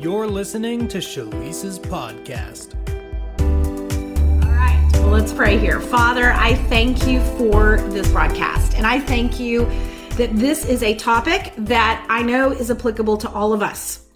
You're 0.00 0.28
listening 0.28 0.86
to 0.88 0.98
Shalisa's 0.98 1.76
podcast. 1.76 2.76
All 4.44 4.48
right, 4.48 4.88
well, 4.92 5.08
let's 5.08 5.32
pray 5.32 5.58
here. 5.58 5.80
Father, 5.80 6.30
I 6.30 6.54
thank 6.54 7.04
you 7.08 7.20
for 7.36 7.78
this 7.90 8.08
broadcast, 8.12 8.74
and 8.76 8.86
I 8.86 9.00
thank 9.00 9.40
you 9.40 9.64
that 10.10 10.30
this 10.36 10.64
is 10.64 10.84
a 10.84 10.94
topic 10.94 11.52
that 11.56 12.06
I 12.08 12.22
know 12.22 12.52
is 12.52 12.70
applicable 12.70 13.16
to 13.16 13.30
all 13.30 13.52
of 13.52 13.60
us. 13.60 14.06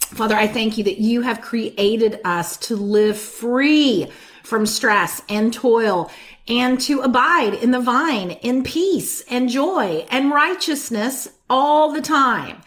Father, 0.00 0.36
I 0.36 0.46
thank 0.46 0.76
you 0.76 0.84
that 0.84 0.98
you 0.98 1.22
have 1.22 1.40
created 1.40 2.20
us 2.22 2.58
to 2.58 2.76
live 2.76 3.16
free 3.16 4.08
from 4.42 4.66
stress 4.66 5.22
and 5.30 5.54
toil 5.54 6.10
and 6.48 6.78
to 6.82 7.00
abide 7.00 7.54
in 7.54 7.70
the 7.70 7.80
vine 7.80 8.32
in 8.32 8.62
peace 8.62 9.22
and 9.22 9.48
joy 9.48 10.04
and 10.10 10.32
righteousness 10.32 11.28
all 11.48 11.92
the 11.92 12.02
time. 12.02 12.60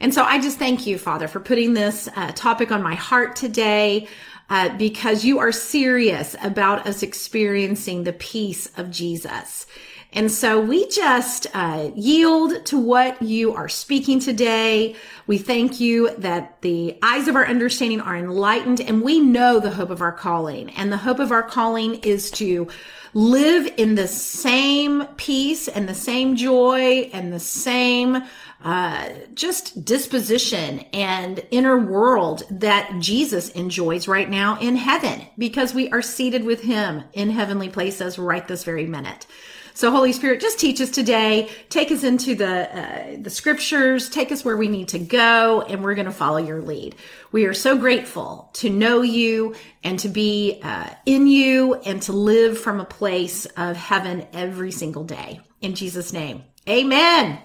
And 0.00 0.14
so 0.14 0.22
I 0.22 0.40
just 0.40 0.58
thank 0.58 0.86
you, 0.86 0.98
Father, 0.98 1.28
for 1.28 1.40
putting 1.40 1.74
this 1.74 2.08
uh, 2.14 2.32
topic 2.32 2.70
on 2.70 2.82
my 2.82 2.94
heart 2.94 3.36
today. 3.36 4.08
Uh, 4.50 4.74
because 4.78 5.26
you 5.26 5.40
are 5.40 5.52
serious 5.52 6.34
about 6.42 6.86
us 6.86 7.02
experiencing 7.02 8.04
the 8.04 8.14
peace 8.14 8.70
of 8.78 8.90
Jesus. 8.90 9.66
And 10.12 10.32
so 10.32 10.58
we 10.58 10.88
just 10.88 11.46
uh, 11.52 11.90
yield 11.94 12.64
to 12.66 12.78
what 12.78 13.20
you 13.20 13.52
are 13.52 13.68
speaking 13.68 14.20
today. 14.20 14.96
We 15.26 15.36
thank 15.36 15.80
you 15.80 16.14
that 16.16 16.62
the 16.62 16.98
eyes 17.02 17.28
of 17.28 17.36
our 17.36 17.46
understanding 17.46 18.00
are 18.00 18.16
enlightened 18.16 18.80
and 18.80 19.02
we 19.02 19.20
know 19.20 19.60
the 19.60 19.70
hope 19.70 19.90
of 19.90 20.00
our 20.00 20.12
calling. 20.12 20.70
And 20.70 20.90
the 20.90 20.96
hope 20.96 21.18
of 21.18 21.30
our 21.30 21.42
calling 21.42 21.96
is 21.96 22.30
to 22.32 22.68
live 23.12 23.70
in 23.76 23.96
the 23.96 24.08
same 24.08 25.04
peace 25.16 25.68
and 25.68 25.86
the 25.86 25.94
same 25.94 26.36
joy 26.36 27.10
and 27.12 27.30
the 27.30 27.40
same 27.40 28.22
uh, 28.62 29.10
just 29.34 29.84
disposition 29.84 30.80
and 30.92 31.44
inner 31.50 31.78
world 31.78 32.42
that 32.50 32.92
Jesus 32.98 33.50
enjoys 33.50 34.08
right 34.08 34.28
now 34.28 34.58
in 34.58 34.76
heaven 34.76 35.22
because 35.38 35.72
we 35.72 35.88
are 35.90 36.02
seated 36.02 36.44
with 36.44 36.62
him 36.62 37.04
in 37.12 37.30
heavenly 37.30 37.68
places 37.68 38.18
right 38.18 38.46
this 38.48 38.64
very 38.64 38.86
minute. 38.86 39.26
So 39.74 39.92
Holy 39.92 40.12
Spirit, 40.12 40.40
just 40.40 40.58
teach 40.58 40.80
us 40.80 40.90
today. 40.90 41.48
Take 41.68 41.92
us 41.92 42.02
into 42.02 42.34
the 42.34 42.68
uh, 42.76 43.16
the 43.20 43.30
scriptures. 43.30 44.08
Take 44.08 44.32
us 44.32 44.44
where 44.44 44.56
we 44.56 44.66
need 44.66 44.88
to 44.88 44.98
go, 44.98 45.62
and 45.62 45.84
we're 45.84 45.94
going 45.94 46.06
to 46.06 46.12
follow 46.12 46.38
your 46.38 46.60
lead. 46.60 46.96
We 47.30 47.44
are 47.44 47.54
so 47.54 47.78
grateful 47.78 48.50
to 48.54 48.70
know 48.70 49.02
you 49.02 49.54
and 49.84 49.96
to 50.00 50.08
be 50.08 50.58
uh, 50.64 50.90
in 51.06 51.28
you 51.28 51.76
and 51.76 52.02
to 52.02 52.12
live 52.12 52.58
from 52.58 52.80
a 52.80 52.84
place 52.84 53.46
of 53.56 53.76
heaven 53.76 54.26
every 54.32 54.72
single 54.72 55.04
day. 55.04 55.42
In 55.60 55.76
Jesus' 55.76 56.12
name, 56.12 56.42
Amen. 56.68 57.38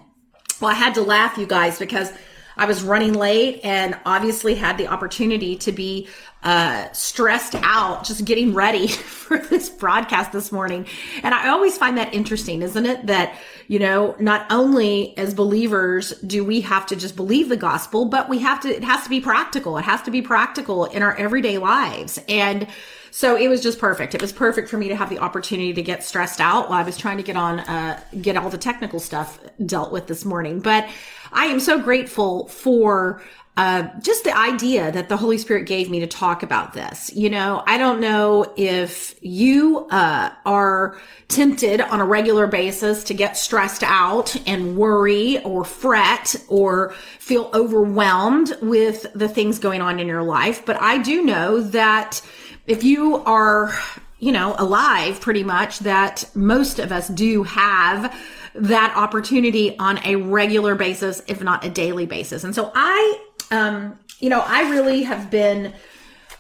Well, 0.64 0.72
I 0.72 0.76
had 0.76 0.94
to 0.94 1.02
laugh, 1.02 1.38
you 1.38 1.46
guys, 1.46 1.78
because 1.78 2.14
I 2.56 2.68
was 2.68 2.84
running 2.84 3.12
late 3.12 3.60
and 3.66 4.00
obviously 4.06 4.56
had 4.56 4.78
the 4.78 4.88
opportunity 4.88 5.58
to 5.58 5.74
be 5.74 6.08
uh, 6.42 6.90
stressed 6.94 7.56
out 7.56 8.06
just 8.06 8.24
getting 8.24 8.54
ready 8.54 8.88
for 8.88 9.40
this 9.40 9.68
broadcast 9.68 10.32
this 10.32 10.54
morning. 10.54 10.86
And 11.22 11.36
I 11.36 11.50
always 11.50 11.78
find 11.78 11.98
that 11.98 12.14
interesting, 12.14 12.62
isn't 12.62 12.86
it? 12.86 13.08
That, 13.08 13.36
you 13.68 13.78
know, 13.78 14.16
not 14.22 14.50
only 14.50 15.18
as 15.18 15.34
believers 15.34 16.12
do 16.22 16.46
we 16.46 16.62
have 16.62 16.86
to 16.86 16.96
just 16.96 17.18
believe 17.18 17.50
the 17.50 17.58
gospel, 17.58 18.06
but 18.06 18.30
we 18.30 18.40
have 18.40 18.62
to, 18.62 18.70
it 18.70 18.86
has 18.86 19.04
to 19.04 19.10
be 19.10 19.20
practical. 19.20 19.78
It 19.78 19.84
has 19.84 20.02
to 20.04 20.12
be 20.12 20.22
practical 20.22 20.86
in 20.86 21.04
our 21.04 21.14
everyday 21.18 21.58
lives. 21.58 22.22
And 22.30 22.68
so 23.16 23.36
it 23.36 23.48
was 23.48 23.62
just 23.62 23.78
perfect. 23.78 24.16
It 24.16 24.22
was 24.24 24.32
perfect 24.32 24.68
for 24.68 24.78
me 24.80 24.88
to 24.88 24.96
have 24.96 25.08
the 25.08 25.20
opportunity 25.20 25.72
to 25.72 25.84
get 25.84 26.04
stressed 26.04 26.42
out 26.42 26.72
while 26.72 26.80
I 26.80 26.84
was 26.84 26.98
trying 26.98 27.18
to 27.18 27.24
get 27.24 27.36
on, 27.36 27.60
uh, 27.60 28.02
get 28.24 28.36
all 28.36 28.50
the 28.50 28.58
technical 28.58 29.00
stuff 29.00 29.40
dealt 29.64 29.92
with 29.92 30.08
this 30.08 30.26
morning. 30.26 30.60
But 30.60 30.90
I 31.32 31.46
am 31.46 31.60
so 31.60 31.80
grateful 31.80 32.48
for 32.48 33.22
uh, 33.56 33.88
just 34.02 34.24
the 34.24 34.36
idea 34.36 34.92
that 34.92 35.10
the 35.10 35.18
Holy 35.18 35.38
Spirit 35.38 35.68
gave 35.68 35.92
me 35.92 36.00
to 36.00 36.08
talk 36.08 36.42
about 36.42 36.74
this. 36.74 37.14
You 37.14 37.30
know, 37.30 37.62
I 37.68 37.78
don't 37.78 38.00
know 38.00 38.52
if 38.58 39.14
you 39.22 39.86
uh, 39.92 40.32
are 40.44 41.00
tempted 41.28 41.82
on 41.82 42.02
a 42.02 42.06
regular 42.06 42.48
basis 42.48 43.04
to 43.04 43.14
get 43.14 43.38
stressed 43.38 43.84
out 43.84 44.36
and 44.48 44.76
worry 44.76 45.38
or 45.44 45.64
fret 45.66 46.36
or 46.48 46.96
feel 47.20 47.52
overwhelmed 47.54 48.58
with 48.64 49.06
the 49.14 49.30
things 49.30 49.60
going 49.60 49.84
on 49.84 50.00
in 50.00 50.08
your 50.08 50.24
life. 50.24 50.66
But 50.66 50.82
I 50.82 50.98
do 50.98 51.24
know 51.24 51.62
that 51.62 52.24
if 52.66 52.84
you 52.84 53.18
are, 53.18 53.74
you 54.20 54.32
know, 54.32 54.56
alive 54.58 55.20
pretty 55.20 55.44
much, 55.44 55.80
that 55.80 56.30
most 56.34 56.80
of 56.80 56.92
us 56.92 57.08
do 57.10 57.44
have 57.44 58.16
that 58.56 58.94
opportunity 58.96 59.78
on 59.80 60.00
a 60.06 60.16
regular 60.16 60.76
basis, 60.76 61.22
if 61.28 61.42
not 61.42 61.66
a 61.66 61.70
daily 61.70 62.06
basis. 62.06 62.44
And 62.44 62.54
so 62.54 62.72
I, 62.74 63.20
um, 63.52 64.00
you 64.20 64.30
know, 64.30 64.44
I 64.46 64.70
really 64.70 65.04
have 65.04 65.30
been 65.30 65.74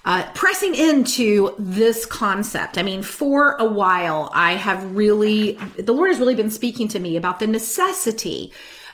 uh, 0.06 0.30
pressing 0.34 0.76
into 0.76 1.56
this 1.58 2.06
concept. 2.06 2.78
I 2.78 2.84
mean, 2.84 3.04
for 3.04 3.54
a 3.54 3.66
while, 3.66 4.30
I 4.34 4.54
have 4.54 4.96
really, 4.96 5.54
the 5.78 5.94
Lord 5.94 6.10
has 6.10 6.20
really 6.20 6.36
been 6.36 6.52
speaking 6.52 6.88
to 6.90 7.00
me 7.00 7.16
about 7.16 7.40
the 7.40 7.48
necessity 7.48 8.52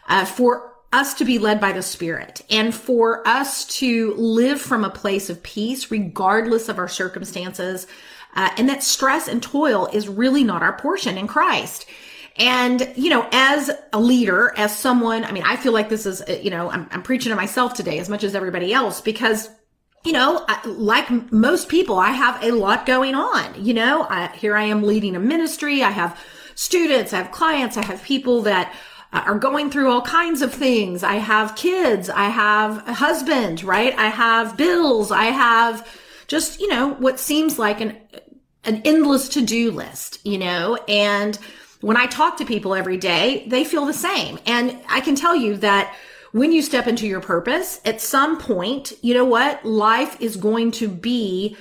uh, 0.07 0.25
for 0.25 0.68
us 0.91 1.13
to 1.15 1.25
be 1.25 1.37
led 1.37 1.61
by 1.61 1.71
the 1.71 1.81
Spirit 1.81 2.41
and 2.49 2.73
for 2.73 3.27
us 3.27 3.65
to 3.65 4.13
live 4.15 4.59
from 4.59 4.83
a 4.83 4.89
place 4.89 5.29
of 5.29 5.43
peace, 5.43 5.91
regardless 5.91 6.67
of 6.69 6.79
our 6.79 6.87
circumstances. 6.87 7.87
Uh, 8.35 8.49
and 8.57 8.69
that 8.69 8.83
stress 8.83 9.27
and 9.27 9.41
toil 9.41 9.87
is 9.93 10.07
really 10.07 10.43
not 10.43 10.63
our 10.63 10.73
portion 10.73 11.17
in 11.17 11.27
Christ. 11.27 11.85
And, 12.37 12.91
you 12.95 13.09
know, 13.09 13.27
as 13.31 13.69
a 13.91 13.99
leader, 13.99 14.53
as 14.55 14.75
someone, 14.75 15.25
I 15.25 15.31
mean, 15.31 15.43
I 15.43 15.57
feel 15.57 15.73
like 15.73 15.89
this 15.89 16.05
is, 16.05 16.21
uh, 16.21 16.39
you 16.41 16.49
know, 16.49 16.71
I'm, 16.71 16.87
I'm 16.91 17.03
preaching 17.03 17.31
to 17.31 17.35
myself 17.35 17.73
today 17.73 17.99
as 17.99 18.09
much 18.09 18.23
as 18.23 18.35
everybody 18.35 18.73
else 18.73 19.01
because 19.01 19.49
you 20.05 20.13
know, 20.13 20.45
like 20.65 21.09
most 21.31 21.67
people, 21.67 21.97
I 21.97 22.11
have 22.11 22.41
a 22.41 22.51
lot 22.51 22.85
going 22.85 23.15
on. 23.15 23.63
You 23.63 23.73
know, 23.73 24.07
I, 24.09 24.27
here 24.27 24.55
I 24.55 24.63
am 24.63 24.83
leading 24.83 25.15
a 25.15 25.19
ministry. 25.19 25.83
I 25.83 25.89
have 25.89 26.17
students, 26.55 27.13
I 27.13 27.17
have 27.17 27.31
clients, 27.31 27.77
I 27.77 27.85
have 27.85 28.01
people 28.03 28.41
that 28.43 28.73
are 29.11 29.39
going 29.39 29.71
through 29.71 29.91
all 29.91 30.01
kinds 30.01 30.41
of 30.41 30.53
things. 30.53 31.03
I 31.03 31.15
have 31.15 31.55
kids, 31.55 32.09
I 32.09 32.25
have 32.25 32.87
a 32.87 32.93
husband, 32.93 33.63
right? 33.63 33.97
I 33.97 34.07
have 34.07 34.55
bills, 34.55 35.11
I 35.11 35.25
have 35.25 35.87
just, 36.27 36.59
you 36.59 36.67
know, 36.67 36.93
what 36.93 37.19
seems 37.19 37.57
like 37.57 37.81
an, 37.81 37.97
an 38.63 38.81
endless 38.85 39.29
to-do 39.29 39.71
list, 39.71 40.23
you 40.25 40.37
know, 40.37 40.75
and 40.87 41.37
when 41.81 41.97
I 41.97 42.07
talk 42.07 42.37
to 42.37 42.45
people 42.45 42.75
every 42.75 42.97
day, 42.97 43.45
they 43.47 43.63
feel 43.63 43.85
the 43.85 43.93
same. 43.93 44.37
And 44.45 44.77
I 44.89 45.01
can 45.01 45.15
tell 45.15 45.35
you 45.35 45.57
that 45.57 45.95
when 46.31 46.51
you 46.51 46.61
step 46.61 46.87
into 46.87 47.07
your 47.07 47.21
purpose, 47.21 47.81
at 47.85 48.01
some 48.01 48.37
point, 48.37 48.93
you 49.01 49.13
know 49.13 49.25
what? 49.25 49.65
Life 49.65 50.21
is 50.21 50.35
going 50.35 50.71
to 50.73 50.87
be, 50.87 51.57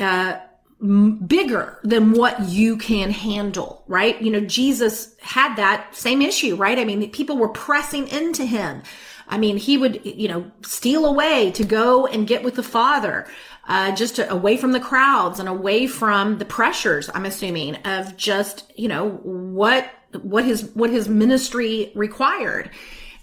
uh, 0.00 0.38
bigger 0.80 1.80
than 1.82 2.12
what 2.12 2.48
you 2.48 2.76
can 2.76 3.10
handle, 3.10 3.82
right? 3.88 4.20
You 4.22 4.30
know, 4.30 4.40
Jesus 4.40 5.16
had 5.20 5.56
that 5.56 5.94
same 5.96 6.22
issue, 6.22 6.54
right? 6.54 6.78
I 6.78 6.84
mean, 6.84 7.10
people 7.10 7.36
were 7.36 7.48
pressing 7.48 8.06
into 8.08 8.44
him. 8.44 8.82
I 9.26 9.38
mean, 9.38 9.56
he 9.56 9.76
would, 9.76 10.00
you 10.04 10.28
know, 10.28 10.50
steal 10.62 11.04
away 11.04 11.50
to 11.52 11.64
go 11.64 12.06
and 12.06 12.28
get 12.28 12.44
with 12.44 12.54
the 12.54 12.62
Father 12.62 13.26
uh, 13.66 13.94
just 13.94 14.16
to, 14.16 14.32
away 14.32 14.56
from 14.56 14.72
the 14.72 14.80
crowds 14.80 15.40
and 15.40 15.48
away 15.48 15.86
from 15.88 16.38
the 16.38 16.44
pressures, 16.44 17.10
I'm 17.12 17.26
assuming, 17.26 17.74
of 17.84 18.16
just, 18.16 18.70
you 18.76 18.88
know, 18.88 19.10
what, 19.10 19.90
what 20.22 20.44
his, 20.44 20.70
what 20.74 20.90
his 20.90 21.08
ministry 21.08 21.90
required. 21.94 22.70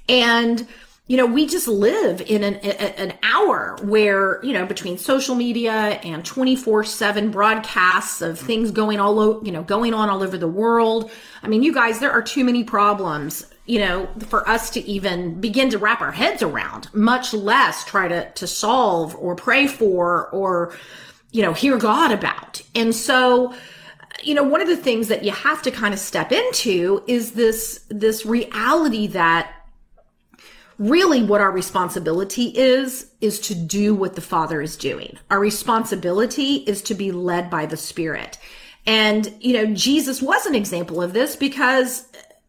And, 0.09 0.67
you 1.07 1.17
know, 1.17 1.25
we 1.27 1.45
just 1.45 1.67
live 1.67 2.21
in 2.21 2.43
an, 2.43 2.55
an 2.55 3.13
hour 3.21 3.77
where, 3.83 4.43
you 4.43 4.53
know, 4.53 4.65
between 4.65 4.97
social 4.97 5.35
media 5.35 5.71
and 6.03 6.25
24 6.25 6.83
seven 6.83 7.29
broadcasts 7.29 8.21
of 8.21 8.39
things 8.39 8.71
going 8.71 8.99
all, 8.99 9.19
over, 9.19 9.45
you 9.45 9.51
know, 9.51 9.61
going 9.61 9.93
on 9.93 10.09
all 10.09 10.23
over 10.23 10.37
the 10.37 10.47
world. 10.47 11.11
I 11.43 11.47
mean, 11.47 11.61
you 11.61 11.73
guys, 11.73 11.99
there 11.99 12.11
are 12.11 12.23
too 12.23 12.43
many 12.43 12.63
problems 12.63 13.47
you 13.67 13.79
know, 13.79 14.07
for 14.27 14.47
us 14.47 14.69
to 14.69 14.79
even 14.81 15.41
begin 15.41 15.71
to 15.71 15.79
wrap 15.79 15.99
our 15.99 16.11
heads 16.11 16.43
around, 16.43 16.93
much 16.93 17.33
less 17.33 17.83
try 17.83 18.07
to, 18.07 18.29
to 18.33 18.45
solve 18.45 19.15
or 19.15 19.35
pray 19.35 19.65
for 19.65 20.29
or, 20.29 20.75
you 21.31 21.41
know, 21.41 21.51
hear 21.51 21.77
God 21.77 22.11
about. 22.11 22.61
And 22.75 22.93
so, 22.93 23.55
you 24.21 24.35
know, 24.35 24.43
one 24.43 24.61
of 24.61 24.67
the 24.67 24.77
things 24.77 25.07
that 25.07 25.23
you 25.23 25.31
have 25.31 25.63
to 25.63 25.71
kind 25.71 25.93
of 25.93 25.99
step 25.99 26.31
into 26.31 27.03
is 27.07 27.31
this, 27.31 27.83
this 27.89 28.23
reality 28.23 29.07
that 29.07 29.51
really 30.77 31.23
what 31.23 31.41
our 31.41 31.51
responsibility 31.51 32.45
is, 32.55 33.11
is 33.21 33.39
to 33.41 33.55
do 33.55 33.95
what 33.95 34.15
the 34.15 34.21
Father 34.21 34.61
is 34.61 34.75
doing. 34.75 35.17
Our 35.31 35.39
responsibility 35.39 36.55
is 36.67 36.81
to 36.83 36.93
be 36.93 37.11
led 37.11 37.49
by 37.49 37.65
the 37.65 37.77
Spirit. 37.77 38.37
And, 38.85 39.33
you 39.39 39.53
know, 39.53 39.73
Jesus 39.73 40.21
was 40.21 40.45
an 40.45 40.55
example 40.55 41.01
of 41.01 41.13
this 41.13 41.35
because 41.35 42.07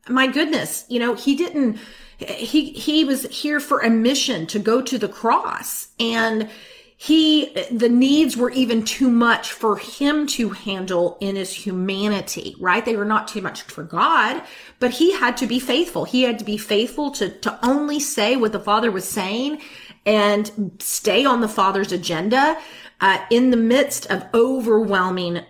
my 0.09 0.27
goodness, 0.27 0.85
you 0.89 1.01
know, 1.01 1.15
he 1.15 1.37
didn't, 1.37 1.79
he, 2.19 2.71
he 2.73 3.05
was 3.05 3.25
here 3.25 3.61
for 3.61 3.81
a 3.81 3.91
mission 3.91 4.47
to 4.49 4.59
go 4.59 4.83
to 4.83 4.99
the 4.99 5.09
cross 5.09 5.89
and 5.99 6.49
he, 6.99 7.53
the 7.71 7.91
needs 7.91 8.37
were 8.39 8.51
even 8.51 8.83
too 8.83 9.11
much 9.11 9.53
for 9.53 9.77
him 9.77 10.27
to 10.29 10.51
handle 10.51 11.19
in 11.21 11.37
his 11.37 11.53
humanity, 11.53 12.57
right? 12.59 12.85
They 12.85 12.97
were 12.97 13.05
not 13.05 13.29
too 13.29 13.43
much 13.43 13.63
for 13.63 13.85
God, 13.85 14.43
but 14.81 14.93
he 14.93 15.13
had 15.13 15.37
to 15.39 15.47
be 15.47 15.59
faithful. 15.59 16.05
He 16.05 16.23
had 16.23 16.39
to 16.39 16.45
be 16.45 16.57
faithful 16.57 17.11
to, 17.13 17.29
to 17.29 17.59
only 17.63 18.01
say 18.01 18.37
what 18.37 18.53
the 18.53 18.61
father 18.61 18.91
was 18.91 19.07
saying 19.07 19.61
and 20.07 20.73
stay 20.79 21.25
on 21.25 21.41
the 21.41 21.49
Father's 21.49 21.93
agenda 21.93 22.57
uh, 23.01 23.19
in 23.29 23.51
the 23.51 23.57
midst 23.57 24.07
of 24.07 24.25
overwhelming 24.33 25.41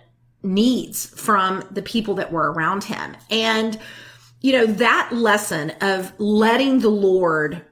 needs 0.42 1.06
from 1.06 1.62
the 1.70 1.82
people 1.82 2.14
that 2.14 2.32
were 2.32 2.50
around 2.52 2.84
him. 2.84 3.16
And, 3.30 3.78
you 4.40 4.52
know, 4.52 4.66
that 4.66 5.10
lesson 5.12 5.70
of 5.80 6.12
letting 6.18 6.80
the 6.80 6.88
Lord 6.88 7.65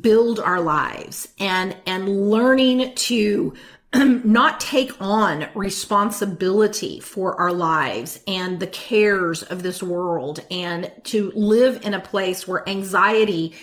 build 0.00 0.38
our 0.40 0.60
lives 0.60 1.28
and, 1.38 1.76
and 1.86 2.30
learning 2.30 2.94
to 2.94 3.54
not 3.94 4.60
take 4.60 4.92
on 5.00 5.48
responsibility 5.54 7.00
for 7.00 7.40
our 7.40 7.52
lives 7.52 8.20
and 8.26 8.60
the 8.60 8.66
cares 8.66 9.42
of 9.44 9.62
this 9.62 9.82
world 9.82 10.40
and 10.50 10.92
to 11.04 11.32
live 11.34 11.84
in 11.84 11.94
a 11.94 12.00
place 12.00 12.46
where 12.46 12.68
anxiety 12.68 13.54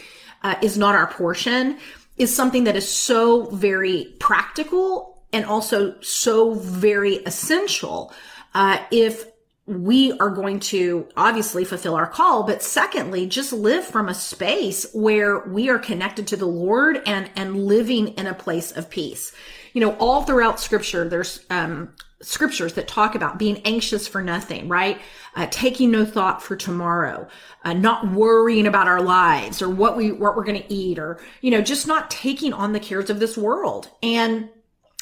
uh, 0.42 0.56
is 0.64 0.78
not 0.78 0.96
our 0.96 1.08
portion 1.08 1.78
is 2.18 2.36
something 2.36 2.64
that 2.64 2.76
is 2.76 2.90
so 2.90 3.46
very 3.52 4.16
practical 4.20 5.24
and 5.32 5.46
also 5.46 6.00
so 6.02 6.56
very 6.56 7.18
essential 7.18 8.12
uh, 8.56 8.80
if 8.90 9.26
we 9.68 10.12
are 10.20 10.30
going 10.30 10.60
to 10.60 11.08
obviously 11.18 11.66
fulfill 11.66 11.96
our 11.96 12.06
call, 12.06 12.44
but 12.44 12.62
secondly, 12.62 13.26
just 13.26 13.52
live 13.52 13.84
from 13.84 14.10
a 14.10 14.14
space 14.14 14.86
where 14.94 15.40
we 15.40 15.70
are 15.70 15.80
connected 15.80 16.28
to 16.28 16.38
the 16.38 16.46
Lord 16.46 17.02
and, 17.08 17.32
and 17.36 17.66
living 17.66 18.10
in 18.10 18.28
a 18.28 18.36
place 18.36 18.72
of 18.72 18.90
peace. 18.92 19.34
You 19.74 19.82
know, 19.82 19.96
all 19.96 20.24
throughout 20.24 20.60
scripture, 20.60 21.10
there's, 21.10 21.44
um, 21.50 21.94
scriptures 22.22 22.74
that 22.74 22.88
talk 22.88 23.14
about 23.14 23.38
being 23.38 23.62
anxious 23.66 24.08
for 24.08 24.22
nothing, 24.22 24.68
right? 24.68 25.00
Uh, 25.36 25.48
taking 25.52 25.92
no 25.92 26.06
thought 26.06 26.42
for 26.42 26.56
tomorrow, 26.56 27.28
uh, 27.64 27.74
not 27.74 28.12
worrying 28.12 28.68
about 28.68 28.88
our 28.88 29.02
lives 29.02 29.62
or 29.62 29.70
what 29.70 29.98
we, 29.98 30.12
what 30.12 30.36
we're 30.36 30.44
going 30.44 30.62
to 30.62 30.74
eat 30.74 30.98
or, 30.98 31.20
you 31.42 31.52
know, 31.52 31.62
just 31.62 31.88
not 31.88 32.10
taking 32.10 32.54
on 32.54 32.72
the 32.72 32.80
cares 32.80 33.10
of 33.10 33.20
this 33.20 33.38
world. 33.38 33.90
And 34.02 34.50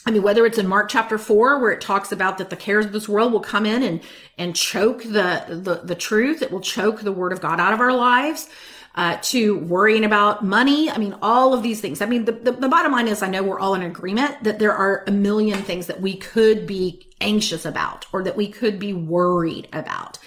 I 0.05 0.11
mean, 0.11 0.21
whether 0.21 0.45
it's 0.45 0.57
in 0.57 0.67
Mark 0.67 0.89
chapter 0.89 1.17
four, 1.17 1.59
where 1.59 1.71
it 1.71 1.79
talks 1.79 2.11
about 2.11 2.37
that 2.37 2.49
the 2.49 2.57
cares 2.57 2.85
of 2.85 2.91
this 2.91 3.07
world 3.07 3.31
will 3.31 3.39
come 3.39 3.65
in 3.65 3.83
and, 3.83 4.01
and 4.37 4.55
choke 4.55 5.03
the, 5.03 5.45
the, 5.47 5.81
the 5.83 5.95
truth, 5.95 6.41
it 6.41 6.51
will 6.51 6.59
choke 6.59 7.01
the 7.01 7.11
word 7.11 7.31
of 7.31 7.39
God 7.39 7.59
out 7.59 7.73
of 7.73 7.79
our 7.79 7.93
lives, 7.93 8.49
uh, 8.95 9.17
to 9.23 9.57
worrying 9.57 10.03
about 10.03 10.43
money. 10.43 10.89
I 10.89 10.97
mean, 10.97 11.15
all 11.21 11.53
of 11.53 11.63
these 11.63 11.79
things. 11.79 12.01
I 12.01 12.05
mean, 12.05 12.25
the, 12.25 12.33
the, 12.33 12.51
the 12.51 12.69
bottom 12.69 12.91
line 12.91 13.07
is 13.07 13.23
I 13.23 13.29
know 13.29 13.43
we're 13.43 13.59
all 13.59 13.75
in 13.75 13.81
agreement 13.81 14.43
that 14.43 14.59
there 14.59 14.73
are 14.73 15.03
a 15.07 15.11
million 15.11 15.61
things 15.61 15.87
that 15.87 16.01
we 16.01 16.17
could 16.17 16.67
be 16.67 17.07
anxious 17.21 17.65
about 17.65 18.05
or 18.11 18.23
that 18.23 18.35
we 18.35 18.49
could 18.49 18.77
be 18.79 18.93
worried 18.93 19.69
about. 19.71 20.19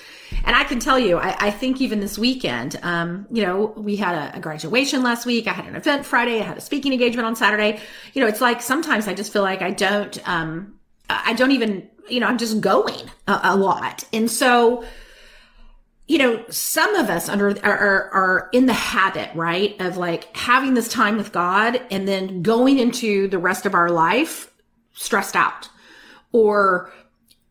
And 0.44 0.56
I 0.56 0.64
can 0.64 0.80
tell 0.80 0.98
you, 0.98 1.18
I, 1.18 1.36
I 1.46 1.50
think 1.50 1.80
even 1.80 2.00
this 2.00 2.18
weekend, 2.18 2.78
um, 2.82 3.26
you 3.30 3.42
know, 3.42 3.74
we 3.76 3.96
had 3.96 4.14
a, 4.14 4.36
a, 4.36 4.40
graduation 4.40 5.02
last 5.02 5.26
week. 5.26 5.46
I 5.46 5.52
had 5.52 5.66
an 5.66 5.76
event 5.76 6.04
Friday. 6.04 6.40
I 6.40 6.44
had 6.44 6.58
a 6.58 6.60
speaking 6.60 6.92
engagement 6.92 7.26
on 7.26 7.36
Saturday. 7.36 7.80
You 8.12 8.20
know, 8.20 8.28
it's 8.28 8.40
like 8.40 8.62
sometimes 8.62 9.08
I 9.08 9.14
just 9.14 9.32
feel 9.32 9.42
like 9.42 9.62
I 9.62 9.70
don't, 9.70 10.28
um, 10.28 10.78
I 11.08 11.34
don't 11.34 11.52
even, 11.52 11.88
you 12.08 12.20
know, 12.20 12.26
I'm 12.26 12.38
just 12.38 12.60
going 12.60 13.10
a, 13.26 13.40
a 13.44 13.56
lot. 13.56 14.04
And 14.12 14.30
so, 14.30 14.84
you 16.06 16.18
know, 16.18 16.44
some 16.48 16.94
of 16.94 17.10
us 17.10 17.28
under 17.28 17.50
are, 17.64 17.78
are, 17.78 18.10
are 18.10 18.48
in 18.52 18.66
the 18.66 18.72
habit, 18.72 19.30
right, 19.34 19.80
of 19.80 19.96
like 19.96 20.36
having 20.36 20.74
this 20.74 20.88
time 20.88 21.16
with 21.16 21.32
God 21.32 21.80
and 21.90 22.06
then 22.06 22.42
going 22.42 22.78
into 22.78 23.28
the 23.28 23.38
rest 23.38 23.66
of 23.66 23.74
our 23.74 23.90
life 23.90 24.52
stressed 24.92 25.36
out 25.36 25.68
or 26.32 26.92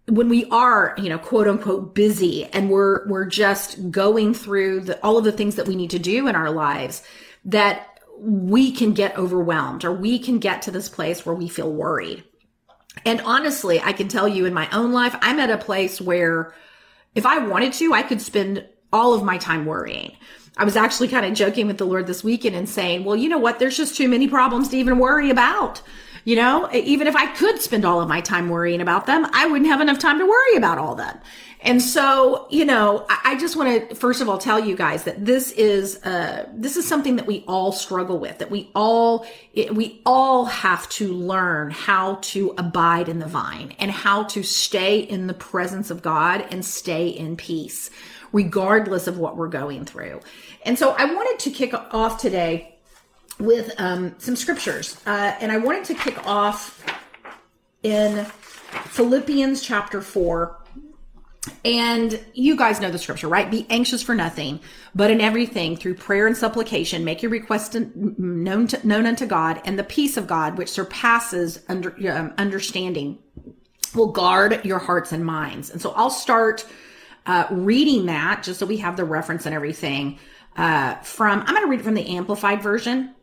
when 0.07 0.29
we 0.29 0.45
are, 0.45 0.95
you 0.97 1.09
know, 1.09 1.17
quote 1.17 1.47
unquote 1.47 1.95
busy 1.95 2.45
and 2.45 2.69
we're, 2.69 3.07
we're 3.07 3.25
just 3.25 3.91
going 3.91 4.33
through 4.33 4.81
the, 4.81 5.03
all 5.03 5.17
of 5.17 5.23
the 5.23 5.31
things 5.31 5.55
that 5.55 5.67
we 5.67 5.75
need 5.75 5.89
to 5.91 5.99
do 5.99 6.27
in 6.27 6.35
our 6.35 6.51
lives 6.51 7.01
that 7.45 7.99
we 8.19 8.71
can 8.71 8.93
get 8.93 9.17
overwhelmed 9.17 9.83
or 9.83 9.91
we 9.91 10.19
can 10.19 10.39
get 10.39 10.61
to 10.63 10.71
this 10.71 10.89
place 10.89 11.25
where 11.25 11.35
we 11.35 11.47
feel 11.47 11.71
worried. 11.71 12.23
And 13.05 13.19
honestly, 13.21 13.81
I 13.81 13.93
can 13.93 14.07
tell 14.07 14.27
you 14.27 14.45
in 14.45 14.53
my 14.53 14.69
own 14.71 14.93
life, 14.93 15.15
I'm 15.21 15.39
at 15.39 15.49
a 15.49 15.57
place 15.57 15.99
where 15.99 16.53
if 17.13 17.25
I 17.25 17.39
wanted 17.39 17.73
to, 17.73 17.93
I 17.93 18.03
could 18.03 18.21
spend 18.21 18.65
all 18.93 19.13
of 19.13 19.23
my 19.23 19.37
time 19.37 19.65
worrying. 19.65 20.15
I 20.57 20.63
was 20.63 20.77
actually 20.77 21.09
kind 21.09 21.25
of 21.25 21.33
joking 21.33 21.67
with 21.67 21.77
the 21.77 21.85
Lord 21.85 22.07
this 22.07 22.23
weekend 22.23 22.55
and 22.55 22.69
saying, 22.69 23.03
well, 23.03 23.15
you 23.15 23.27
know 23.27 23.37
what? 23.37 23.59
There's 23.59 23.75
just 23.75 23.97
too 23.97 24.07
many 24.07 24.27
problems 24.27 24.69
to 24.69 24.77
even 24.77 24.99
worry 24.99 25.29
about. 25.29 25.81
You 26.25 26.35
know, 26.35 26.67
even 26.73 27.05
if 27.05 27.15
I 27.15 27.27
could 27.27 27.61
spend 27.61 27.85
all 27.85 28.01
of 28.01 28.09
my 28.09 28.19
time 28.19 28.49
worrying 28.49 28.81
about 28.81 29.05
them, 29.05 29.27
I 29.31 29.45
wouldn't 29.45 29.69
have 29.69 29.79
enough 29.79 29.99
time 29.99 30.17
to 30.17 30.25
worry 30.25 30.55
about 30.57 30.79
all 30.79 30.95
them. 30.95 31.19
And 31.61 31.81
so, 31.81 32.47
you 32.49 32.65
know, 32.65 33.05
I 33.09 33.37
just 33.39 33.55
want 33.55 33.89
to 33.89 33.95
first 33.95 34.21
of 34.21 34.29
all 34.29 34.39
tell 34.39 34.59
you 34.59 34.75
guys 34.75 35.03
that 35.03 35.23
this 35.23 35.51
is 35.51 36.03
uh 36.03 36.47
this 36.53 36.77
is 36.77 36.87
something 36.87 37.15
that 37.15 37.27
we 37.27 37.43
all 37.47 37.71
struggle 37.71 38.19
with. 38.19 38.39
That 38.39 38.51
we 38.51 38.69
all 38.75 39.25
we 39.55 40.01
all 40.05 40.45
have 40.45 40.89
to 40.89 41.13
learn 41.13 41.69
how 41.71 42.15
to 42.21 42.53
abide 42.57 43.07
in 43.07 43.19
the 43.19 43.27
vine 43.27 43.73
and 43.79 43.91
how 43.91 44.23
to 44.23 44.41
stay 44.41 44.99
in 44.99 45.27
the 45.27 45.33
presence 45.33 45.91
of 45.91 46.01
God 46.01 46.45
and 46.51 46.65
stay 46.65 47.07
in 47.07 47.37
peace 47.37 47.91
regardless 48.31 49.07
of 49.07 49.17
what 49.17 49.37
we're 49.37 49.47
going 49.47 49.85
through. 49.85 50.19
And 50.65 50.77
so 50.77 50.95
I 50.97 51.05
wanted 51.05 51.39
to 51.45 51.51
kick 51.51 51.73
off 51.93 52.19
today 52.19 52.74
with 53.39 53.73
um, 53.79 54.15
some 54.17 54.35
scriptures. 54.35 55.01
Uh, 55.05 55.35
and 55.39 55.51
I 55.51 55.57
wanted 55.57 55.85
to 55.85 55.93
kick 55.95 56.25
off 56.27 56.83
in 57.83 58.25
Philippians 58.25 59.61
chapter 59.61 60.01
4. 60.01 60.61
And 61.63 62.19
you 62.33 62.55
guys 62.55 62.79
know 62.79 62.89
the 62.89 62.97
scripture, 62.97 63.27
right? 63.27 63.49
Be 63.49 63.67
anxious 63.69 64.01
for 64.01 64.15
nothing, 64.15 64.59
but 64.95 65.11
in 65.11 65.21
everything 65.21 65.77
through 65.77 65.95
prayer 65.95 66.25
and 66.25 66.35
supplication, 66.35 67.03
make 67.03 67.21
your 67.21 67.31
request 67.31 67.75
known, 67.95 68.67
to, 68.67 68.87
known 68.87 69.05
unto 69.05 69.27
God, 69.27 69.61
and 69.63 69.77
the 69.77 69.83
peace 69.83 70.17
of 70.17 70.25
God, 70.25 70.57
which 70.57 70.69
surpasses 70.69 71.59
under, 71.69 71.95
um, 72.09 72.33
understanding, 72.39 73.19
will 73.93 74.11
guard 74.11 74.65
your 74.65 74.79
hearts 74.79 75.11
and 75.11 75.25
minds. 75.25 75.69
And 75.69 75.81
so 75.81 75.91
I'll 75.91 76.09
start 76.09 76.65
uh, 77.25 77.47
reading 77.49 78.07
that 78.07 78.43
just 78.43 78.59
so 78.59 78.65
we 78.65 78.77
have 78.77 78.97
the 78.97 79.05
reference 79.05 79.45
and 79.45 79.55
everything 79.55 80.19
uh, 80.55 80.95
from, 80.97 81.41
I'm 81.41 81.53
going 81.53 81.63
to 81.63 81.67
read 81.67 81.79
it 81.79 81.83
from 81.83 81.95
the 81.95 82.15
Amplified 82.15 82.61
version. 82.61 83.14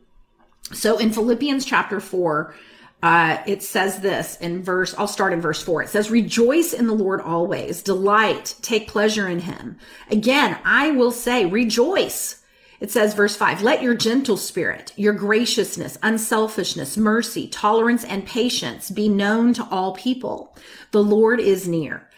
So 0.71 0.99
in 0.99 1.13
Philippians 1.13 1.65
chapter 1.65 2.01
4, 2.01 2.55
uh, 3.03 3.43
it 3.47 3.63
says 3.65 4.01
this 4.01 4.37
in 4.37 4.63
verse, 4.63 4.95
I'll 4.97 5.09
start 5.09 5.33
in 5.33 5.41
verse 5.41 5.61
4. 5.61 5.83
It 5.83 5.89
says, 5.89 6.11
Rejoice 6.11 6.73
in 6.73 6.87
the 6.87 6.95
Lord 6.95 7.21
always, 7.21 7.83
delight, 7.83 8.55
take 8.63 8.89
pleasure 8.89 9.29
in 9.29 9.41
him. 9.41 9.77
Again, 10.11 10.59
I 10.65 10.93
will 10.93 11.11
say, 11.11 11.45
rejoice. 11.45 12.43
It 12.79 12.91
says, 12.91 13.15
verse 13.15 13.37
5, 13.37 13.63
let 13.63 13.83
your 13.83 13.95
gentle 13.95 14.37
spirit, 14.37 14.93
your 14.97 15.13
graciousness, 15.13 15.99
unselfishness, 16.03 16.97
mercy, 16.97 17.47
tolerance, 17.47 18.05
and 18.05 18.27
patience 18.27 18.91
be 18.91 19.09
known 19.09 19.55
to 19.55 19.69
all 19.71 19.95
people. 19.95 20.57
The 20.91 21.03
Lord 21.03 21.39
is 21.39 21.69
near. 21.69 22.09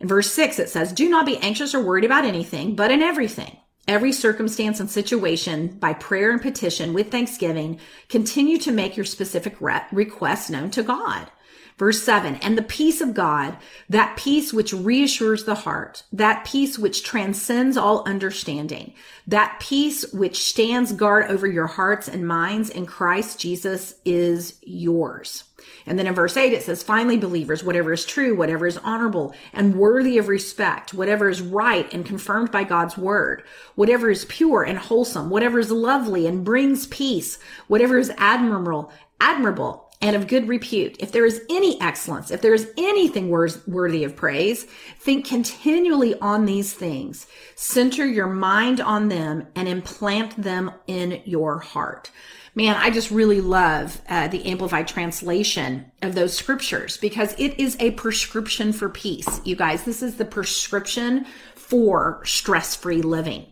In 0.00 0.08
verse 0.08 0.30
6, 0.32 0.58
it 0.58 0.68
says, 0.68 0.92
Do 0.92 1.08
not 1.08 1.26
be 1.26 1.38
anxious 1.38 1.74
or 1.74 1.82
worried 1.82 2.04
about 2.04 2.24
anything, 2.24 2.74
but 2.74 2.90
in 2.90 3.02
everything 3.02 3.58
every 3.86 4.12
circumstance 4.12 4.80
and 4.80 4.90
situation 4.90 5.68
by 5.78 5.92
prayer 5.92 6.30
and 6.30 6.40
petition 6.40 6.92
with 6.92 7.10
thanksgiving, 7.10 7.78
continue 8.08 8.58
to 8.58 8.72
make 8.72 8.96
your 8.96 9.04
specific 9.04 9.60
re- 9.60 9.82
requests 9.92 10.50
known 10.50 10.70
to 10.70 10.82
God. 10.82 11.30
Verse 11.76 12.02
7 12.02 12.36
And 12.36 12.56
the 12.56 12.62
peace 12.62 13.00
of 13.00 13.14
God, 13.14 13.56
that 13.88 14.16
peace 14.16 14.52
which 14.52 14.72
reassures 14.72 15.44
the 15.44 15.54
heart, 15.54 16.04
that 16.12 16.44
peace 16.44 16.78
which 16.78 17.02
transcends 17.02 17.76
all 17.76 18.06
understanding, 18.06 18.94
that 19.26 19.58
peace 19.60 20.04
which 20.12 20.44
stands 20.44 20.92
guard 20.92 21.30
over 21.30 21.46
your 21.46 21.66
hearts 21.66 22.08
and 22.08 22.26
minds 22.26 22.70
in 22.70 22.86
Christ 22.86 23.40
Jesus 23.40 23.94
is 24.04 24.58
yours. 24.62 25.44
And 25.86 25.98
then 25.98 26.06
in 26.06 26.14
verse 26.14 26.36
8, 26.36 26.52
it 26.52 26.62
says, 26.62 26.82
finally, 26.82 27.18
believers, 27.18 27.62
whatever 27.62 27.92
is 27.92 28.06
true, 28.06 28.34
whatever 28.36 28.66
is 28.66 28.78
honorable 28.78 29.34
and 29.52 29.76
worthy 29.76 30.18
of 30.18 30.28
respect, 30.28 30.94
whatever 30.94 31.28
is 31.28 31.42
right 31.42 31.92
and 31.92 32.06
confirmed 32.06 32.50
by 32.50 32.64
God's 32.64 32.96
word, 32.96 33.42
whatever 33.74 34.10
is 34.10 34.24
pure 34.24 34.62
and 34.62 34.78
wholesome, 34.78 35.30
whatever 35.30 35.58
is 35.58 35.70
lovely 35.70 36.26
and 36.26 36.44
brings 36.44 36.86
peace, 36.86 37.38
whatever 37.66 37.98
is 37.98 38.12
admirable, 38.16 38.92
admirable 39.20 39.82
and 40.00 40.16
of 40.16 40.26
good 40.26 40.48
repute. 40.48 40.96
If 40.98 41.12
there 41.12 41.24
is 41.24 41.42
any 41.48 41.80
excellence, 41.80 42.30
if 42.30 42.42
there 42.42 42.52
is 42.52 42.70
anything 42.76 43.30
worthy 43.30 44.04
of 44.04 44.16
praise, 44.16 44.64
think 44.98 45.26
continually 45.26 46.18
on 46.18 46.44
these 46.44 46.74
things. 46.74 47.26
Center 47.54 48.04
your 48.04 48.26
mind 48.26 48.80
on 48.80 49.08
them 49.08 49.46
and 49.54 49.66
implant 49.66 50.42
them 50.42 50.72
in 50.86 51.22
your 51.24 51.58
heart 51.58 52.10
man, 52.54 52.76
I 52.76 52.90
just 52.90 53.10
really 53.10 53.40
love 53.40 54.00
uh, 54.08 54.28
the 54.28 54.46
Amplified 54.46 54.88
translation 54.88 55.90
of 56.02 56.14
those 56.14 56.36
scriptures 56.36 56.96
because 56.96 57.34
it 57.38 57.58
is 57.58 57.76
a 57.80 57.92
prescription 57.92 58.72
for 58.72 58.88
peace. 58.88 59.40
You 59.44 59.56
guys, 59.56 59.84
this 59.84 60.02
is 60.02 60.16
the 60.16 60.24
prescription 60.24 61.26
for 61.54 62.22
stress 62.24 62.74
free 62.74 63.02
living. 63.02 63.46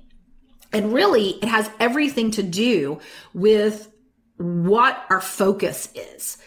And 0.72 0.92
really, 0.92 1.30
it 1.30 1.48
has 1.48 1.70
everything 1.80 2.30
to 2.32 2.42
do 2.42 3.00
with 3.34 3.90
what 4.36 5.04
our 5.10 5.20
focus 5.20 5.88
is. 5.94 6.38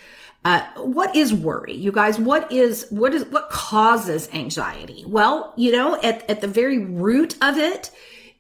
Uh, 0.44 0.62
what 0.76 1.16
is 1.16 1.34
worry 1.34 1.74
you 1.74 1.92
guys 1.92 2.20
what 2.20 2.52
is 2.52 2.86
what 2.92 3.16
is 3.16 3.26
what 3.26 3.50
causes 3.50 4.30
anxiety 4.32 5.04
well 5.08 5.56
you 5.58 5.72
know 5.72 6.00
at, 6.04 6.30
at 6.30 6.40
the 6.40 6.48
very 6.48 6.78
root 6.78 7.36
of 7.42 7.58
it 7.58 7.90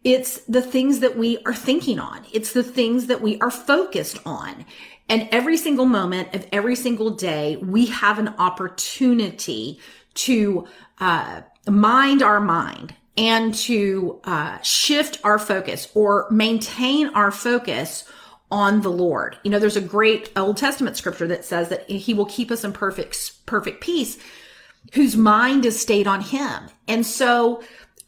it's 0.05 0.37
the 0.41 0.61
things 0.61 0.99
that 0.99 1.17
we 1.17 1.39
are 1.45 1.53
thinking 1.53 1.99
on. 1.99 2.23
It's 2.31 2.53
the 2.53 2.63
things 2.63 3.07
that 3.07 3.21
we 3.21 3.39
are 3.39 3.49
focused 3.49 4.19
on. 4.23 4.63
And 5.09 5.27
every 5.31 5.57
single 5.57 5.87
moment 5.87 6.33
of 6.35 6.47
every 6.51 6.75
single 6.75 7.09
day, 7.09 7.57
we 7.57 7.87
have 7.87 8.19
an 8.19 8.29
opportunity 8.37 9.79
to 10.13 10.67
uh, 10.99 11.41
mind 11.67 12.21
our 12.21 12.39
mind 12.39 12.93
and 13.17 13.55
to 13.55 14.21
uh, 14.25 14.61
shift 14.61 15.19
our 15.23 15.39
focus 15.39 15.87
or 15.95 16.27
maintain 16.29 17.07
our 17.09 17.31
focus 17.31 18.05
on 18.51 18.81
the 18.81 18.91
Lord. 18.91 19.37
You 19.43 19.49
know, 19.49 19.59
there's 19.59 19.75
a 19.75 19.81
great 19.81 20.31
Old 20.35 20.57
Testament 20.57 20.97
scripture 20.97 21.27
that 21.27 21.45
says 21.45 21.69
that 21.69 21.89
he 21.89 22.13
will 22.13 22.27
keep 22.27 22.51
us 22.51 22.63
in 22.63 22.73
perfect, 22.73 23.45
perfect 23.47 23.81
peace 23.81 24.19
whose 24.93 25.15
mind 25.17 25.65
is 25.65 25.79
stayed 25.79 26.05
on 26.05 26.21
him. 26.21 26.69
And 26.87 27.03
so 27.05 27.63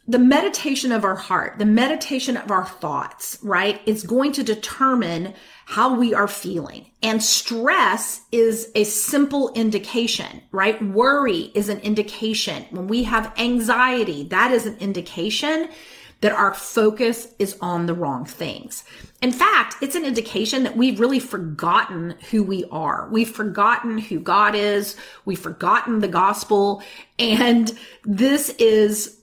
the 0.08 0.18
meditation 0.18 0.90
of 0.90 1.04
our 1.04 1.14
heart, 1.14 1.58
the 1.58 1.66
meditation 1.66 2.38
of 2.38 2.50
our 2.50 2.64
thoughts, 2.64 3.38
right, 3.42 3.82
is 3.84 4.02
going 4.04 4.32
to 4.32 4.42
determine 4.42 5.34
how 5.66 5.94
we 5.94 6.14
are 6.14 6.26
feeling. 6.26 6.86
And 7.02 7.22
stress 7.22 8.22
is 8.32 8.72
a 8.74 8.84
simple 8.84 9.52
indication, 9.52 10.40
right? 10.50 10.82
Worry 10.82 11.52
is 11.54 11.68
an 11.68 11.80
indication. 11.80 12.64
When 12.70 12.88
we 12.88 13.02
have 13.02 13.38
anxiety, 13.38 14.24
that 14.24 14.50
is 14.50 14.64
an 14.64 14.78
indication 14.78 15.68
that 16.20 16.32
our 16.32 16.54
focus 16.54 17.28
is 17.38 17.56
on 17.60 17.86
the 17.86 17.94
wrong 17.94 18.24
things. 18.24 18.84
In 19.22 19.30
fact, 19.30 19.76
it's 19.82 19.94
an 19.94 20.04
indication 20.04 20.64
that 20.64 20.76
we've 20.76 20.98
really 20.98 21.20
forgotten 21.20 22.16
who 22.30 22.42
we 22.42 22.64
are. 22.72 23.08
We've 23.12 23.30
forgotten 23.30 23.98
who 23.98 24.18
God 24.18 24.54
is. 24.54 24.96
We've 25.26 25.38
forgotten 25.38 26.00
the 26.00 26.08
gospel. 26.08 26.82
And 27.18 27.70
this 28.04 28.48
is, 28.58 29.17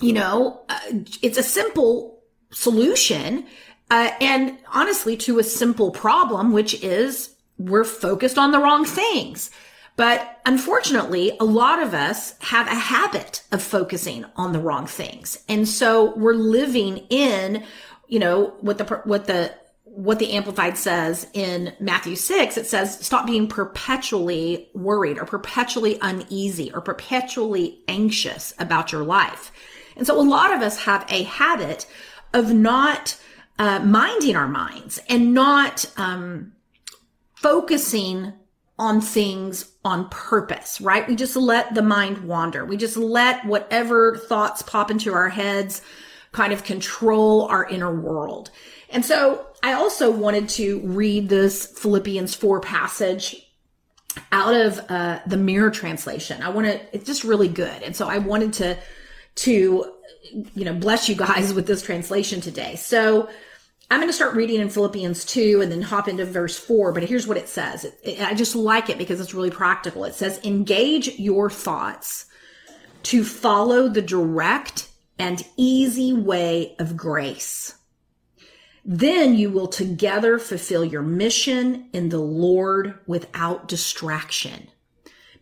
you 0.00 0.12
know, 0.12 0.62
uh, 0.68 0.80
it's 1.22 1.38
a 1.38 1.42
simple 1.42 2.22
solution. 2.50 3.46
Uh, 3.90 4.10
and 4.20 4.58
honestly, 4.72 5.16
to 5.16 5.38
a 5.38 5.44
simple 5.44 5.90
problem, 5.90 6.52
which 6.52 6.82
is 6.82 7.34
we're 7.58 7.84
focused 7.84 8.38
on 8.38 8.50
the 8.50 8.58
wrong 8.58 8.84
things. 8.84 9.50
But 9.96 10.40
unfortunately, 10.46 11.36
a 11.40 11.44
lot 11.44 11.82
of 11.82 11.92
us 11.92 12.34
have 12.38 12.66
a 12.66 12.74
habit 12.74 13.42
of 13.52 13.62
focusing 13.62 14.24
on 14.36 14.52
the 14.52 14.60
wrong 14.60 14.86
things. 14.86 15.42
And 15.48 15.68
so 15.68 16.16
we're 16.16 16.34
living 16.34 16.98
in, 17.10 17.64
you 18.08 18.18
know, 18.18 18.54
what 18.60 18.78
the, 18.78 18.84
what 19.04 19.26
the, 19.26 19.52
what 19.84 20.18
the 20.18 20.32
Amplified 20.32 20.78
says 20.78 21.26
in 21.34 21.74
Matthew 21.80 22.16
6, 22.16 22.56
it 22.56 22.66
says, 22.66 23.04
stop 23.04 23.26
being 23.26 23.48
perpetually 23.48 24.70
worried 24.72 25.18
or 25.18 25.26
perpetually 25.26 25.98
uneasy 26.00 26.72
or 26.72 26.80
perpetually 26.80 27.80
anxious 27.88 28.54
about 28.58 28.92
your 28.92 29.02
life. 29.02 29.52
And 29.96 30.06
so 30.06 30.20
a 30.20 30.22
lot 30.22 30.54
of 30.54 30.62
us 30.62 30.78
have 30.80 31.04
a 31.08 31.24
habit 31.24 31.86
of 32.32 32.52
not 32.52 33.18
uh, 33.58 33.80
minding 33.80 34.36
our 34.36 34.48
minds 34.48 35.00
and 35.08 35.34
not 35.34 35.84
um, 35.96 36.52
focusing 37.34 38.32
on 38.78 39.00
things 39.00 39.70
on 39.84 40.08
purpose, 40.08 40.80
right? 40.80 41.06
We 41.06 41.14
just 41.14 41.36
let 41.36 41.74
the 41.74 41.82
mind 41.82 42.24
wander. 42.24 42.64
We 42.64 42.78
just 42.78 42.96
let 42.96 43.44
whatever 43.44 44.16
thoughts 44.16 44.62
pop 44.62 44.90
into 44.90 45.12
our 45.12 45.28
heads 45.28 45.82
kind 46.32 46.52
of 46.52 46.64
control 46.64 47.42
our 47.46 47.66
inner 47.66 47.94
world. 47.94 48.50
And 48.88 49.04
so 49.04 49.46
I 49.62 49.74
also 49.74 50.10
wanted 50.10 50.48
to 50.50 50.80
read 50.80 51.28
this 51.28 51.66
Philippians 51.66 52.34
4 52.34 52.60
passage 52.60 53.46
out 54.32 54.54
of 54.54 54.80
uh, 54.88 55.20
the 55.26 55.36
mirror 55.36 55.70
translation. 55.70 56.42
I 56.42 56.48
want 56.48 56.66
to, 56.66 56.80
it's 56.94 57.04
just 57.04 57.24
really 57.24 57.48
good. 57.48 57.82
And 57.82 57.94
so 57.94 58.08
I 58.08 58.18
wanted 58.18 58.54
to, 58.54 58.78
to, 59.36 59.92
you 60.54 60.64
know, 60.64 60.74
bless 60.74 61.08
you 61.08 61.14
guys 61.14 61.52
with 61.52 61.66
this 61.66 61.82
translation 61.82 62.40
today. 62.40 62.76
So 62.76 63.28
I'm 63.90 63.98
going 63.98 64.08
to 64.08 64.14
start 64.14 64.36
reading 64.36 64.60
in 64.60 64.68
Philippians 64.68 65.24
2 65.24 65.62
and 65.62 65.72
then 65.72 65.82
hop 65.82 66.06
into 66.06 66.24
verse 66.24 66.56
4, 66.56 66.92
but 66.92 67.02
here's 67.02 67.26
what 67.26 67.36
it 67.36 67.48
says. 67.48 67.84
It, 67.84 67.98
it, 68.04 68.20
I 68.22 68.34
just 68.34 68.54
like 68.54 68.88
it 68.88 68.98
because 68.98 69.20
it's 69.20 69.34
really 69.34 69.50
practical. 69.50 70.04
It 70.04 70.14
says, 70.14 70.38
engage 70.44 71.18
your 71.18 71.50
thoughts 71.50 72.26
to 73.04 73.24
follow 73.24 73.88
the 73.88 74.02
direct 74.02 74.88
and 75.18 75.44
easy 75.56 76.12
way 76.12 76.76
of 76.78 76.96
grace. 76.96 77.74
Then 78.84 79.34
you 79.34 79.50
will 79.50 79.68
together 79.68 80.38
fulfill 80.38 80.84
your 80.84 81.02
mission 81.02 81.88
in 81.92 82.08
the 82.08 82.20
Lord 82.20 82.98
without 83.06 83.68
distraction. 83.68 84.68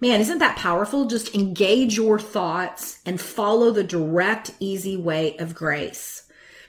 Man, 0.00 0.20
isn't 0.20 0.38
that 0.38 0.56
powerful? 0.56 1.06
Just 1.06 1.34
engage 1.34 1.96
your 1.96 2.18
thoughts 2.18 3.00
and 3.04 3.20
follow 3.20 3.70
the 3.70 3.84
direct, 3.84 4.52
easy 4.60 4.96
way 4.96 5.36
of 5.38 5.54
grace 5.54 6.28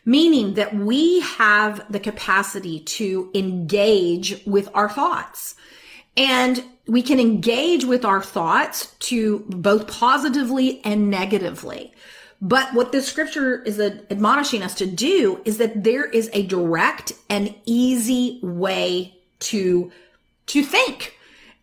meaning 0.09 0.55
that 0.55 0.75
we 0.75 1.19
have 1.21 1.85
the 1.91 1.99
capacity 1.99 2.79
to 2.79 3.29
engage 3.35 4.43
with 4.45 4.67
our 4.73 4.89
thoughts. 4.89 5.53
And 6.17 6.63
we 6.87 7.03
can 7.03 7.19
engage 7.19 7.85
with 7.85 8.03
our 8.03 8.21
thoughts 8.21 8.87
to 9.01 9.45
both 9.49 9.87
positively 9.87 10.81
and 10.83 11.11
negatively. 11.11 11.93
But 12.41 12.73
what 12.73 12.91
the 12.91 13.03
scripture 13.03 13.61
is 13.61 13.79
admonishing 13.79 14.63
us 14.63 14.73
to 14.75 14.87
do 14.87 15.41
is 15.45 15.59
that 15.59 15.83
there 15.83 16.05
is 16.05 16.29
a 16.33 16.47
direct 16.47 17.13
and 17.29 17.53
easy 17.65 18.39
way 18.41 19.15
to, 19.39 19.91
to 20.47 20.63
think. 20.63 21.18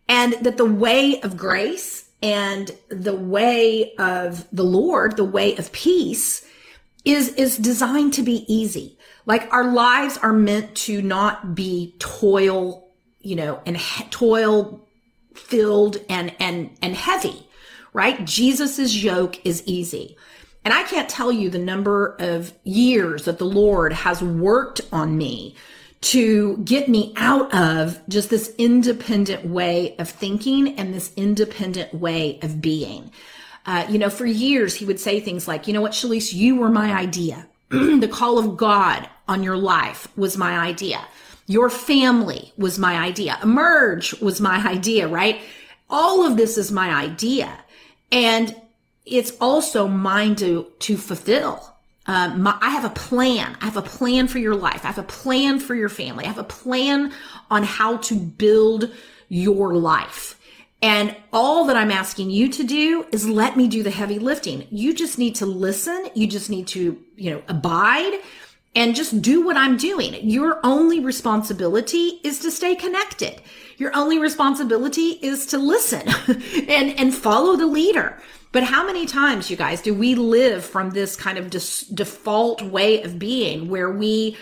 And 0.08 0.34
that 0.34 0.56
the 0.56 0.64
way 0.64 1.20
of 1.20 1.36
grace 1.36 2.08
and 2.22 2.70
the 2.88 3.14
way 3.14 3.94
of 3.96 4.46
the 4.52 4.64
Lord, 4.64 5.16
the 5.16 5.24
way 5.24 5.56
of 5.56 5.72
peace 5.72 6.44
is, 7.04 7.28
is 7.34 7.56
designed 7.56 8.14
to 8.14 8.22
be 8.22 8.44
easy. 8.52 8.98
Like 9.26 9.52
our 9.52 9.72
lives 9.72 10.18
are 10.18 10.32
meant 10.32 10.74
to 10.76 11.02
not 11.02 11.54
be 11.54 11.94
toil, 11.98 12.88
you 13.20 13.36
know, 13.36 13.60
and 13.66 13.76
he- 13.76 14.04
toil 14.04 14.86
filled 15.34 15.98
and, 16.08 16.34
and, 16.40 16.76
and 16.80 16.94
heavy, 16.94 17.48
right? 17.92 18.24
Jesus's 18.24 19.02
yoke 19.02 19.44
is 19.44 19.62
easy. 19.66 20.16
And 20.64 20.74
I 20.74 20.82
can't 20.82 21.08
tell 21.08 21.30
you 21.30 21.48
the 21.48 21.60
number 21.60 22.16
of 22.18 22.52
years 22.64 23.24
that 23.26 23.38
the 23.38 23.44
Lord 23.44 23.92
has 23.92 24.20
worked 24.20 24.80
on 24.90 25.16
me 25.16 25.54
to 26.06 26.56
get 26.58 26.88
me 26.88 27.12
out 27.16 27.52
of 27.52 28.00
just 28.08 28.30
this 28.30 28.54
independent 28.58 29.44
way 29.44 29.96
of 29.98 30.08
thinking 30.08 30.78
and 30.78 30.94
this 30.94 31.12
independent 31.16 31.92
way 31.92 32.38
of 32.42 32.60
being. 32.60 33.10
Uh, 33.66 33.84
you 33.88 33.98
know, 33.98 34.08
for 34.08 34.24
years 34.24 34.76
he 34.76 34.84
would 34.84 35.00
say 35.00 35.18
things 35.18 35.48
like, 35.48 35.66
you 35.66 35.72
know 35.72 35.80
what, 35.80 35.90
Shalise, 35.90 36.32
you 36.32 36.54
were 36.54 36.68
my 36.68 36.92
idea. 36.92 37.48
the 37.70 38.08
call 38.08 38.38
of 38.38 38.56
God 38.56 39.08
on 39.26 39.42
your 39.42 39.56
life 39.56 40.06
was 40.16 40.36
my 40.36 40.56
idea. 40.56 41.04
Your 41.48 41.68
family 41.68 42.52
was 42.56 42.78
my 42.78 42.94
idea. 42.94 43.36
Emerge 43.42 44.20
was 44.20 44.40
my 44.40 44.64
idea, 44.64 45.08
right? 45.08 45.40
All 45.90 46.24
of 46.24 46.36
this 46.36 46.56
is 46.56 46.70
my 46.70 46.90
idea. 46.94 47.50
And 48.12 48.54
it's 49.04 49.32
also 49.40 49.88
mine 49.88 50.36
to, 50.36 50.68
to 50.78 50.96
fulfill. 50.96 51.75
Um, 52.06 52.42
my, 52.42 52.56
I 52.60 52.70
have 52.70 52.84
a 52.84 52.90
plan. 52.90 53.56
I 53.60 53.64
have 53.64 53.76
a 53.76 53.82
plan 53.82 54.28
for 54.28 54.38
your 54.38 54.54
life. 54.54 54.84
I 54.84 54.88
have 54.88 54.98
a 54.98 55.02
plan 55.02 55.58
for 55.58 55.74
your 55.74 55.88
family. 55.88 56.24
I 56.24 56.28
have 56.28 56.38
a 56.38 56.44
plan 56.44 57.12
on 57.50 57.62
how 57.64 57.96
to 57.98 58.14
build 58.14 58.92
your 59.28 59.74
life. 59.74 60.38
And 60.82 61.16
all 61.32 61.64
that 61.66 61.76
I'm 61.76 61.90
asking 61.90 62.30
you 62.30 62.48
to 62.50 62.64
do 62.64 63.06
is 63.10 63.28
let 63.28 63.56
me 63.56 63.66
do 63.66 63.82
the 63.82 63.90
heavy 63.90 64.18
lifting. 64.18 64.66
You 64.70 64.94
just 64.94 65.18
need 65.18 65.34
to 65.36 65.46
listen. 65.46 66.08
You 66.14 66.26
just 66.26 66.50
need 66.50 66.66
to, 66.68 67.02
you 67.16 67.30
know, 67.30 67.42
abide 67.48 68.20
and 68.76 68.94
just 68.94 69.22
do 69.22 69.44
what 69.44 69.56
I'm 69.56 69.78
doing. 69.78 70.14
Your 70.28 70.60
only 70.62 71.00
responsibility 71.00 72.20
is 72.22 72.38
to 72.40 72.50
stay 72.50 72.76
connected. 72.76 73.40
Your 73.78 73.90
only 73.96 74.18
responsibility 74.18 75.18
is 75.22 75.46
to 75.46 75.58
listen 75.58 76.02
and, 76.68 76.98
and 77.00 77.14
follow 77.14 77.56
the 77.56 77.66
leader. 77.66 78.20
But 78.52 78.64
how 78.64 78.86
many 78.86 79.06
times, 79.06 79.50
you 79.50 79.56
guys, 79.56 79.80
do 79.80 79.94
we 79.94 80.14
live 80.14 80.64
from 80.64 80.90
this 80.90 81.16
kind 81.16 81.38
of 81.38 81.50
dis- 81.50 81.86
default 81.86 82.62
way 82.62 83.02
of 83.02 83.18
being 83.18 83.68
where 83.68 83.90
we, 83.90 84.36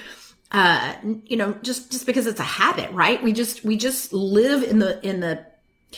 uh, 0.51 0.95
you 1.27 1.37
know, 1.37 1.53
just, 1.63 1.93
just 1.93 2.05
because 2.05 2.27
it's 2.27 2.41
a 2.41 2.45
habit, 2.45 2.91
right? 2.91 3.23
We 3.23 3.33
just, 3.33 3.65
we 3.65 3.77
just 3.77 4.13
live 4.13 4.65
in 4.65 4.81
the, 4.81 5.05
in 5.07 5.21
the 5.21 5.47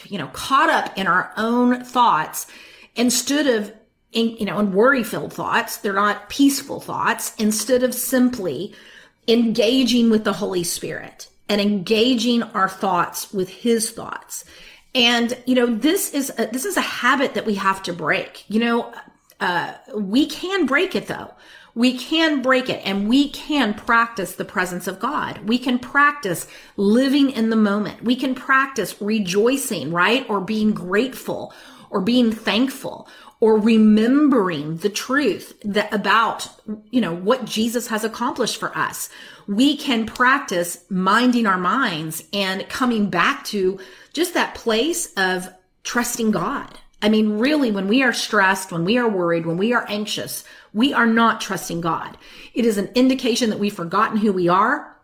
you 0.05 0.19
know, 0.19 0.29
caught 0.29 0.69
up 0.69 0.97
in 0.97 1.07
our 1.07 1.33
own 1.39 1.85
thoughts 1.85 2.47
instead 2.97 3.47
of, 3.47 3.73
you 4.13 4.45
know, 4.45 4.59
and 4.59 4.75
worry 4.75 5.05
filled 5.05 5.33
thoughts. 5.33 5.79
They're 5.79 5.93
not 5.93 6.29
peaceful 6.29 6.81
thoughts 6.81 7.35
instead 7.39 7.83
of 7.83 7.95
simply 7.95 8.75
engaging 9.29 10.11
with 10.11 10.25
the 10.25 10.33
Holy 10.33 10.65
Spirit 10.65 11.29
and 11.49 11.61
engaging 11.61 12.43
our 12.43 12.69
thoughts 12.69 13.33
with 13.33 13.49
his 13.49 13.91
thoughts. 13.91 14.45
And, 14.95 15.37
you 15.47 15.55
know, 15.55 15.67
this 15.67 16.15
is, 16.15 16.33
a, 16.39 16.47
this 16.47 16.65
is 16.65 16.77
a 16.77 16.83
habit 16.83 17.35
that 17.35 17.45
we 17.45 17.57
have 17.57 17.83
to 17.85 17.93
break. 17.93 18.45
You 18.49 18.61
know, 18.61 18.95
uh, 19.41 19.75
we 19.95 20.27
can 20.27 20.67
break 20.67 20.95
it 20.95 21.07
though 21.07 21.33
we 21.77 21.99
can 21.99 22.41
break 22.41 22.71
it 22.71 22.81
and 22.87 23.07
we 23.07 23.29
can 23.29 23.75
practice 23.75 24.35
the 24.35 24.47
presence 24.47 24.89
of 24.89 24.99
God. 24.99 25.47
We 25.47 25.59
can 25.59 25.79
practice 25.79 26.49
living 26.79 27.31
in 27.31 27.51
the 27.51 27.57
moment. 27.57 28.03
We 28.03 28.17
can 28.17 28.35
practice 28.35 28.97
rejoicing, 28.99 29.93
right? 29.93 30.29
Or 30.31 30.41
being 30.41 30.73
grateful 30.73 31.53
or 31.91 32.01
being 32.01 32.33
thankful 32.33 33.09
or 33.41 33.59
remembering 33.59 34.79
the 34.79 34.89
truth 34.89 35.55
that 35.63 35.93
about, 35.93 36.49
you 36.91 37.01
know, 37.01 37.15
what 37.15 37.45
Jesus 37.45 37.89
has 37.89 38.03
accomplished 38.03 38.59
for 38.59 38.77
us. 38.77 39.11
We 39.47 39.77
can 39.77 40.07
practice 40.07 40.85
minding 40.89 41.47
our 41.47 41.59
minds 41.59 42.25
and 42.33 42.69
coming 42.69 43.11
back 43.11 43.45
to 43.47 43.79
just 44.13 44.35
that 44.35 44.55
place 44.55 45.13
of 45.17 45.49
trusting 45.85 46.31
God. 46.31 46.79
I 47.03 47.11
mean, 47.11 47.39
really, 47.39 47.71
when 47.71 47.89
we 47.89 48.03
are 48.03 48.15
stressed, 48.15 48.73
when 48.73 48.87
we 48.87 48.97
are 48.97 49.09
worried, 49.09 49.45
when 49.45 49.59
we 49.59 49.75
are 49.75 49.85
anxious, 49.89 50.45
we 50.73 50.95
are 50.95 51.07
not 51.07 51.43
trusting 51.43 51.83
God. 51.83 52.17
It 52.55 52.65
is 52.65 52.79
an 52.79 52.91
indication 52.95 53.51
that 53.51 53.59
we've 53.59 53.73
forgotten 53.73 54.17
who 54.17 54.33
we 54.33 54.49
are. 54.49 54.97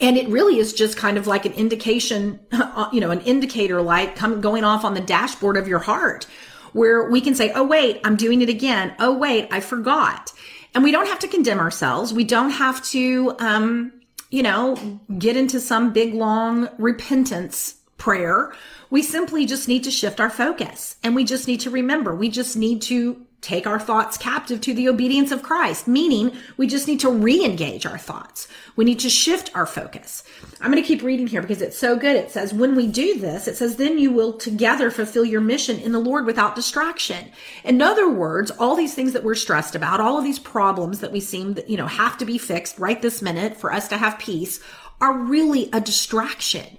And 0.00 0.18
it 0.18 0.28
really 0.28 0.58
is 0.58 0.74
just 0.74 0.98
kind 0.98 1.16
of 1.16 1.26
like 1.26 1.46
an 1.46 1.52
indication, 1.52 2.40
you 2.92 3.00
know, 3.00 3.10
an 3.10 3.20
indicator 3.22 3.80
light 3.80 4.16
coming 4.16 4.42
going 4.42 4.64
off 4.64 4.84
on 4.84 4.92
the 4.92 5.00
dashboard 5.00 5.56
of 5.56 5.66
your 5.66 5.78
heart 5.78 6.26
where 6.74 7.08
we 7.08 7.22
can 7.22 7.34
say, 7.34 7.50
Oh, 7.54 7.64
wait, 7.64 8.00
I'm 8.04 8.16
doing 8.16 8.42
it 8.42 8.50
again. 8.50 8.94
Oh, 8.98 9.16
wait, 9.16 9.48
I 9.50 9.60
forgot. 9.60 10.32
And 10.74 10.84
we 10.84 10.90
don't 10.90 11.06
have 11.06 11.20
to 11.20 11.28
condemn 11.28 11.60
ourselves. 11.60 12.12
We 12.12 12.24
don't 12.24 12.50
have 12.50 12.84
to, 12.88 13.34
um, 13.38 13.92
you 14.30 14.42
know, 14.42 15.00
get 15.18 15.36
into 15.36 15.60
some 15.60 15.92
big 15.92 16.12
long 16.12 16.68
repentance 16.78 17.76
prayer. 17.96 18.52
We 18.90 19.02
simply 19.02 19.46
just 19.46 19.68
need 19.68 19.84
to 19.84 19.90
shift 19.90 20.20
our 20.20 20.30
focus 20.30 20.96
and 21.02 21.14
we 21.14 21.24
just 21.24 21.48
need 21.48 21.60
to 21.60 21.70
remember, 21.70 22.14
we 22.14 22.28
just 22.28 22.56
need 22.56 22.82
to 22.82 23.24
take 23.40 23.66
our 23.66 23.78
thoughts 23.78 24.16
captive 24.16 24.60
to 24.62 24.72
the 24.72 24.88
obedience 24.88 25.30
of 25.30 25.42
Christ, 25.42 25.86
meaning 25.86 26.32
we 26.56 26.66
just 26.66 26.88
need 26.88 27.00
to 27.00 27.10
re-engage 27.10 27.84
our 27.84 27.98
thoughts. 27.98 28.48
We 28.74 28.86
need 28.86 29.00
to 29.00 29.10
shift 29.10 29.50
our 29.54 29.66
focus. 29.66 30.24
I'm 30.60 30.70
going 30.70 30.82
to 30.82 30.86
keep 30.86 31.02
reading 31.02 31.26
here 31.26 31.42
because 31.42 31.60
it's 31.60 31.78
so 31.78 31.96
good. 31.96 32.16
It 32.16 32.30
says, 32.30 32.54
when 32.54 32.76
we 32.76 32.86
do 32.86 33.18
this, 33.18 33.48
it 33.48 33.56
says, 33.56 33.76
then 33.76 33.98
you 33.98 34.12
will 34.12 34.32
together 34.32 34.90
fulfill 34.90 35.24
your 35.24 35.40
mission 35.40 35.78
in 35.78 35.92
the 35.92 35.98
Lord 35.98 36.26
without 36.26 36.54
distraction. 36.54 37.30
In 37.64 37.82
other 37.82 38.08
words, 38.08 38.50
all 38.52 38.76
these 38.76 38.94
things 38.94 39.12
that 39.12 39.24
we're 39.24 39.34
stressed 39.34 39.74
about, 39.74 40.00
all 40.00 40.16
of 40.16 40.24
these 40.24 40.38
problems 40.38 41.00
that 41.00 41.12
we 41.12 41.20
seem 41.20 41.54
that, 41.54 41.68
you 41.68 41.76
know, 41.76 41.86
have 41.86 42.16
to 42.18 42.24
be 42.24 42.38
fixed 42.38 42.78
right 42.78 43.02
this 43.02 43.20
minute 43.20 43.56
for 43.56 43.72
us 43.72 43.88
to 43.88 43.96
have 43.96 44.18
peace 44.18 44.60
are 45.00 45.12
really 45.16 45.68
a 45.72 45.80
distraction. 45.80 46.78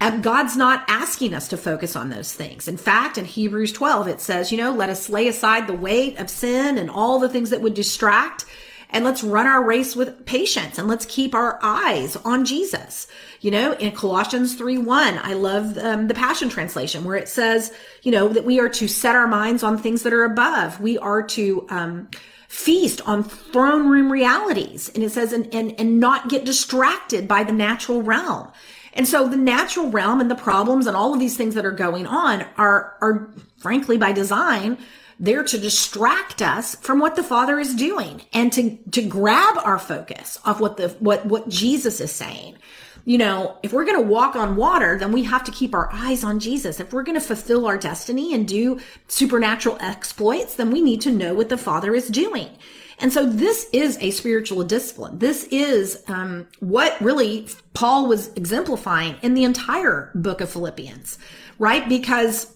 And 0.00 0.22
God's 0.22 0.56
not 0.56 0.84
asking 0.88 1.34
us 1.34 1.48
to 1.48 1.56
focus 1.56 1.96
on 1.96 2.10
those 2.10 2.32
things. 2.32 2.68
In 2.68 2.76
fact, 2.76 3.16
in 3.16 3.24
Hebrews 3.24 3.72
12, 3.72 4.08
it 4.08 4.20
says, 4.20 4.50
you 4.50 4.58
know, 4.58 4.72
let 4.72 4.90
us 4.90 5.08
lay 5.08 5.28
aside 5.28 5.66
the 5.66 5.72
weight 5.72 6.18
of 6.18 6.28
sin 6.28 6.78
and 6.78 6.90
all 6.90 7.18
the 7.18 7.28
things 7.28 7.50
that 7.50 7.60
would 7.62 7.74
distract 7.74 8.44
and 8.94 9.04
let's 9.04 9.24
run 9.24 9.46
our 9.46 9.62
race 9.62 9.96
with 9.96 10.24
patience 10.24 10.78
and 10.78 10.86
let's 10.86 11.04
keep 11.04 11.34
our 11.34 11.58
eyes 11.62 12.14
on 12.16 12.44
Jesus. 12.44 13.08
You 13.40 13.50
know, 13.50 13.72
in 13.72 13.92
Colossians 13.92 14.54
3 14.54 14.78
1, 14.78 15.18
I 15.18 15.34
love 15.34 15.76
um, 15.76 16.06
the 16.06 16.14
Passion 16.14 16.48
Translation 16.48 17.04
where 17.04 17.16
it 17.16 17.28
says, 17.28 17.72
you 18.02 18.12
know, 18.12 18.28
that 18.28 18.44
we 18.44 18.60
are 18.60 18.68
to 18.70 18.86
set 18.86 19.16
our 19.16 19.26
minds 19.26 19.64
on 19.64 19.76
things 19.76 20.04
that 20.04 20.12
are 20.12 20.24
above. 20.24 20.80
We 20.80 20.96
are 20.96 21.22
to, 21.24 21.66
um, 21.68 22.08
feast 22.46 23.00
on 23.04 23.24
throne 23.24 23.88
room 23.88 24.12
realities. 24.12 24.88
And 24.94 25.02
it 25.02 25.10
says, 25.10 25.32
and, 25.32 25.52
and, 25.52 25.74
and 25.76 25.98
not 25.98 26.28
get 26.28 26.44
distracted 26.44 27.26
by 27.26 27.42
the 27.42 27.52
natural 27.52 28.00
realm. 28.00 28.52
And 28.94 29.06
so 29.06 29.28
the 29.28 29.36
natural 29.36 29.90
realm 29.90 30.20
and 30.20 30.30
the 30.30 30.36
problems 30.36 30.86
and 30.86 30.96
all 30.96 31.12
of 31.12 31.20
these 31.20 31.36
things 31.36 31.54
that 31.56 31.66
are 31.66 31.72
going 31.72 32.06
on 32.06 32.46
are, 32.56 32.96
are 33.00 33.28
frankly 33.58 33.98
by 33.98 34.12
design, 34.12 34.78
there 35.18 35.44
to 35.44 35.58
distract 35.58 36.42
us 36.42 36.76
from 36.76 37.00
what 37.00 37.16
the 37.16 37.22
Father 37.22 37.58
is 37.58 37.74
doing 37.74 38.22
and 38.32 38.52
to, 38.52 38.76
to 38.92 39.02
grab 39.02 39.58
our 39.64 39.78
focus 39.78 40.38
off 40.44 40.60
what 40.60 40.76
the, 40.76 40.88
what, 41.00 41.26
what 41.26 41.48
Jesus 41.48 42.00
is 42.00 42.12
saying. 42.12 42.56
You 43.04 43.18
know, 43.18 43.58
if 43.62 43.72
we're 43.72 43.84
going 43.84 44.02
to 44.02 44.08
walk 44.08 44.34
on 44.34 44.56
water, 44.56 44.98
then 44.98 45.12
we 45.12 45.24
have 45.24 45.44
to 45.44 45.52
keep 45.52 45.74
our 45.74 45.90
eyes 45.92 46.24
on 46.24 46.40
Jesus. 46.40 46.80
If 46.80 46.92
we're 46.92 47.02
going 47.02 47.20
to 47.20 47.26
fulfill 47.26 47.66
our 47.66 47.76
destiny 47.76 48.32
and 48.32 48.48
do 48.48 48.80
supernatural 49.08 49.76
exploits, 49.80 50.54
then 50.54 50.70
we 50.70 50.80
need 50.80 51.02
to 51.02 51.12
know 51.12 51.34
what 51.34 51.50
the 51.50 51.58
Father 51.58 51.94
is 51.94 52.08
doing. 52.08 52.48
And 52.98 53.12
so 53.12 53.26
this 53.26 53.68
is 53.72 53.98
a 54.00 54.10
spiritual 54.10 54.64
discipline. 54.64 55.18
This 55.18 55.44
is 55.44 56.02
um, 56.06 56.46
what 56.60 57.00
really 57.00 57.48
Paul 57.72 58.08
was 58.08 58.32
exemplifying 58.34 59.16
in 59.22 59.34
the 59.34 59.44
entire 59.44 60.10
book 60.14 60.40
of 60.40 60.50
Philippians, 60.50 61.18
right? 61.58 61.88
Because 61.88 62.54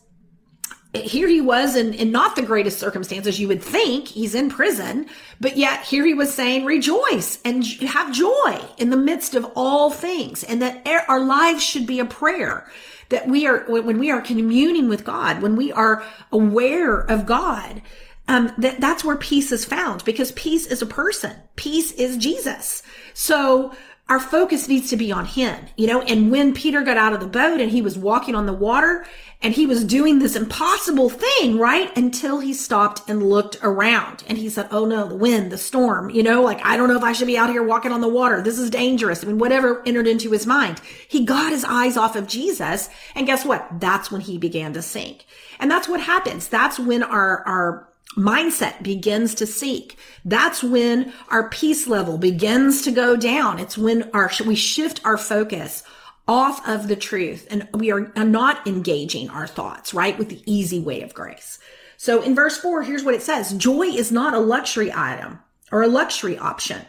here 0.95 1.29
he 1.29 1.41
was 1.41 1.77
in, 1.77 1.93
in 1.95 2.11
not 2.11 2.35
the 2.35 2.43
greatest 2.43 2.79
circumstances 2.79 3.39
you 3.39 3.49
would 3.49 3.63
think 3.63 4.09
he's 4.09 4.35
in 4.35 4.49
prison 4.49 5.07
but 5.39 5.57
yet 5.57 5.83
here 5.85 6.05
he 6.05 6.15
was 6.15 6.33
saying 6.33 6.65
rejoice 6.65 7.39
and 7.45 7.65
have 7.83 8.13
joy 8.13 8.59
in 8.79 8.89
the 8.89 8.97
midst 8.97 9.35
of 9.35 9.45
all 9.55 9.91
things 9.91 10.43
and 10.45 10.63
that 10.63 10.87
our 11.09 11.21
lives 11.21 11.63
should 11.63 11.87
be 11.87 12.01
a 12.01 12.07
prayer 12.07 12.67
that 13.11 13.29
we 13.29 13.47
are 13.47 13.65
when 13.69 13.99
we 13.99 14.11
are 14.11 14.23
communing 14.23 14.89
with 14.89 15.05
god 15.05 15.43
when 15.43 15.57
we 15.57 15.71
are 15.73 16.03
aware 16.33 17.01
of 17.01 17.27
god 17.27 17.83
um, 18.29 18.53
that 18.59 18.81
that's 18.81 19.05
where 19.05 19.17
peace 19.17 19.51
is 19.53 19.65
found 19.65 20.05
because 20.05 20.33
peace 20.33 20.67
is 20.67 20.83
a 20.83 20.87
person. 20.87 21.35
Peace 21.57 21.93
is 21.93 22.17
Jesus. 22.17 22.83
So 23.15 23.73
our 24.09 24.21
focus 24.21 24.69
needs 24.69 24.89
to 24.89 24.97
be 24.97 25.13
on 25.13 25.27
him, 25.27 25.67
you 25.77 25.87
know, 25.87 26.01
and 26.01 26.31
when 26.31 26.55
Peter 26.55 26.81
got 26.81 26.97
out 26.97 27.13
of 27.13 27.21
the 27.21 27.27
boat 27.27 27.61
and 27.61 27.71
he 27.71 27.83
was 27.83 27.99
walking 27.99 28.35
on 28.35 28.47
the 28.47 28.55
water 28.55 29.05
and 29.43 29.53
he 29.53 29.67
was 29.67 29.85
doing 29.85 30.19
this 30.19 30.35
impossible 30.35 31.11
thing, 31.11 31.59
right? 31.59 31.95
Until 31.97 32.41
he 32.41 32.55
stopped 32.55 33.09
and 33.09 33.23
looked 33.23 33.59
around 33.63 34.25
and 34.27 34.39
he 34.39 34.49
said, 34.49 34.69
Oh 34.71 34.87
no, 34.87 35.07
the 35.07 35.15
wind, 35.15 35.53
the 35.53 35.59
storm, 35.59 36.09
you 36.09 36.23
know, 36.23 36.43
like, 36.43 36.65
I 36.65 36.79
don't 36.79 36.89
know 36.89 36.97
if 36.97 37.03
I 37.03 37.13
should 37.13 37.27
be 37.27 37.37
out 37.37 37.51
here 37.51 37.63
walking 37.63 37.93
on 37.93 38.01
the 38.01 38.09
water. 38.09 38.41
This 38.41 38.59
is 38.59 38.71
dangerous. 38.71 39.23
I 39.23 39.27
mean, 39.27 39.39
whatever 39.39 39.83
entered 39.87 40.07
into 40.07 40.31
his 40.31 40.47
mind. 40.47 40.81
He 41.07 41.27
got 41.27 41.53
his 41.53 41.65
eyes 41.65 41.99
off 41.99 42.17
of 42.17 42.27
Jesus. 42.27 42.89
And 43.15 43.27
guess 43.27 43.45
what? 43.45 43.69
That's 43.79 44.11
when 44.11 44.23
he 44.23 44.39
began 44.39 44.73
to 44.73 44.81
sink. 44.81 45.27
And 45.61 45.71
that's 45.71 45.89
what 45.89 46.01
happens. 46.01 46.49
That's 46.49 46.79
when 46.79 47.03
our, 47.03 47.43
our, 47.47 47.88
mindset 48.17 48.83
begins 48.83 49.35
to 49.37 49.47
seek. 49.47 49.99
That's 50.25 50.63
when 50.63 51.13
our 51.29 51.49
peace 51.49 51.87
level 51.87 52.19
begins 52.19 52.83
to 52.83 52.91
go 52.91 53.17
down. 53.17 53.59
It's 53.59 53.79
when 53.79 54.11
our, 54.13 54.31
we 54.45 54.55
shift 54.55 55.01
our 55.05 55.17
focus 55.17 55.83
off 56.27 56.67
of 56.69 56.89
the 56.89 56.97
truth 56.97 57.47
and 57.51 57.69
we 57.75 57.91
are 57.91 58.13
not 58.17 58.67
engaging 58.67 59.31
our 59.31 59.47
thoughts, 59.47 59.95
right? 59.95 60.19
With 60.19 60.29
the 60.29 60.43
easy 60.47 60.81
way 60.81 61.03
of 61.03 61.15
grace. 61.15 61.59
So 61.97 62.23
in 62.23 62.35
verse 62.35 62.57
four, 62.59 62.83
here's 62.83 63.03
what 63.03 63.15
it 63.15 63.23
says. 63.23 63.53
Joy 63.55 63.87
is 63.87 64.13
not 64.13 64.35
a 64.35 64.39
luxury 64.39 64.93
item 64.93 65.41
or 65.73 65.83
a 65.83 65.89
luxury 65.89 66.39
option. 66.39 66.83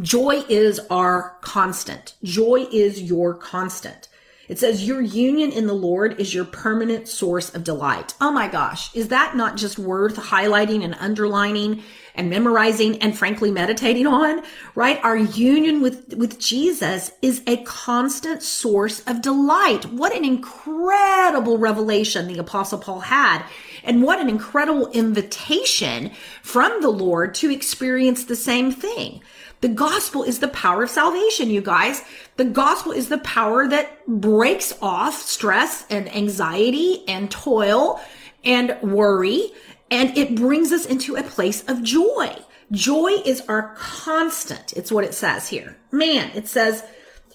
Joy 0.00 0.44
is 0.48 0.80
our 0.90 1.38
constant. 1.40 2.14
Joy 2.22 2.66
is 2.70 3.00
your 3.00 3.34
constant. 3.34 4.08
It 4.48 4.58
says, 4.58 4.86
Your 4.86 5.00
union 5.00 5.50
in 5.52 5.66
the 5.66 5.74
Lord 5.74 6.20
is 6.20 6.34
your 6.34 6.44
permanent 6.44 7.08
source 7.08 7.54
of 7.54 7.64
delight. 7.64 8.14
Oh 8.20 8.30
my 8.30 8.48
gosh, 8.48 8.94
is 8.94 9.08
that 9.08 9.36
not 9.36 9.56
just 9.56 9.78
worth 9.78 10.16
highlighting 10.16 10.84
and 10.84 10.94
underlining 10.94 11.82
and 12.14 12.30
memorizing 12.30 12.98
and 13.02 13.16
frankly 13.16 13.50
meditating 13.50 14.06
on? 14.06 14.42
Right? 14.74 15.00
Our 15.02 15.16
union 15.16 15.82
with, 15.82 16.14
with 16.14 16.38
Jesus 16.38 17.12
is 17.22 17.42
a 17.46 17.62
constant 17.64 18.42
source 18.42 19.00
of 19.00 19.22
delight. 19.22 19.86
What 19.86 20.14
an 20.14 20.24
incredible 20.24 21.58
revelation 21.58 22.28
the 22.28 22.38
Apostle 22.38 22.78
Paul 22.78 23.00
had. 23.00 23.44
And 23.82 24.02
what 24.02 24.20
an 24.20 24.28
incredible 24.28 24.90
invitation 24.90 26.10
from 26.42 26.82
the 26.82 26.90
Lord 26.90 27.34
to 27.36 27.50
experience 27.50 28.24
the 28.24 28.34
same 28.34 28.72
thing. 28.72 29.22
The 29.66 29.74
gospel 29.74 30.22
is 30.22 30.38
the 30.38 30.46
power 30.46 30.84
of 30.84 30.90
salvation, 30.90 31.50
you 31.50 31.60
guys. 31.60 32.04
The 32.36 32.44
gospel 32.44 32.92
is 32.92 33.08
the 33.08 33.18
power 33.18 33.66
that 33.66 34.06
breaks 34.06 34.72
off 34.80 35.20
stress 35.20 35.84
and 35.90 36.08
anxiety 36.14 37.02
and 37.08 37.28
toil 37.28 38.00
and 38.44 38.78
worry, 38.80 39.50
and 39.90 40.16
it 40.16 40.36
brings 40.36 40.70
us 40.70 40.86
into 40.86 41.16
a 41.16 41.24
place 41.24 41.64
of 41.68 41.82
joy. 41.82 42.36
Joy 42.70 43.14
is 43.24 43.40
our 43.48 43.74
constant. 43.74 44.72
It's 44.74 44.92
what 44.92 45.02
it 45.02 45.14
says 45.14 45.48
here. 45.48 45.76
Man, 45.90 46.30
it 46.36 46.46
says, 46.46 46.84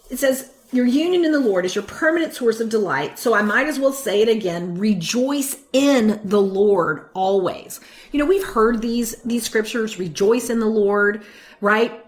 it 0.09 0.15
says, 0.17 0.53
your 0.71 0.85
union 0.85 1.25
in 1.25 1.33
the 1.33 1.39
Lord 1.41 1.65
is 1.65 1.75
your 1.75 1.83
permanent 1.83 2.33
source 2.33 2.61
of 2.61 2.69
delight. 2.69 3.19
So 3.19 3.33
I 3.33 3.41
might 3.41 3.67
as 3.67 3.77
well 3.77 3.91
say 3.91 4.21
it 4.21 4.29
again. 4.29 4.77
Rejoice 4.77 5.57
in 5.73 6.21
the 6.23 6.41
Lord 6.41 7.09
always. 7.13 7.81
You 8.13 8.19
know, 8.19 8.25
we've 8.25 8.47
heard 8.47 8.81
these, 8.81 9.21
these 9.23 9.43
scriptures, 9.43 9.99
rejoice 9.99 10.49
in 10.49 10.61
the 10.61 10.65
Lord, 10.65 11.25
right? 11.59 12.00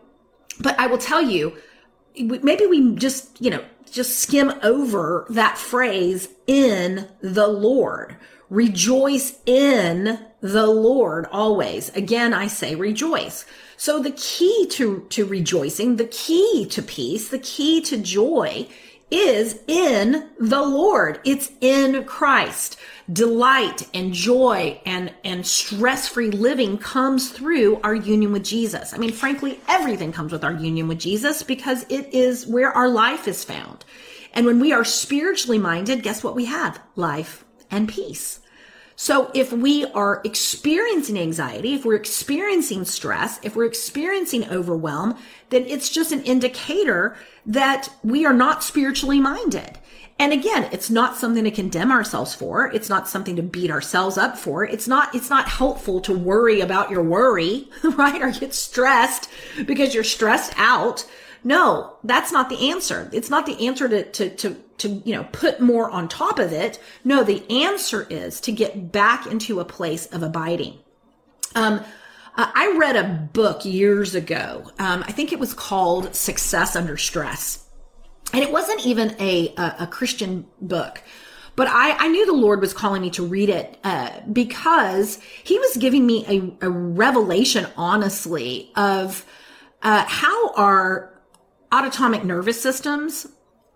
But 0.59 0.79
I 0.79 0.87
will 0.87 0.97
tell 0.97 1.21
you, 1.21 1.55
maybe 2.15 2.65
we 2.65 2.95
just, 2.95 3.41
you 3.41 3.49
know, 3.49 3.63
just 3.91 4.19
skim 4.19 4.53
over 4.63 5.25
that 5.29 5.57
phrase 5.57 6.29
in 6.47 7.07
the 7.21 7.47
Lord. 7.47 8.17
Rejoice 8.49 9.39
in 9.45 10.19
the 10.41 10.67
Lord 10.67 11.27
always. 11.31 11.89
Again, 11.89 12.33
I 12.33 12.47
say 12.47 12.75
rejoice. 12.75 13.45
So 13.77 13.99
the 13.99 14.11
key 14.11 14.67
to, 14.71 15.05
to 15.09 15.25
rejoicing, 15.25 15.95
the 15.95 16.05
key 16.05 16.65
to 16.69 16.81
peace, 16.81 17.29
the 17.29 17.39
key 17.39 17.81
to 17.81 17.97
joy 17.97 18.67
is 19.13 19.59
in 19.67 20.29
the 20.39 20.61
Lord. 20.61 21.19
It's 21.23 21.51
in 21.61 22.03
Christ 22.05 22.77
delight 23.11 23.87
and 23.93 24.13
joy 24.13 24.79
and, 24.85 25.13
and 25.25 25.45
stress-free 25.45 26.31
living 26.31 26.77
comes 26.77 27.31
through 27.31 27.79
our 27.83 27.93
union 27.93 28.31
with 28.31 28.45
Jesus. 28.45 28.93
I 28.93 28.97
mean, 28.97 29.11
frankly, 29.11 29.59
everything 29.67 30.13
comes 30.13 30.31
with 30.31 30.43
our 30.43 30.53
union 30.53 30.87
with 30.87 30.99
Jesus 30.99 31.43
because 31.43 31.85
it 31.89 32.13
is 32.13 32.47
where 32.47 32.71
our 32.71 32.87
life 32.87 33.27
is 33.27 33.43
found. 33.43 33.83
And 34.33 34.45
when 34.45 34.59
we 34.59 34.71
are 34.71 34.85
spiritually 34.85 35.59
minded, 35.59 36.01
guess 36.01 36.23
what 36.23 36.35
we 36.35 36.45
have? 36.45 36.81
Life 36.95 37.43
and 37.69 37.89
peace. 37.89 38.39
So 38.95 39.31
if 39.33 39.51
we 39.51 39.85
are 39.85 40.21
experiencing 40.23 41.17
anxiety, 41.17 41.73
if 41.73 41.85
we're 41.85 41.95
experiencing 41.95 42.85
stress, 42.85 43.39
if 43.43 43.55
we're 43.55 43.65
experiencing 43.65 44.47
overwhelm, 44.49 45.17
then 45.49 45.65
it's 45.65 45.89
just 45.89 46.11
an 46.11 46.21
indicator 46.23 47.15
that 47.45 47.89
we 48.03 48.25
are 48.25 48.33
not 48.33 48.63
spiritually 48.63 49.19
minded. 49.19 49.79
And 50.19 50.31
again, 50.31 50.69
it's 50.71 50.89
not 50.89 51.17
something 51.17 51.43
to 51.43 51.51
condemn 51.51 51.91
ourselves 51.91 52.35
for. 52.35 52.67
It's 52.71 52.89
not 52.89 53.09
something 53.09 53.35
to 53.35 53.41
beat 53.41 53.71
ourselves 53.71 54.17
up 54.17 54.37
for. 54.37 54.63
It's 54.63 54.87
not, 54.87 55.13
it's 55.15 55.29
not 55.29 55.49
helpful 55.49 55.99
to 56.01 56.17
worry 56.17 56.61
about 56.61 56.91
your 56.91 57.03
worry, 57.03 57.67
right? 57.83 58.21
Or 58.21 58.31
get 58.31 58.53
stressed 58.53 59.29
because 59.65 59.93
you're 59.93 60.03
stressed 60.03 60.53
out. 60.55 61.05
No, 61.43 61.97
that's 62.03 62.31
not 62.31 62.49
the 62.49 62.69
answer. 62.69 63.09
It's 63.11 63.29
not 63.29 63.45
the 63.45 63.67
answer 63.67 63.89
to, 63.89 64.03
to, 64.11 64.29
to, 64.29 64.55
to, 64.79 65.01
you 65.05 65.13
know, 65.13 65.25
put 65.31 65.59
more 65.59 65.89
on 65.89 66.07
top 66.07 66.39
of 66.39 66.51
it. 66.51 66.79
No, 67.03 67.23
the 67.23 67.49
answer 67.49 68.07
is 68.09 68.41
to 68.41 68.51
get 68.51 68.91
back 68.91 69.27
into 69.27 69.59
a 69.59 69.65
place 69.65 70.05
of 70.07 70.23
abiding. 70.23 70.79
Um, 71.55 71.83
I 72.35 72.75
read 72.77 72.95
a 72.95 73.29
book 73.31 73.63
years 73.63 74.15
ago. 74.15 74.71
Um, 74.79 75.03
I 75.07 75.11
think 75.11 75.31
it 75.31 75.39
was 75.39 75.53
called 75.53 76.15
Success 76.15 76.75
Under 76.75 76.97
Stress 76.97 77.63
and 78.33 78.41
it 78.41 78.51
wasn't 78.51 78.85
even 78.85 79.15
a, 79.19 79.53
a, 79.55 79.75
a 79.81 79.87
Christian 79.87 80.47
book. 80.59 81.01
But 81.55 81.67
I, 81.67 81.91
I 81.91 82.07
knew 82.07 82.25
the 82.25 82.33
Lord 82.33 82.61
was 82.61 82.73
calling 82.73 83.03
me 83.03 83.11
to 83.11 83.23
read 83.23 83.49
it 83.49 83.77
uh, 83.83 84.21
because 84.31 85.19
He 85.43 85.59
was 85.59 85.77
giving 85.77 86.05
me 86.05 86.25
a, 86.61 86.65
a 86.65 86.69
revelation, 86.69 87.67
honestly, 87.77 88.71
of 88.75 89.23
uh, 89.83 90.03
how 90.07 90.53
our 90.55 91.13
autonomic 91.71 92.23
nervous 92.23 92.59
systems 92.59 93.27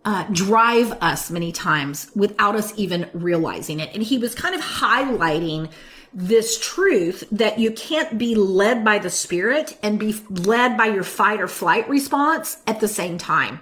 uh, 0.06 0.26
drive 0.32 0.92
us 1.02 1.30
many 1.30 1.52
times 1.52 2.10
without 2.16 2.56
us 2.56 2.74
even 2.78 3.10
realizing 3.14 3.80
it. 3.80 3.94
And 3.94 4.04
He 4.04 4.18
was 4.18 4.36
kind 4.36 4.56
of 4.56 4.62
highlighting 4.62 5.70
this 6.14 6.60
truth 6.60 7.24
that 7.32 7.60
you 7.60 7.72
can't 7.72 8.18
be 8.18 8.34
led 8.34 8.84
by 8.84 9.00
the 9.00 9.10
Spirit 9.10 9.78
and 9.84 10.00
be 10.00 10.16
led 10.30 10.78
by 10.78 10.88
your 10.88 11.04
fight 11.04 11.42
or 11.42 11.48
flight 11.48 11.88
response 11.90 12.58
at 12.66 12.80
the 12.80 12.88
same 12.88 13.18
time. 13.18 13.60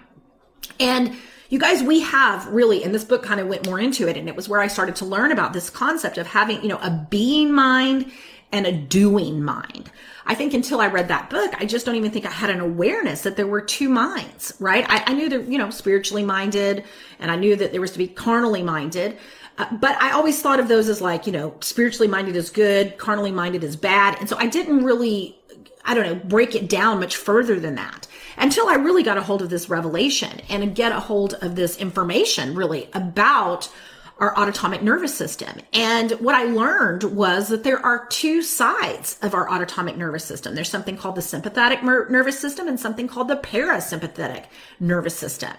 And 0.79 1.15
you 1.49 1.59
guys, 1.59 1.83
we 1.83 2.01
have 2.01 2.47
really, 2.47 2.83
and 2.83 2.93
this 2.93 3.03
book 3.03 3.23
kind 3.23 3.39
of 3.39 3.47
went 3.47 3.65
more 3.65 3.79
into 3.79 4.07
it, 4.07 4.17
and 4.17 4.27
it 4.27 4.35
was 4.35 4.49
where 4.49 4.61
I 4.61 4.67
started 4.67 4.95
to 4.97 5.05
learn 5.05 5.31
about 5.31 5.53
this 5.53 5.69
concept 5.69 6.17
of 6.17 6.27
having, 6.27 6.61
you 6.61 6.69
know, 6.69 6.79
a 6.79 7.07
being 7.09 7.53
mind 7.53 8.11
and 8.51 8.65
a 8.65 8.71
doing 8.71 9.43
mind. 9.43 9.91
I 10.25 10.33
think 10.35 10.53
until 10.53 10.81
I 10.81 10.87
read 10.87 11.07
that 11.09 11.29
book, 11.29 11.53
I 11.57 11.65
just 11.65 11.85
don't 11.85 11.95
even 11.95 12.11
think 12.11 12.25
I 12.25 12.31
had 12.31 12.49
an 12.49 12.59
awareness 12.59 13.21
that 13.21 13.35
there 13.35 13.47
were 13.47 13.61
two 13.61 13.89
minds, 13.89 14.53
right? 14.59 14.85
I, 14.89 15.03
I 15.07 15.13
knew 15.13 15.29
that, 15.29 15.47
you 15.47 15.57
know, 15.57 15.69
spiritually 15.69 16.23
minded, 16.23 16.83
and 17.19 17.29
I 17.29 17.35
knew 17.35 17.55
that 17.55 17.71
there 17.71 17.81
was 17.81 17.91
to 17.91 17.97
be 17.97 18.07
carnally 18.07 18.63
minded. 18.63 19.17
Uh, 19.57 19.77
but 19.77 20.01
I 20.01 20.11
always 20.11 20.41
thought 20.41 20.59
of 20.59 20.67
those 20.67 20.89
as 20.89 20.99
like, 20.99 21.27
you 21.27 21.31
know, 21.31 21.55
spiritually 21.61 22.07
minded 22.07 22.35
is 22.35 22.49
good, 22.49 22.97
carnally 22.97 23.31
minded 23.31 23.63
is 23.63 23.75
bad. 23.75 24.17
And 24.19 24.27
so 24.27 24.35
I 24.37 24.47
didn't 24.47 24.83
really, 24.83 25.37
I 25.85 25.93
don't 25.93 26.05
know, 26.05 26.15
break 26.27 26.55
it 26.55 26.67
down 26.67 26.99
much 26.99 27.15
further 27.15 27.59
than 27.59 27.75
that 27.75 28.07
until 28.37 28.67
I 28.67 28.75
really 28.75 29.03
got 29.03 29.17
a 29.17 29.21
hold 29.21 29.41
of 29.41 29.49
this 29.49 29.69
revelation 29.69 30.41
and 30.49 30.75
get 30.75 30.91
a 30.91 30.99
hold 30.99 31.35
of 31.35 31.55
this 31.55 31.77
information 31.77 32.55
really 32.55 32.89
about 32.93 33.69
our 34.17 34.37
autonomic 34.37 34.81
nervous 34.81 35.13
system. 35.13 35.59
And 35.73 36.11
what 36.13 36.35
I 36.35 36.45
learned 36.45 37.03
was 37.03 37.49
that 37.49 37.63
there 37.63 37.79
are 37.85 38.05
two 38.07 38.41
sides 38.41 39.17
of 39.21 39.33
our 39.33 39.49
autonomic 39.49 39.97
nervous 39.97 40.23
system. 40.23 40.55
There's 40.55 40.69
something 40.69 40.95
called 40.95 41.15
the 41.15 41.21
sympathetic 41.21 41.83
nervous 41.83 42.39
system 42.39 42.67
and 42.67 42.79
something 42.79 43.07
called 43.07 43.27
the 43.27 43.35
parasympathetic 43.35 44.45
nervous 44.79 45.17
system. 45.17 45.51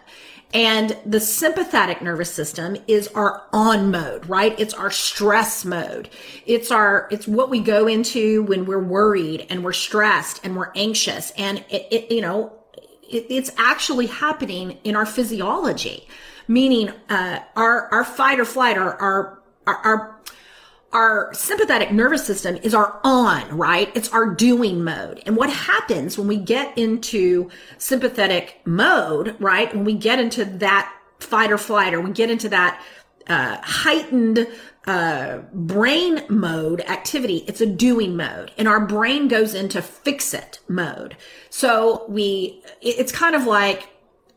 And 0.54 0.96
the 1.04 1.20
sympathetic 1.20 2.00
nervous 2.00 2.30
system 2.30 2.76
is 2.86 3.08
our 3.08 3.42
on 3.52 3.90
mode, 3.90 4.26
right? 4.26 4.58
It's 4.58 4.74
our 4.74 4.90
stress 4.90 5.64
mode. 5.64 6.08
It's 6.46 6.70
our, 6.70 7.08
it's 7.10 7.26
what 7.26 7.50
we 7.50 7.60
go 7.60 7.86
into 7.86 8.44
when 8.44 8.64
we're 8.64 8.82
worried 8.82 9.46
and 9.50 9.64
we're 9.64 9.72
stressed 9.72 10.40
and 10.44 10.56
we're 10.56 10.72
anxious. 10.74 11.32
And 11.32 11.64
it, 11.68 11.86
it 11.90 12.12
you 12.12 12.22
know, 12.22 12.52
it, 13.02 13.26
it's 13.28 13.50
actually 13.58 14.06
happening 14.06 14.78
in 14.84 14.94
our 14.96 15.06
physiology, 15.06 16.06
meaning 16.48 16.90
uh, 17.08 17.40
our 17.54 17.92
our 17.92 18.04
fight 18.04 18.40
or 18.40 18.44
flight, 18.44 18.78
our 18.78 18.96
our 18.96 19.42
our, 19.66 20.20
our 20.92 21.34
sympathetic 21.34 21.90
nervous 21.92 22.24
system 22.24 22.56
is 22.56 22.74
our 22.74 23.00
on, 23.02 23.56
right? 23.56 23.90
It's 23.96 24.12
our 24.12 24.26
doing 24.26 24.84
mode. 24.84 25.22
And 25.26 25.36
what 25.36 25.50
happens 25.50 26.16
when 26.16 26.28
we 26.28 26.36
get 26.36 26.76
into 26.78 27.50
sympathetic 27.78 28.60
mode, 28.64 29.36
right? 29.40 29.74
When 29.74 29.84
we 29.84 29.94
get 29.94 30.20
into 30.20 30.44
that 30.44 30.92
fight 31.18 31.50
or 31.50 31.58
flight, 31.58 31.94
or 31.94 32.00
we 32.00 32.12
get 32.12 32.30
into 32.30 32.48
that 32.50 32.80
uh, 33.28 33.58
heightened 33.62 34.46
uh, 34.86 35.38
brain 35.52 36.22
mode 36.28 36.80
activity. 36.82 37.38
It's 37.48 37.60
a 37.60 37.66
doing 37.66 38.16
mode 38.16 38.52
and 38.56 38.68
our 38.68 38.86
brain 38.86 39.26
goes 39.26 39.52
into 39.54 39.82
fix 39.82 40.32
it 40.32 40.60
mode. 40.68 41.16
So 41.50 42.04
we, 42.08 42.62
it's 42.80 43.10
kind 43.10 43.34
of 43.34 43.46
like, 43.46 43.88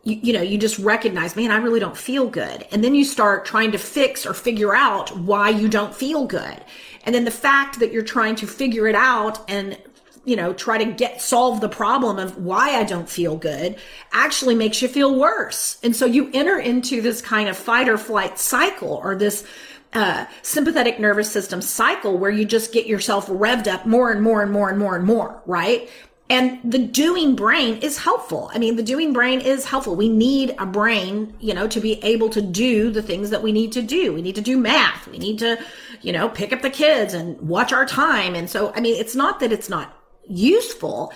you, 0.10 0.19
you, 0.22 0.34
know, 0.34 0.41
you 0.41 0.58
just 0.58 0.80
recognize, 0.80 1.36
man, 1.36 1.52
I 1.52 1.58
really 1.58 1.80
don't 1.80 1.98
feel 1.98 2.28
good. 2.28 2.65
And 2.72 2.84
then 2.84 2.95
you 2.95 3.06
start 3.06 3.45
trying 3.45 3.72
to 3.72 3.78
fix 3.78 4.26
or 4.26 4.34
figure 4.34 4.76
out 4.76 5.15
why 5.17 5.50
you 5.50 5.69
don't 5.69 5.93
feel 5.93 6.26
good. 6.26 6.63
And 7.06 7.15
then 7.15 7.26
the 7.26 7.32
fact 7.32 7.80
that 7.80 7.93
you're 7.93 8.04
trying 8.04 8.36
to 8.38 8.48
figure 8.48 8.88
it 8.88 8.95
out 8.95 9.50
and 9.50 9.78
you 10.26 10.36
know, 10.36 10.54
try 10.54 10.78
to 10.78 10.86
get 10.86 11.22
solve 11.22 11.62
the 11.62 11.69
problem 11.69 12.19
of 12.19 12.38
why 12.38 12.76
I 12.76 12.84
don't 12.84 13.10
feel 13.10 13.36
good 13.36 13.78
actually 14.12 14.54
makes 14.54 14.82
you 14.82 14.88
feel 14.88 15.17
worse. 15.17 15.80
And 15.82 15.95
so 15.95 16.06
you 16.06 16.30
enter 16.34 16.60
into 16.60 17.02
this 17.02 17.22
kind 17.22 17.50
of 17.50 17.58
fight 17.58 17.89
or 17.89 17.98
flight 17.98 18.38
cycle 18.38 18.93
or 19.04 19.15
this 19.15 19.48
uh, 19.93 20.26
sympathetic 20.43 21.00
nervous 21.00 21.32
system 21.32 21.62
cycle 21.62 22.17
where 22.17 22.30
you 22.30 22.45
just 22.45 22.72
get 22.72 22.86
yourself 22.86 23.28
revved 23.28 23.67
up 23.67 23.86
more 23.86 24.12
and 24.12 24.22
more 24.22 24.43
and 24.43 24.52
more 24.52 24.69
and 24.69 24.78
more 24.78 24.95
and 24.95 25.06
more, 25.06 25.41
right? 25.45 25.89
And 26.29 26.59
the 26.63 26.77
doing 26.77 27.35
brain 27.35 27.77
is 27.77 27.97
helpful. 27.97 28.51
I 28.53 28.59
mean, 28.59 28.75
the 28.75 28.83
doing 28.83 29.13
brain 29.13 29.41
is 29.41 29.65
helpful. 29.65 29.95
We 29.95 30.09
need 30.09 30.53
a 30.59 30.65
brain, 30.65 31.33
you 31.39 31.55
know, 31.55 31.67
to 31.67 31.79
be 31.79 32.03
able 32.03 32.29
to 32.29 32.41
do 32.41 32.91
the 32.91 33.01
things 33.01 33.31
that 33.31 33.41
we 33.41 33.51
need 33.51 33.71
to 33.71 33.81
do. 33.81 34.13
We 34.13 34.21
need 34.21 34.35
to 34.35 34.41
do 34.41 34.59
math. 34.59 35.07
We 35.07 35.17
need 35.17 35.39
to, 35.39 35.57
you 36.01 36.11
know, 36.11 36.29
pick 36.29 36.53
up 36.53 36.61
the 36.61 36.69
kids 36.69 37.15
and 37.15 37.41
watch 37.41 37.73
our 37.73 37.85
time. 37.85 38.35
And 38.35 38.47
so, 38.47 38.71
I 38.75 38.79
mean, 38.79 38.95
it's 38.95 39.15
not 39.15 39.39
that 39.39 39.51
it's 39.51 39.69
not 39.69 39.97
useful. 40.27 41.11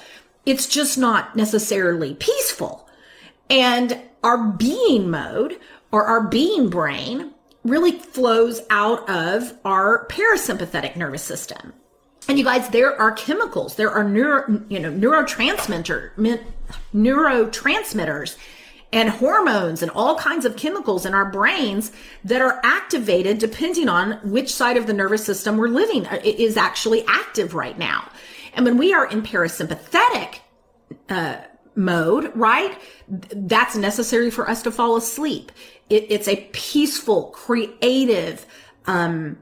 It's 0.47 0.67
just 0.67 0.97
not 0.97 1.35
necessarily 1.35 2.15
peaceful. 2.15 2.89
And 3.51 4.01
our 4.23 4.47
being 4.51 5.11
mode 5.11 5.59
or 5.91 6.05
our 6.05 6.27
being 6.27 6.71
brain 6.71 7.33
really 7.63 7.91
flows 7.91 8.61
out 8.71 9.07
of 9.07 9.53
our 9.63 10.07
parasympathetic 10.07 10.95
nervous 10.95 11.21
system. 11.21 11.73
And 12.27 12.39
you 12.39 12.45
guys, 12.45 12.69
there 12.69 12.99
are 12.99 13.11
chemicals, 13.11 13.75
there 13.75 13.91
are 13.91 14.03
neuro, 14.03 14.63
you 14.69 14.79
know, 14.79 14.91
neurotransmitter, 14.91 16.11
neurotransmitters 16.93 18.37
and 18.93 19.09
hormones 19.09 19.81
and 19.81 19.91
all 19.91 20.15
kinds 20.15 20.45
of 20.45 20.55
chemicals 20.55 21.05
in 21.05 21.13
our 21.13 21.25
brains 21.25 21.91
that 22.23 22.41
are 22.41 22.61
activated 22.63 23.39
depending 23.39 23.89
on 23.89 24.13
which 24.23 24.53
side 24.53 24.77
of 24.77 24.85
the 24.85 24.93
nervous 24.93 25.25
system 25.25 25.57
we're 25.57 25.67
living 25.67 26.05
uh, 26.05 26.19
is 26.23 26.55
actually 26.55 27.03
active 27.07 27.55
right 27.55 27.77
now. 27.77 28.07
And 28.53 28.65
when 28.65 28.77
we 28.77 28.93
are 28.93 29.07
in 29.07 29.23
parasympathetic, 29.23 30.39
uh, 31.09 31.37
mode, 31.75 32.31
right? 32.35 32.77
That's 33.07 33.75
necessary 33.75 34.29
for 34.29 34.49
us 34.49 34.61
to 34.63 34.71
fall 34.71 34.95
asleep. 34.95 35.51
It, 35.89 36.05
it's 36.09 36.27
a 36.27 36.47
peaceful, 36.53 37.25
creative, 37.31 38.45
um, 38.85 39.37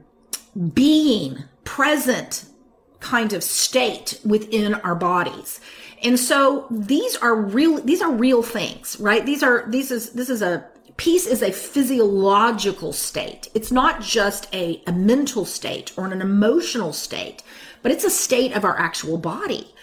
being 0.74 1.44
present 1.64 2.44
kind 3.02 3.32
of 3.32 3.42
state 3.42 4.18
within 4.24 4.74
our 4.76 4.94
bodies. 4.94 5.60
And 6.02 6.18
so 6.18 6.66
these 6.70 7.16
are 7.16 7.34
real, 7.34 7.80
these 7.80 8.00
are 8.02 8.10
real 8.10 8.42
things, 8.42 8.98
right? 8.98 9.24
These 9.24 9.42
are, 9.42 9.64
these 9.68 9.90
is, 9.90 10.12
this 10.12 10.30
is 10.30 10.42
a, 10.42 10.64
peace 10.96 11.26
is 11.26 11.42
a 11.42 11.52
physiological 11.52 12.92
state. 12.92 13.48
It's 13.54 13.70
not 13.72 14.00
just 14.00 14.52
a, 14.54 14.82
a 14.86 14.92
mental 14.92 15.44
state 15.44 15.92
or 15.96 16.06
an 16.06 16.20
emotional 16.20 16.92
state, 16.92 17.42
but 17.82 17.92
it's 17.92 18.04
a 18.04 18.10
state 18.10 18.52
of 18.56 18.64
our 18.64 18.78
actual 18.78 19.18
body. 19.18 19.74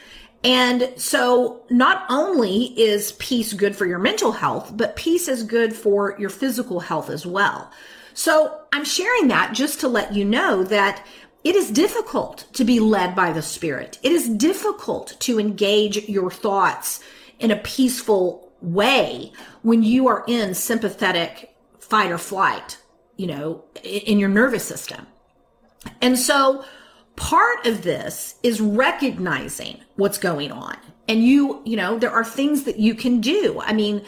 And 0.44 0.94
so 0.96 1.62
not 1.70 2.06
only 2.10 2.80
is 2.80 3.12
peace 3.14 3.54
good 3.54 3.76
for 3.76 3.86
your 3.86 4.00
mental 4.00 4.32
health, 4.32 4.72
but 4.76 4.96
peace 4.96 5.28
is 5.28 5.44
good 5.44 5.74
for 5.74 6.16
your 6.18 6.30
physical 6.30 6.80
health 6.80 7.10
as 7.10 7.26
well. 7.26 7.72
So 8.14 8.62
I'm 8.72 8.86
sharing 8.86 9.28
that 9.30 9.54
just 9.54 9.82
to 9.82 9.88
let 9.88 10.14
you 10.14 10.26
know 10.26 10.64
that 10.64 11.06
it 11.43 11.56
is 11.56 11.71
difficult 11.71 12.45
to 12.54 12.65
be 12.65 12.80
led 12.80 13.15
by 13.15 13.32
the 13.32 13.41
spirit. 13.41 13.97
It 14.04 14.12
is 14.12 14.30
difficult 14.30 15.15
to 15.21 15.39
engage 15.39 16.10
your 16.10 16.30
thoughts 16.30 17.02
in 17.39 17.52
a 17.52 17.56
peaceful 17.56 18.52
way 18.62 19.32
when 19.62 19.84
you 19.84 20.08
are 20.08 20.25
in 20.28 20.54
sympathetic 20.54 21.56
fight 21.80 22.12
or 22.12 22.17
flight, 22.17 22.78
you 23.15 23.28
know, 23.28 23.63
in 23.84 24.19
your 24.19 24.30
nervous 24.30 24.63
system. 24.63 25.08
And 26.02 26.19
so 26.19 26.65
part 27.15 27.65
of 27.65 27.84
this 27.84 28.36
is 28.43 28.60
recognizing 28.60 29.80
what's 29.95 30.17
going 30.17 30.52
on. 30.52 30.78
And 31.08 31.23
you, 31.23 31.62
you 31.65 31.78
know, 31.78 31.97
there 31.97 32.12
are 32.12 32.23
things 32.23 32.63
that 32.63 32.80
you 32.80 32.93
can 32.93 33.21
do. 33.21 33.62
I 33.62 33.73
mean, 33.73 34.04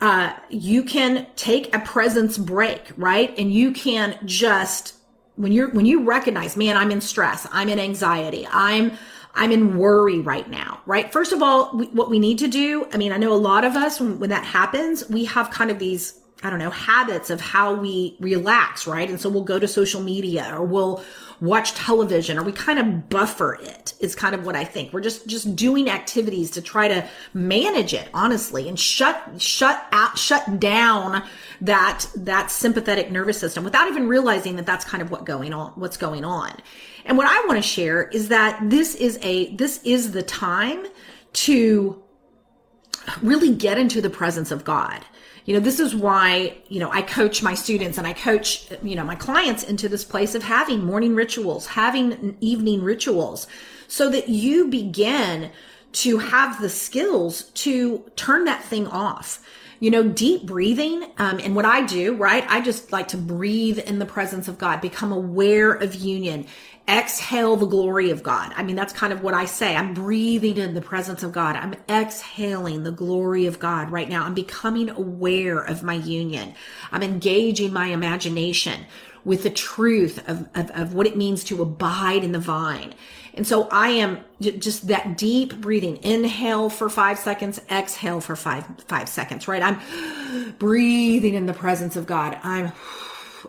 uh, 0.00 0.32
you 0.48 0.84
can 0.84 1.26
take 1.34 1.74
a 1.74 1.80
presence 1.80 2.38
break, 2.38 2.92
right? 2.96 3.36
And 3.36 3.52
you 3.52 3.72
can 3.72 4.16
just 4.24 4.94
when 5.38 5.52
you're 5.52 5.70
when 5.70 5.86
you 5.86 6.04
recognize, 6.04 6.56
man, 6.56 6.76
I'm 6.76 6.90
in 6.90 7.00
stress, 7.00 7.46
I'm 7.50 7.68
in 7.68 7.78
anxiety, 7.78 8.46
I'm 8.50 8.92
I'm 9.34 9.52
in 9.52 9.78
worry 9.78 10.20
right 10.20 10.48
now, 10.50 10.80
right? 10.84 11.12
First 11.12 11.32
of 11.32 11.42
all, 11.42 11.70
we, 11.72 11.86
what 11.86 12.10
we 12.10 12.18
need 12.18 12.38
to 12.38 12.48
do, 12.48 12.88
I 12.92 12.96
mean, 12.96 13.12
I 13.12 13.18
know 13.18 13.32
a 13.32 13.34
lot 13.34 13.64
of 13.64 13.76
us, 13.76 14.00
when, 14.00 14.18
when 14.18 14.30
that 14.30 14.44
happens, 14.44 15.08
we 15.08 15.26
have 15.26 15.50
kind 15.50 15.70
of 15.70 15.78
these, 15.78 16.18
I 16.40 16.50
don't 16.50 16.60
know, 16.60 16.70
habits 16.70 17.30
of 17.30 17.40
how 17.40 17.74
we 17.74 18.16
relax, 18.20 18.86
right? 18.86 19.10
And 19.10 19.20
so 19.20 19.28
we'll 19.28 19.42
go 19.42 19.58
to 19.58 19.66
social 19.66 20.00
media 20.00 20.48
or 20.54 20.64
we'll 20.64 21.02
watch 21.40 21.74
television 21.74 22.38
or 22.38 22.44
we 22.44 22.52
kind 22.52 22.78
of 22.78 23.08
buffer 23.08 23.54
it. 23.54 23.94
it 23.98 24.04
is 24.04 24.14
kind 24.14 24.36
of 24.36 24.46
what 24.46 24.54
I 24.54 24.62
think. 24.62 24.92
We're 24.92 25.00
just, 25.00 25.26
just 25.26 25.56
doing 25.56 25.90
activities 25.90 26.52
to 26.52 26.62
try 26.62 26.86
to 26.86 27.08
manage 27.34 27.92
it, 27.92 28.08
honestly, 28.14 28.68
and 28.68 28.78
shut, 28.78 29.20
shut 29.42 29.84
out, 29.90 30.16
shut 30.16 30.60
down 30.60 31.24
that, 31.60 32.06
that 32.14 32.52
sympathetic 32.52 33.10
nervous 33.10 33.40
system 33.40 33.64
without 33.64 33.88
even 33.88 34.06
realizing 34.06 34.54
that 34.56 34.66
that's 34.66 34.84
kind 34.84 35.02
of 35.02 35.10
what 35.10 35.24
going 35.24 35.52
on, 35.52 35.72
what's 35.72 35.96
going 35.96 36.24
on. 36.24 36.52
And 37.04 37.18
what 37.18 37.26
I 37.26 37.46
want 37.48 37.56
to 37.56 37.68
share 37.68 38.04
is 38.08 38.28
that 38.28 38.60
this 38.62 38.94
is 38.94 39.18
a, 39.22 39.54
this 39.56 39.82
is 39.82 40.12
the 40.12 40.22
time 40.22 40.86
to 41.32 42.00
really 43.22 43.52
get 43.54 43.76
into 43.76 44.00
the 44.00 44.10
presence 44.10 44.52
of 44.52 44.64
God. 44.64 45.04
You 45.48 45.54
know, 45.54 45.60
this 45.60 45.80
is 45.80 45.94
why, 45.94 46.58
you 46.68 46.78
know, 46.78 46.90
I 46.92 47.00
coach 47.00 47.42
my 47.42 47.54
students 47.54 47.96
and 47.96 48.06
I 48.06 48.12
coach, 48.12 48.68
you 48.82 48.94
know, 48.94 49.02
my 49.02 49.14
clients 49.14 49.64
into 49.64 49.88
this 49.88 50.04
place 50.04 50.34
of 50.34 50.42
having 50.42 50.84
morning 50.84 51.14
rituals, 51.14 51.68
having 51.68 52.36
evening 52.42 52.82
rituals 52.82 53.46
so 53.86 54.10
that 54.10 54.28
you 54.28 54.68
begin 54.68 55.50
to 55.92 56.18
have 56.18 56.60
the 56.60 56.68
skills 56.68 57.44
to 57.54 58.04
turn 58.14 58.44
that 58.44 58.62
thing 58.62 58.88
off 58.88 59.42
you 59.80 59.92
know, 59.92 60.02
deep 60.02 60.44
breathing. 60.44 61.04
Um, 61.18 61.38
and 61.38 61.54
what 61.54 61.64
I 61.64 61.86
do, 61.86 62.16
right? 62.16 62.44
I 62.48 62.60
just 62.60 62.90
like 62.90 63.08
to 63.08 63.16
breathe 63.16 63.78
in 63.78 64.00
the 64.00 64.06
presence 64.06 64.48
of 64.48 64.58
God, 64.58 64.80
become 64.80 65.12
aware 65.12 65.72
of 65.72 65.94
union, 65.94 66.46
exhale 66.88 67.56
the 67.56 67.66
glory 67.66 68.10
of 68.10 68.22
God. 68.22 68.52
I 68.56 68.62
mean, 68.62 68.76
that's 68.76 68.92
kind 68.92 69.12
of 69.12 69.22
what 69.22 69.34
I 69.34 69.44
say. 69.44 69.76
I'm 69.76 69.94
breathing 69.94 70.56
in 70.56 70.74
the 70.74 70.80
presence 70.80 71.22
of 71.22 71.32
God. 71.32 71.56
I'm 71.56 71.74
exhaling 71.88 72.82
the 72.82 72.92
glory 72.92 73.46
of 73.46 73.58
God 73.58 73.90
right 73.90 74.08
now. 74.08 74.24
I'm 74.24 74.34
becoming 74.34 74.88
aware 74.88 75.58
of 75.58 75.82
my 75.82 75.94
union. 75.94 76.54
I'm 76.90 77.02
engaging 77.02 77.72
my 77.72 77.88
imagination 77.88 78.86
with 79.24 79.42
the 79.42 79.50
truth 79.50 80.26
of, 80.28 80.48
of, 80.54 80.70
of 80.70 80.94
what 80.94 81.06
it 81.06 81.16
means 81.16 81.44
to 81.44 81.60
abide 81.60 82.24
in 82.24 82.32
the 82.32 82.38
vine. 82.38 82.94
And 83.34 83.46
so 83.46 83.68
I 83.70 83.90
am 83.90 84.24
just 84.40 84.88
that 84.88 85.16
deep 85.16 85.60
breathing. 85.60 86.02
Inhale 86.02 86.70
for 86.70 86.88
five 86.88 87.18
seconds, 87.18 87.60
exhale 87.70 88.20
for 88.20 88.34
five, 88.34 88.64
five 88.86 89.08
seconds, 89.08 89.46
right? 89.46 89.62
I'm 89.62 90.54
breathing 90.58 91.34
in 91.34 91.46
the 91.46 91.52
presence 91.52 91.94
of 91.94 92.06
God. 92.06 92.38
I'm 92.42 92.72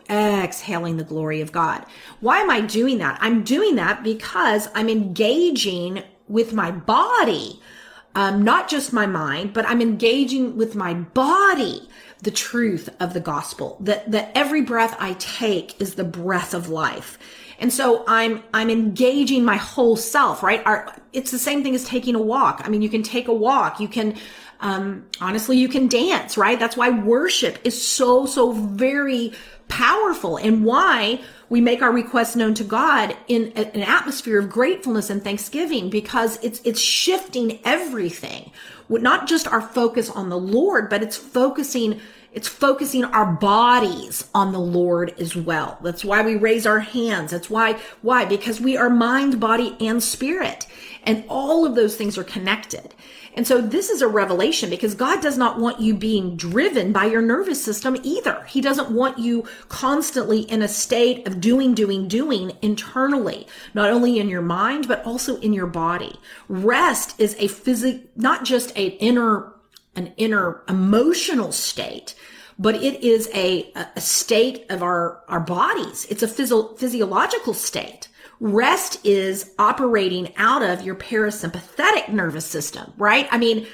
exhaling 0.09 0.97
the 0.97 1.03
glory 1.03 1.41
of 1.41 1.51
God. 1.51 1.85
Why 2.19 2.39
am 2.39 2.49
I 2.49 2.61
doing 2.61 2.97
that? 2.99 3.17
I'm 3.21 3.43
doing 3.43 3.75
that 3.75 4.03
because 4.03 4.69
I'm 4.75 4.89
engaging 4.89 6.03
with 6.27 6.53
my 6.53 6.71
body, 6.71 7.59
um, 8.15 8.43
not 8.43 8.69
just 8.69 8.93
my 8.93 9.05
mind, 9.05 9.53
but 9.53 9.67
I'm 9.67 9.81
engaging 9.81 10.57
with 10.57 10.75
my 10.75 10.93
body 10.93 11.87
the 12.21 12.31
truth 12.31 12.89
of 12.99 13.13
the 13.13 13.19
gospel 13.21 13.77
that 13.79 14.11
that 14.11 14.29
every 14.35 14.61
breath 14.61 14.93
I 14.99 15.13
take 15.13 15.79
is 15.79 15.95
the 15.95 16.03
breath 16.03 16.53
of 16.53 16.67
life 16.67 17.17
and 17.59 17.73
so 17.73 18.05
I'm, 18.07 18.41
I'm 18.53 18.69
engaging 18.69 19.43
my 19.43 19.57
whole 19.57 19.97
self, 19.97 20.41
right? 20.41 20.65
Our, 20.65 20.95
it's 21.11 21.31
the 21.31 21.39
same 21.39 21.61
thing 21.61 21.75
as 21.75 21.83
taking 21.83 22.15
a 22.15 22.21
walk. 22.21 22.61
I 22.63 22.69
mean, 22.69 22.81
you 22.81 22.89
can 22.89 23.03
take 23.03 23.27
a 23.27 23.33
walk. 23.33 23.79
You 23.81 23.89
can, 23.89 24.15
um, 24.61 25.05
honestly, 25.21 25.57
you 25.57 25.69
can 25.69 25.87
dance, 25.87 26.37
right? 26.37 26.59
That's 26.59 26.75
why 26.75 26.89
worship 26.89 27.59
is 27.63 27.85
so, 27.85 28.25
so 28.25 28.51
very 28.51 29.33
powerful 29.69 30.37
and 30.37 30.65
why 30.65 31.21
we 31.47 31.61
make 31.61 31.81
our 31.81 31.91
requests 31.91 32.35
known 32.35 32.53
to 32.55 32.63
God 32.63 33.15
in 33.27 33.51
an 33.55 33.83
atmosphere 33.83 34.39
of 34.39 34.49
gratefulness 34.49 35.09
and 35.09 35.23
thanksgiving 35.23 35.89
because 35.89 36.43
it's, 36.43 36.61
it's 36.65 36.81
shifting 36.81 37.59
everything. 37.63 38.51
Not 38.89 39.27
just 39.27 39.47
our 39.47 39.61
focus 39.61 40.09
on 40.09 40.29
the 40.29 40.37
Lord, 40.37 40.89
but 40.89 41.03
it's 41.03 41.17
focusing 41.17 42.01
it's 42.31 42.47
focusing 42.47 43.05
our 43.05 43.25
bodies 43.25 44.29
on 44.35 44.51
the 44.51 44.59
Lord 44.59 45.15
as 45.19 45.35
well. 45.35 45.79
That's 45.81 46.05
why 46.05 46.21
we 46.21 46.35
raise 46.35 46.67
our 46.67 46.79
hands. 46.79 47.31
That's 47.31 47.49
why, 47.49 47.79
why? 48.03 48.25
Because 48.25 48.61
we 48.61 48.77
are 48.77 48.89
mind, 48.89 49.39
body, 49.39 49.75
and 49.79 50.01
spirit. 50.01 50.67
And 51.03 51.23
all 51.27 51.65
of 51.65 51.73
those 51.73 51.95
things 51.95 52.19
are 52.19 52.23
connected. 52.23 52.93
And 53.39 53.47
so 53.47 53.61
this 53.61 53.89
is 53.89 54.01
a 54.01 54.07
revelation 54.09 54.69
because 54.69 54.95
God 54.95 55.21
does 55.21 55.37
not 55.37 55.57
want 55.57 55.79
you 55.79 55.95
being 55.95 56.35
driven 56.35 56.91
by 56.91 57.05
your 57.05 57.21
nervous 57.21 57.63
system 57.63 57.95
either. 58.03 58.43
He 58.49 58.59
doesn't 58.59 58.91
want 58.91 59.17
you 59.17 59.47
constantly 59.69 60.41
in 60.41 60.61
a 60.61 60.67
state 60.67 61.25
of 61.25 61.39
doing, 61.39 61.73
doing, 61.73 62.09
doing 62.09 62.51
internally, 62.61 63.47
not 63.73 63.91
only 63.91 64.19
in 64.19 64.27
your 64.27 64.41
mind, 64.41 64.89
but 64.89 65.05
also 65.05 65.37
in 65.37 65.53
your 65.53 65.67
body. 65.67 66.19
Rest 66.49 67.17
is 67.17 67.33
a 67.39 67.47
physic, 67.47 68.09
not 68.17 68.43
just 68.43 68.71
an 68.71 68.91
inner 68.99 69.53
an 69.95 70.11
inner 70.17 70.61
emotional 70.67 71.53
state, 71.53 72.15
but 72.59 72.75
it 72.75 73.01
is 73.01 73.29
a, 73.33 73.71
a 73.95 74.01
state 74.01 74.65
of 74.69 74.83
our, 74.83 75.21
our 75.29 75.39
bodies. 75.39 76.05
It's 76.09 76.23
a 76.23 76.27
physio- 76.27 76.75
physiological 76.75 77.53
state. 77.53 78.08
Rest 78.39 79.05
is 79.05 79.53
operating 79.59 80.33
out 80.37 80.63
of 80.63 80.83
your 80.83 80.95
parasympathetic 80.95 82.09
nervous 82.09 82.45
system, 82.45 82.93
right? 82.97 83.27
I 83.31 83.37
mean, 83.37 83.67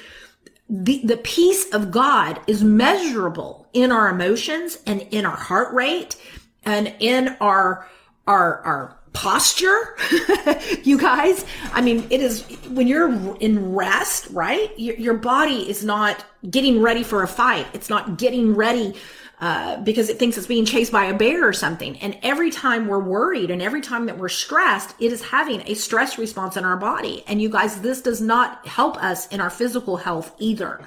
the, 0.70 1.02
the 1.04 1.18
peace 1.18 1.72
of 1.74 1.92
God 1.92 2.40
is 2.48 2.64
measurable 2.64 3.68
in 3.74 3.92
our 3.92 4.10
emotions 4.10 4.80
and 4.88 5.02
in 5.12 5.26
our 5.26 5.38
heart 5.38 5.74
rate 5.74 6.16
and 6.64 6.94
in 7.00 7.38
our, 7.40 7.88
our, 8.26 8.62
our 8.62 8.98
posture, 9.14 9.96
you 10.84 10.98
guys. 10.98 11.46
I 11.72 11.82
mean, 11.82 12.06
it 12.10 12.22
is 12.22 12.44
when 12.70 12.88
you're 12.88 13.38
in 13.38 13.74
rest, 13.74 14.28
right? 14.32 14.78
Your, 14.78 14.96
your, 14.98 15.14
body 15.14 15.70
is 15.70 15.84
not 15.84 16.26
getting 16.50 16.82
ready 16.82 17.02
for 17.02 17.24
a 17.24 17.28
fight. 17.28 17.66
It's 17.74 17.90
not 17.90 18.18
getting 18.18 18.56
ready 18.56 18.96
uh, 19.40 19.78
because 19.78 20.10
it 20.10 20.18
thinks 20.18 20.38
it's 20.38 20.48
being 20.48 20.66
chased 20.66 20.92
by 20.92 21.06
a 21.06 21.14
bear 21.14 21.48
or 21.48 21.54
something. 21.54 21.98
And 22.00 22.18
every 22.24 22.52
time 22.52 22.88
we're 22.88 23.04
worried 23.04 23.52
and 23.52 23.62
every 23.62 23.82
time 23.82 24.06
that 24.06 24.18
we're 24.18 24.30
stressed, 24.30 24.96
it 25.00 25.12
is 25.12 25.22
having 25.22 25.62
a 25.66 25.74
stress 25.74 26.18
response 26.18 26.56
in 26.56 26.64
our 26.64 26.78
body. 26.78 27.24
And 27.28 27.42
you 27.42 27.50
guys, 27.50 27.82
this 27.82 28.02
does 28.02 28.22
not 28.22 28.66
help 28.66 29.02
us 29.04 29.28
in 29.28 29.42
our 29.42 29.50
physical 29.50 29.98
health 29.98 30.34
either. 30.40 30.82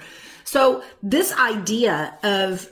So 0.45 0.83
this 1.03 1.33
idea 1.33 2.19
of 2.23 2.71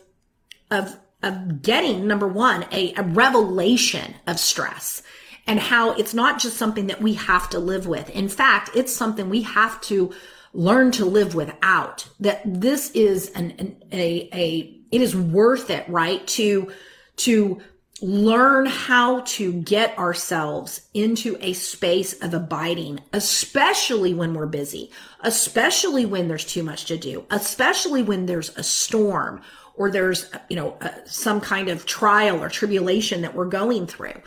of 0.70 0.96
of 1.22 1.62
getting 1.62 2.06
number 2.06 2.26
one 2.26 2.64
a, 2.72 2.94
a 2.96 3.02
revelation 3.02 4.14
of 4.26 4.38
stress 4.38 5.02
and 5.46 5.60
how 5.60 5.92
it's 5.92 6.14
not 6.14 6.40
just 6.40 6.56
something 6.56 6.86
that 6.88 7.02
we 7.02 7.14
have 7.14 7.50
to 7.50 7.58
live 7.58 7.86
with. 7.86 8.10
In 8.10 8.28
fact, 8.28 8.70
it's 8.74 8.94
something 8.94 9.28
we 9.28 9.42
have 9.42 9.80
to 9.82 10.12
learn 10.52 10.90
to 10.92 11.04
live 11.04 11.34
without. 11.34 12.08
That 12.18 12.40
this 12.44 12.90
is 12.90 13.30
an, 13.30 13.52
an 13.58 13.76
a, 13.92 14.28
a, 14.32 14.75
it 14.90 15.00
is 15.00 15.16
worth 15.16 15.70
it, 15.70 15.88
right? 15.88 16.26
To, 16.28 16.72
to 17.16 17.60
learn 18.02 18.66
how 18.66 19.20
to 19.20 19.52
get 19.52 19.98
ourselves 19.98 20.82
into 20.92 21.36
a 21.40 21.52
space 21.54 22.12
of 22.20 22.34
abiding, 22.34 23.00
especially 23.12 24.12
when 24.12 24.34
we're 24.34 24.46
busy, 24.46 24.90
especially 25.20 26.04
when 26.04 26.28
there's 26.28 26.44
too 26.44 26.62
much 26.62 26.84
to 26.86 26.96
do, 26.96 27.24
especially 27.30 28.02
when 28.02 28.26
there's 28.26 28.56
a 28.56 28.62
storm 28.62 29.40
or 29.76 29.90
there's, 29.90 30.30
you 30.48 30.56
know, 30.56 30.76
uh, 30.80 30.90
some 31.04 31.40
kind 31.40 31.68
of 31.68 31.86
trial 31.86 32.42
or 32.42 32.48
tribulation 32.48 33.22
that 33.22 33.34
we're 33.34 33.46
going 33.46 33.86
through 33.86 34.20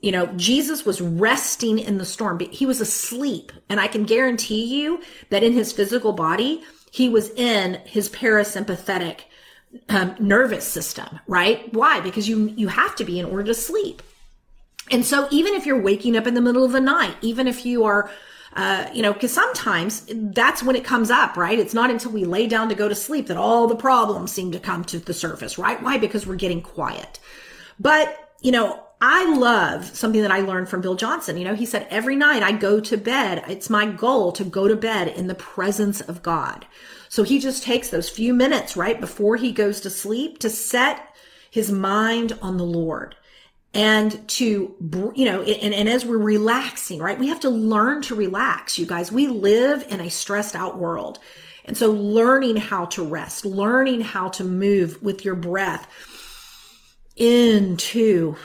you 0.00 0.12
know, 0.12 0.26
Jesus 0.36 0.84
was 0.84 1.00
resting 1.00 1.78
in 1.78 1.98
the 1.98 2.04
storm. 2.04 2.38
He 2.38 2.66
was 2.66 2.80
asleep. 2.80 3.52
And 3.68 3.80
I 3.80 3.86
can 3.86 4.04
guarantee 4.04 4.64
you 4.64 5.00
that 5.30 5.42
in 5.42 5.52
his 5.52 5.72
physical 5.72 6.12
body, 6.12 6.62
he 6.90 7.08
was 7.08 7.30
in 7.30 7.80
his 7.84 8.08
parasympathetic 8.08 9.20
um, 9.88 10.16
nervous 10.18 10.66
system, 10.66 11.20
right? 11.26 11.72
Why? 11.72 12.00
Because 12.00 12.28
you, 12.28 12.48
you 12.56 12.68
have 12.68 12.96
to 12.96 13.04
be 13.04 13.18
in 13.18 13.26
order 13.26 13.44
to 13.44 13.54
sleep. 13.54 14.02
And 14.90 15.04
so 15.04 15.26
even 15.30 15.54
if 15.54 15.66
you're 15.66 15.80
waking 15.80 16.16
up 16.16 16.26
in 16.26 16.34
the 16.34 16.40
middle 16.40 16.64
of 16.64 16.72
the 16.72 16.80
night, 16.80 17.16
even 17.20 17.48
if 17.48 17.66
you 17.66 17.84
are, 17.84 18.10
uh, 18.54 18.88
you 18.94 19.02
know, 19.02 19.12
because 19.12 19.32
sometimes 19.32 20.06
that's 20.08 20.62
when 20.62 20.76
it 20.76 20.84
comes 20.84 21.10
up, 21.10 21.36
right? 21.36 21.58
It's 21.58 21.74
not 21.74 21.90
until 21.90 22.12
we 22.12 22.24
lay 22.24 22.46
down 22.46 22.68
to 22.68 22.74
go 22.74 22.88
to 22.88 22.94
sleep 22.94 23.26
that 23.26 23.36
all 23.36 23.66
the 23.66 23.76
problems 23.76 24.32
seem 24.32 24.52
to 24.52 24.60
come 24.60 24.84
to 24.84 24.98
the 24.98 25.12
surface, 25.12 25.58
right? 25.58 25.82
Why? 25.82 25.98
Because 25.98 26.26
we're 26.26 26.36
getting 26.36 26.62
quiet. 26.62 27.18
But, 27.80 28.32
you 28.40 28.52
know, 28.52 28.82
I 29.00 29.34
love 29.34 29.84
something 29.94 30.22
that 30.22 30.30
I 30.30 30.40
learned 30.40 30.68
from 30.68 30.80
Bill 30.80 30.94
Johnson. 30.94 31.36
You 31.36 31.44
know, 31.44 31.54
he 31.54 31.66
said, 31.66 31.86
every 31.90 32.16
night 32.16 32.42
I 32.42 32.52
go 32.52 32.80
to 32.80 32.96
bed, 32.96 33.44
it's 33.46 33.68
my 33.68 33.86
goal 33.86 34.32
to 34.32 34.44
go 34.44 34.68
to 34.68 34.76
bed 34.76 35.08
in 35.08 35.26
the 35.26 35.34
presence 35.34 36.00
of 36.00 36.22
God. 36.22 36.66
So 37.08 37.22
he 37.22 37.38
just 37.38 37.62
takes 37.62 37.90
those 37.90 38.08
few 38.08 38.32
minutes 38.32 38.76
right 38.76 38.98
before 38.98 39.36
he 39.36 39.52
goes 39.52 39.80
to 39.82 39.90
sleep 39.90 40.38
to 40.38 40.50
set 40.50 41.14
his 41.50 41.70
mind 41.70 42.38
on 42.40 42.56
the 42.56 42.64
Lord 42.64 43.14
and 43.74 44.26
to, 44.28 44.74
you 45.14 45.24
know, 45.26 45.42
and, 45.42 45.74
and 45.74 45.88
as 45.88 46.06
we're 46.06 46.16
relaxing, 46.16 46.98
right? 46.98 47.18
We 47.18 47.28
have 47.28 47.40
to 47.40 47.50
learn 47.50 48.00
to 48.02 48.14
relax, 48.14 48.78
you 48.78 48.86
guys. 48.86 49.12
We 49.12 49.26
live 49.26 49.86
in 49.90 50.00
a 50.00 50.08
stressed 50.08 50.56
out 50.56 50.78
world. 50.78 51.18
And 51.66 51.76
so 51.76 51.90
learning 51.90 52.56
how 52.56 52.86
to 52.86 53.04
rest, 53.04 53.44
learning 53.44 54.00
how 54.00 54.28
to 54.30 54.44
move 54.44 55.02
with 55.02 55.24
your 55.24 55.34
breath 55.34 55.86
into 57.16 58.36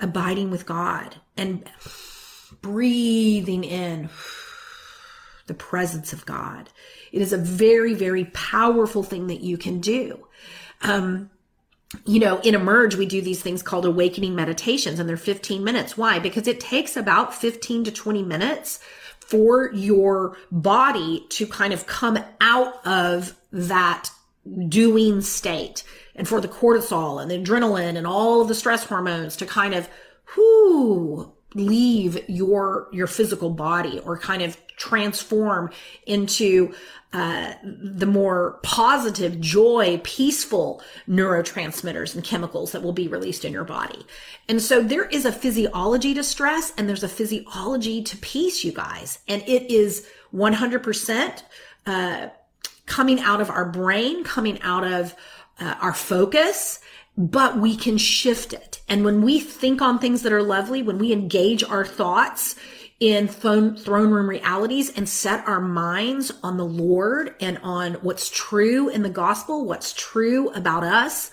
abiding 0.00 0.50
with 0.50 0.66
God 0.66 1.16
and 1.36 1.68
breathing 2.60 3.64
in 3.64 4.08
the 5.46 5.54
presence 5.54 6.12
of 6.12 6.26
God. 6.26 6.70
It 7.12 7.22
is 7.22 7.32
a 7.32 7.38
very, 7.38 7.94
very 7.94 8.26
powerful 8.26 9.02
thing 9.02 9.28
that 9.28 9.40
you 9.40 9.56
can 9.56 9.80
do. 9.80 10.26
Um, 10.82 11.30
you 12.04 12.18
know, 12.18 12.40
in 12.40 12.54
Emerge, 12.54 12.96
we 12.96 13.06
do 13.06 13.22
these 13.22 13.40
things 13.40 13.62
called 13.62 13.86
awakening 13.86 14.34
meditations, 14.34 14.98
and 14.98 15.08
they're 15.08 15.16
15 15.16 15.62
minutes. 15.62 15.96
Why? 15.96 16.18
Because 16.18 16.46
it 16.46 16.60
takes 16.60 16.96
about 16.96 17.34
15 17.34 17.84
to 17.84 17.92
20 17.92 18.22
minutes 18.22 18.80
for 19.20 19.72
your 19.72 20.36
body 20.50 21.26
to 21.30 21.46
kind 21.46 21.72
of 21.72 21.86
come 21.86 22.18
out 22.40 22.84
of 22.86 23.36
that 23.52 24.10
doing 24.68 25.20
state 25.20 25.82
and 26.16 26.26
for 26.26 26.40
the 26.40 26.48
cortisol 26.48 27.22
and 27.22 27.30
the 27.30 27.38
adrenaline 27.38 27.96
and 27.96 28.06
all 28.06 28.40
of 28.40 28.48
the 28.48 28.54
stress 28.54 28.84
hormones 28.84 29.36
to 29.36 29.46
kind 29.46 29.74
of 29.74 29.88
whoo 30.36 31.32
leave 31.54 32.28
your 32.28 32.88
your 32.92 33.06
physical 33.06 33.50
body 33.50 34.00
or 34.00 34.18
kind 34.18 34.42
of 34.42 34.58
transform 34.76 35.70
into 36.06 36.74
uh, 37.12 37.54
the 37.62 38.04
more 38.04 38.60
positive 38.62 39.40
joy 39.40 39.98
peaceful 40.04 40.82
neurotransmitters 41.08 42.14
and 42.14 42.22
chemicals 42.22 42.72
that 42.72 42.82
will 42.82 42.92
be 42.92 43.08
released 43.08 43.44
in 43.44 43.54
your 43.54 43.64
body. 43.64 44.04
And 44.48 44.60
so 44.60 44.82
there 44.82 45.06
is 45.06 45.24
a 45.24 45.32
physiology 45.32 46.12
to 46.12 46.22
stress 46.22 46.74
and 46.76 46.86
there's 46.86 47.04
a 47.04 47.08
physiology 47.08 48.02
to 48.02 48.16
peace 48.18 48.64
you 48.64 48.72
guys. 48.72 49.20
And 49.26 49.42
it 49.46 49.70
is 49.72 50.06
100% 50.34 51.42
uh, 51.86 52.28
coming 52.84 53.20
out 53.20 53.40
of 53.40 53.50
our 53.50 53.64
brain 53.64 54.24
coming 54.24 54.60
out 54.62 54.84
of 54.84 55.14
uh, 55.60 55.74
our 55.80 55.94
focus 55.94 56.80
but 57.16 57.58
we 57.58 57.76
can 57.76 57.96
shift 57.96 58.52
it. 58.52 58.80
And 58.88 59.04
when 59.04 59.22
we 59.22 59.40
think 59.40 59.80
on 59.80 59.98
things 59.98 60.22
that 60.22 60.32
are 60.32 60.42
lovely, 60.42 60.82
when 60.82 60.98
we 60.98 61.12
engage 61.12 61.64
our 61.64 61.84
thoughts 61.84 62.56
in 63.00 63.28
throne, 63.28 63.76
throne 63.76 64.10
room 64.10 64.28
realities 64.28 64.90
and 64.90 65.08
set 65.08 65.46
our 65.46 65.60
minds 65.60 66.32
on 66.42 66.56
the 66.56 66.64
Lord 66.64 67.34
and 67.40 67.58
on 67.62 67.94
what's 67.94 68.30
true 68.30 68.88
in 68.88 69.02
the 69.02 69.10
gospel, 69.10 69.64
what's 69.64 69.92
true 69.92 70.50
about 70.50 70.84
us, 70.84 71.30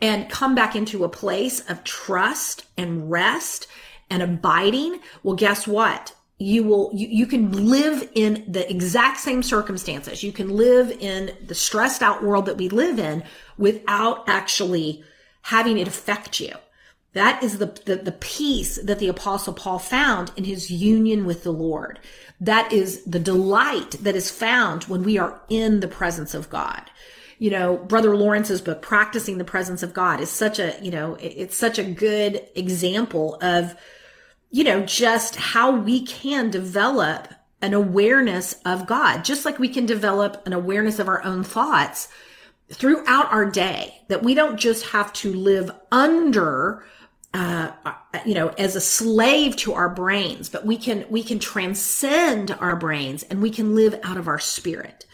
and 0.00 0.30
come 0.30 0.54
back 0.54 0.76
into 0.76 1.04
a 1.04 1.08
place 1.08 1.60
of 1.68 1.84
trust 1.84 2.64
and 2.76 3.10
rest 3.10 3.66
and 4.08 4.22
abiding, 4.22 5.00
well, 5.22 5.36
guess 5.36 5.66
what? 5.66 6.14
You 6.40 6.64
will 6.64 6.90
you, 6.92 7.06
you 7.06 7.26
can 7.26 7.68
live 7.68 8.10
in 8.14 8.44
the 8.48 8.68
exact 8.68 9.20
same 9.20 9.42
circumstances 9.42 10.22
you 10.22 10.32
can 10.32 10.48
live 10.48 10.90
in 10.98 11.36
the 11.46 11.54
stressed 11.54 12.02
out 12.02 12.24
world 12.24 12.46
that 12.46 12.56
we 12.56 12.68
live 12.68 12.98
in 12.98 13.22
without 13.58 14.26
actually 14.26 15.04
having 15.42 15.78
it 15.78 15.88
affect 15.88 16.40
you. 16.40 16.52
That 17.12 17.42
is 17.42 17.58
the, 17.58 17.66
the, 17.86 17.96
the 17.96 18.12
peace 18.12 18.78
that 18.82 19.00
the 19.00 19.08
apostle 19.08 19.52
Paul 19.52 19.78
found 19.78 20.30
in 20.36 20.44
his 20.44 20.70
union 20.70 21.24
with 21.24 21.42
the 21.42 21.52
Lord. 21.52 21.98
That 22.40 22.72
is 22.72 23.04
the 23.04 23.18
delight 23.18 23.92
that 24.02 24.14
is 24.14 24.30
found 24.30 24.84
when 24.84 25.02
we 25.02 25.18
are 25.18 25.40
in 25.48 25.80
the 25.80 25.88
presence 25.88 26.34
of 26.34 26.48
God. 26.50 26.82
You 27.38 27.50
know, 27.50 27.78
Brother 27.78 28.16
Lawrence's 28.16 28.60
book, 28.60 28.80
Practicing 28.80 29.38
the 29.38 29.44
Presence 29.44 29.82
of 29.82 29.94
God, 29.94 30.20
is 30.20 30.30
such 30.30 30.58
a, 30.58 30.78
you 30.82 30.90
know, 30.90 31.16
it's 31.20 31.56
such 31.56 31.78
a 31.78 31.84
good 31.84 32.46
example 32.54 33.38
of, 33.42 33.74
you 34.50 34.64
know, 34.64 34.84
just 34.84 35.36
how 35.36 35.70
we 35.70 36.02
can 36.02 36.50
develop 36.50 37.28
an 37.62 37.74
awareness 37.74 38.54
of 38.64 38.86
God, 38.86 39.24
just 39.24 39.44
like 39.44 39.58
we 39.58 39.68
can 39.68 39.86
develop 39.86 40.42
an 40.46 40.52
awareness 40.52 40.98
of 40.98 41.08
our 41.08 41.22
own 41.24 41.44
thoughts 41.44 42.08
throughout 42.72 43.32
our 43.32 43.44
day 43.44 44.00
that 44.08 44.22
we 44.22 44.34
don't 44.34 44.56
just 44.56 44.86
have 44.86 45.12
to 45.12 45.32
live 45.32 45.70
under 45.90 46.84
uh, 47.34 47.70
you 48.24 48.34
know 48.34 48.48
as 48.58 48.74
a 48.74 48.80
slave 48.80 49.54
to 49.54 49.72
our 49.72 49.88
brains 49.88 50.48
but 50.48 50.66
we 50.66 50.76
can 50.76 51.04
we 51.10 51.22
can 51.22 51.38
transcend 51.38 52.50
our 52.52 52.74
brains 52.74 53.22
and 53.24 53.40
we 53.40 53.50
can 53.50 53.74
live 53.74 53.98
out 54.02 54.16
of 54.16 54.28
our 54.28 54.38
spirit. 54.38 55.06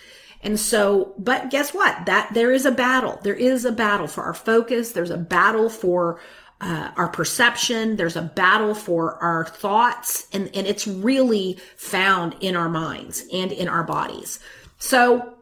And 0.42 0.60
so 0.60 1.14
but 1.18 1.50
guess 1.50 1.74
what? 1.74 2.06
That 2.06 2.32
there 2.34 2.52
is 2.52 2.66
a 2.66 2.70
battle. 2.70 3.18
There 3.22 3.34
is 3.34 3.64
a 3.64 3.72
battle 3.72 4.06
for 4.06 4.22
our 4.24 4.34
focus. 4.34 4.92
There's 4.92 5.10
a 5.10 5.16
battle 5.16 5.68
for 5.68 6.20
uh, 6.60 6.90
our 6.96 7.08
perception 7.08 7.96
there's 7.96 8.16
a 8.16 8.22
battle 8.22 8.74
for 8.74 9.22
our 9.22 9.44
thoughts 9.44 10.26
and 10.32 10.50
and 10.54 10.66
it's 10.66 10.86
really 10.86 11.58
found 11.76 12.34
in 12.40 12.56
our 12.56 12.68
minds 12.68 13.24
and 13.32 13.52
in 13.52 13.68
our 13.68 13.84
bodies 13.84 14.38
so 14.78 15.36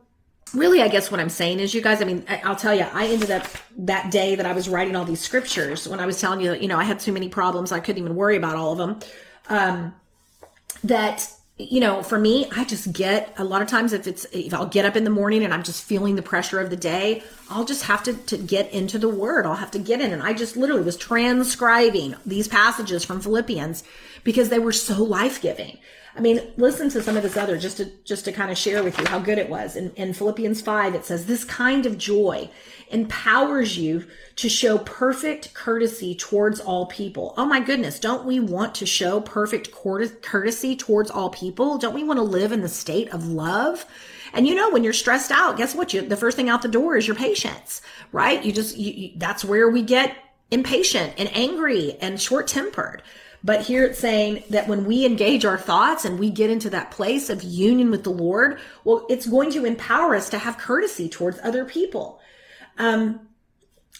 really, 0.54 0.82
I 0.82 0.88
guess 0.88 1.10
what 1.10 1.20
I'm 1.20 1.28
saying 1.28 1.60
is, 1.60 1.74
you 1.74 1.80
guys, 1.80 2.00
I 2.00 2.04
mean, 2.04 2.24
I'll 2.44 2.56
tell 2.56 2.74
you, 2.74 2.86
I 2.92 3.06
ended 3.08 3.30
up 3.30 3.46
that 3.78 4.10
day 4.10 4.34
that 4.34 4.46
I 4.46 4.52
was 4.52 4.68
writing 4.68 4.96
all 4.96 5.04
these 5.04 5.20
scriptures 5.20 5.88
when 5.88 6.00
I 6.00 6.06
was 6.06 6.20
telling 6.20 6.40
you 6.40 6.50
that, 6.50 6.62
you 6.62 6.68
know, 6.68 6.78
I 6.78 6.84
had 6.84 7.00
too 7.00 7.12
many 7.12 7.28
problems. 7.28 7.72
I 7.72 7.80
couldn't 7.80 8.02
even 8.02 8.14
worry 8.14 8.36
about 8.36 8.56
all 8.56 8.72
of 8.72 8.78
them. 8.78 9.00
Um, 9.48 9.94
that, 10.84 11.30
you 11.56 11.78
know, 11.78 12.02
for 12.02 12.18
me, 12.18 12.48
I 12.56 12.64
just 12.64 12.92
get 12.92 13.32
a 13.38 13.44
lot 13.44 13.62
of 13.62 13.68
times 13.68 13.92
if 13.92 14.08
it's, 14.08 14.24
if 14.32 14.52
I'll 14.52 14.66
get 14.66 14.84
up 14.84 14.96
in 14.96 15.04
the 15.04 15.10
morning 15.10 15.44
and 15.44 15.54
I'm 15.54 15.62
just 15.62 15.84
feeling 15.84 16.16
the 16.16 16.22
pressure 16.22 16.58
of 16.58 16.68
the 16.68 16.76
day, 16.76 17.22
I'll 17.48 17.64
just 17.64 17.84
have 17.84 18.02
to, 18.04 18.14
to 18.14 18.36
get 18.36 18.72
into 18.72 18.98
the 18.98 19.08
word. 19.08 19.46
I'll 19.46 19.54
have 19.54 19.70
to 19.72 19.78
get 19.78 20.00
in. 20.00 20.12
And 20.12 20.20
I 20.20 20.32
just 20.32 20.56
literally 20.56 20.82
was 20.82 20.96
transcribing 20.96 22.16
these 22.26 22.48
passages 22.48 23.04
from 23.04 23.20
Philippians 23.20 23.84
because 24.24 24.48
they 24.48 24.58
were 24.58 24.72
so 24.72 25.00
life 25.04 25.40
giving. 25.40 25.78
I 26.16 26.20
mean, 26.20 26.40
listen 26.56 26.90
to 26.90 27.02
some 27.02 27.16
of 27.16 27.22
this 27.22 27.36
other 27.36 27.56
just 27.56 27.76
to 27.78 27.90
just 28.04 28.24
to 28.24 28.32
kind 28.32 28.50
of 28.50 28.58
share 28.58 28.84
with 28.84 28.98
you 28.98 29.06
how 29.06 29.18
good 29.18 29.38
it 29.38 29.48
was. 29.48 29.74
In, 29.74 29.92
in 29.94 30.12
Philippians 30.12 30.60
5, 30.60 30.94
it 30.94 31.04
says, 31.04 31.26
This 31.26 31.44
kind 31.44 31.86
of 31.86 31.98
joy 31.98 32.50
empowers 32.88 33.76
you 33.76 34.06
to 34.36 34.48
show 34.48 34.78
perfect 34.78 35.54
courtesy 35.54 36.14
towards 36.14 36.60
all 36.60 36.86
people. 36.86 37.34
Oh 37.36 37.44
my 37.44 37.60
goodness, 37.60 37.98
don't 37.98 38.24
we 38.24 38.40
want 38.40 38.74
to 38.76 38.86
show 38.86 39.20
perfect 39.20 39.70
courtesy 39.72 40.76
towards 40.76 41.10
all 41.10 41.30
people? 41.30 41.78
Don't 41.78 41.94
we 41.94 42.04
want 42.04 42.18
to 42.18 42.24
live 42.24 42.52
in 42.52 42.60
the 42.60 42.68
state 42.68 43.12
of 43.12 43.26
love? 43.26 43.86
And 44.32 44.46
you 44.46 44.54
know, 44.54 44.70
when 44.70 44.84
you're 44.84 44.92
stressed 44.92 45.30
out, 45.30 45.56
guess 45.56 45.74
what? 45.74 45.94
You, 45.94 46.02
the 46.02 46.16
first 46.16 46.36
thing 46.36 46.48
out 46.48 46.62
the 46.62 46.68
door 46.68 46.96
is 46.96 47.06
your 47.06 47.16
patience, 47.16 47.80
right? 48.12 48.44
You 48.44 48.52
just, 48.52 48.76
you, 48.76 48.92
you, 48.92 49.12
that's 49.16 49.44
where 49.44 49.68
we 49.68 49.82
get 49.82 50.16
impatient 50.50 51.14
and 51.18 51.30
angry 51.32 51.96
and 52.00 52.20
short 52.20 52.48
tempered. 52.48 53.02
But 53.44 53.60
here 53.60 53.84
it's 53.84 53.98
saying 53.98 54.44
that 54.50 54.68
when 54.68 54.86
we 54.86 55.04
engage 55.04 55.44
our 55.44 55.58
thoughts 55.58 56.06
and 56.06 56.18
we 56.18 56.30
get 56.30 56.48
into 56.48 56.70
that 56.70 56.90
place 56.90 57.28
of 57.28 57.42
union 57.42 57.90
with 57.90 58.02
the 58.02 58.10
Lord, 58.10 58.58
well, 58.84 59.06
it's 59.10 59.26
going 59.26 59.50
to 59.52 59.66
empower 59.66 60.14
us 60.14 60.30
to 60.30 60.38
have 60.38 60.56
courtesy 60.56 61.10
towards 61.10 61.38
other 61.42 61.66
people. 61.66 62.20
Um, 62.78 63.28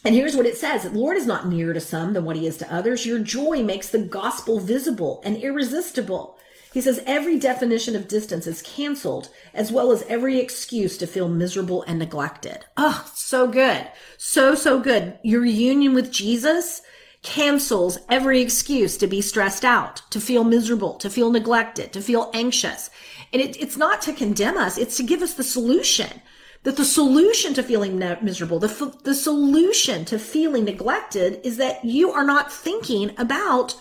and 0.05 0.15
here's 0.15 0.37
what 0.37 0.47
it 0.47 0.57
says. 0.57 0.83
The 0.83 0.91
Lord 0.91 1.17
is 1.17 1.27
not 1.27 1.49
nearer 1.49 1.73
to 1.73 1.81
some 1.81 2.13
than 2.13 2.25
what 2.25 2.37
he 2.37 2.47
is 2.47 2.59
to 2.59 2.75
others. 2.75 3.07
Your 3.07 3.19
joy 3.19 3.63
makes 3.63 3.89
the 3.89 3.99
gospel 3.99 4.61
visible 4.61 5.23
and 5.25 5.37
irresistible. 5.37 6.39
He 6.75 6.81
says 6.81 7.03
every 7.07 7.39
definition 7.39 7.95
of 7.95 8.09
distance 8.09 8.47
is 8.49 8.61
canceled, 8.61 9.31
as 9.55 9.71
well 9.71 9.93
as 9.93 10.03
every 10.03 10.41
excuse 10.41 10.99
to 10.99 11.07
feel 11.07 11.29
miserable 11.29 11.85
and 11.85 12.01
neglected. 12.01 12.65
Oh, 12.77 13.09
so 13.15 13.47
good. 13.47 13.89
So, 14.19 14.57
so 14.57 14.81
good. 14.81 15.17
Your 15.23 15.45
union 15.45 15.95
with 15.95 16.11
Jesus 16.11 16.83
cancels 17.23 17.99
every 18.11 18.41
excuse 18.41 18.97
to 18.99 19.07
be 19.07 19.21
stressed 19.21 19.65
out, 19.65 20.03
to 20.11 20.21
feel 20.21 20.45
miserable, 20.45 20.95
to 20.95 21.09
feel 21.09 21.31
neglected, 21.31 21.93
to 21.93 22.03
feel 22.03 22.31
anxious. 22.35 22.91
And 23.33 23.41
it, 23.41 23.57
it's 23.61 23.77
not 23.77 24.03
to 24.03 24.13
condemn 24.13 24.59
us, 24.59 24.77
it's 24.77 24.97
to 24.99 25.03
give 25.03 25.23
us 25.23 25.35
the 25.35 25.45
solution. 25.45 26.21
That 26.65 26.77
the 26.77 26.85
solution 26.85 27.55
to 27.55 27.63
feeling 27.63 27.99
miserable, 27.99 28.59
the, 28.59 28.99
the 29.05 29.15
solution 29.15 30.05
to 30.07 30.19
feeling 30.19 30.65
neglected 30.65 31.41
is 31.45 31.59
that 31.59 31.85
you 31.85 32.11
are 32.11 32.25
not 32.25 32.53
thinking 32.53 33.13
about 33.19 33.77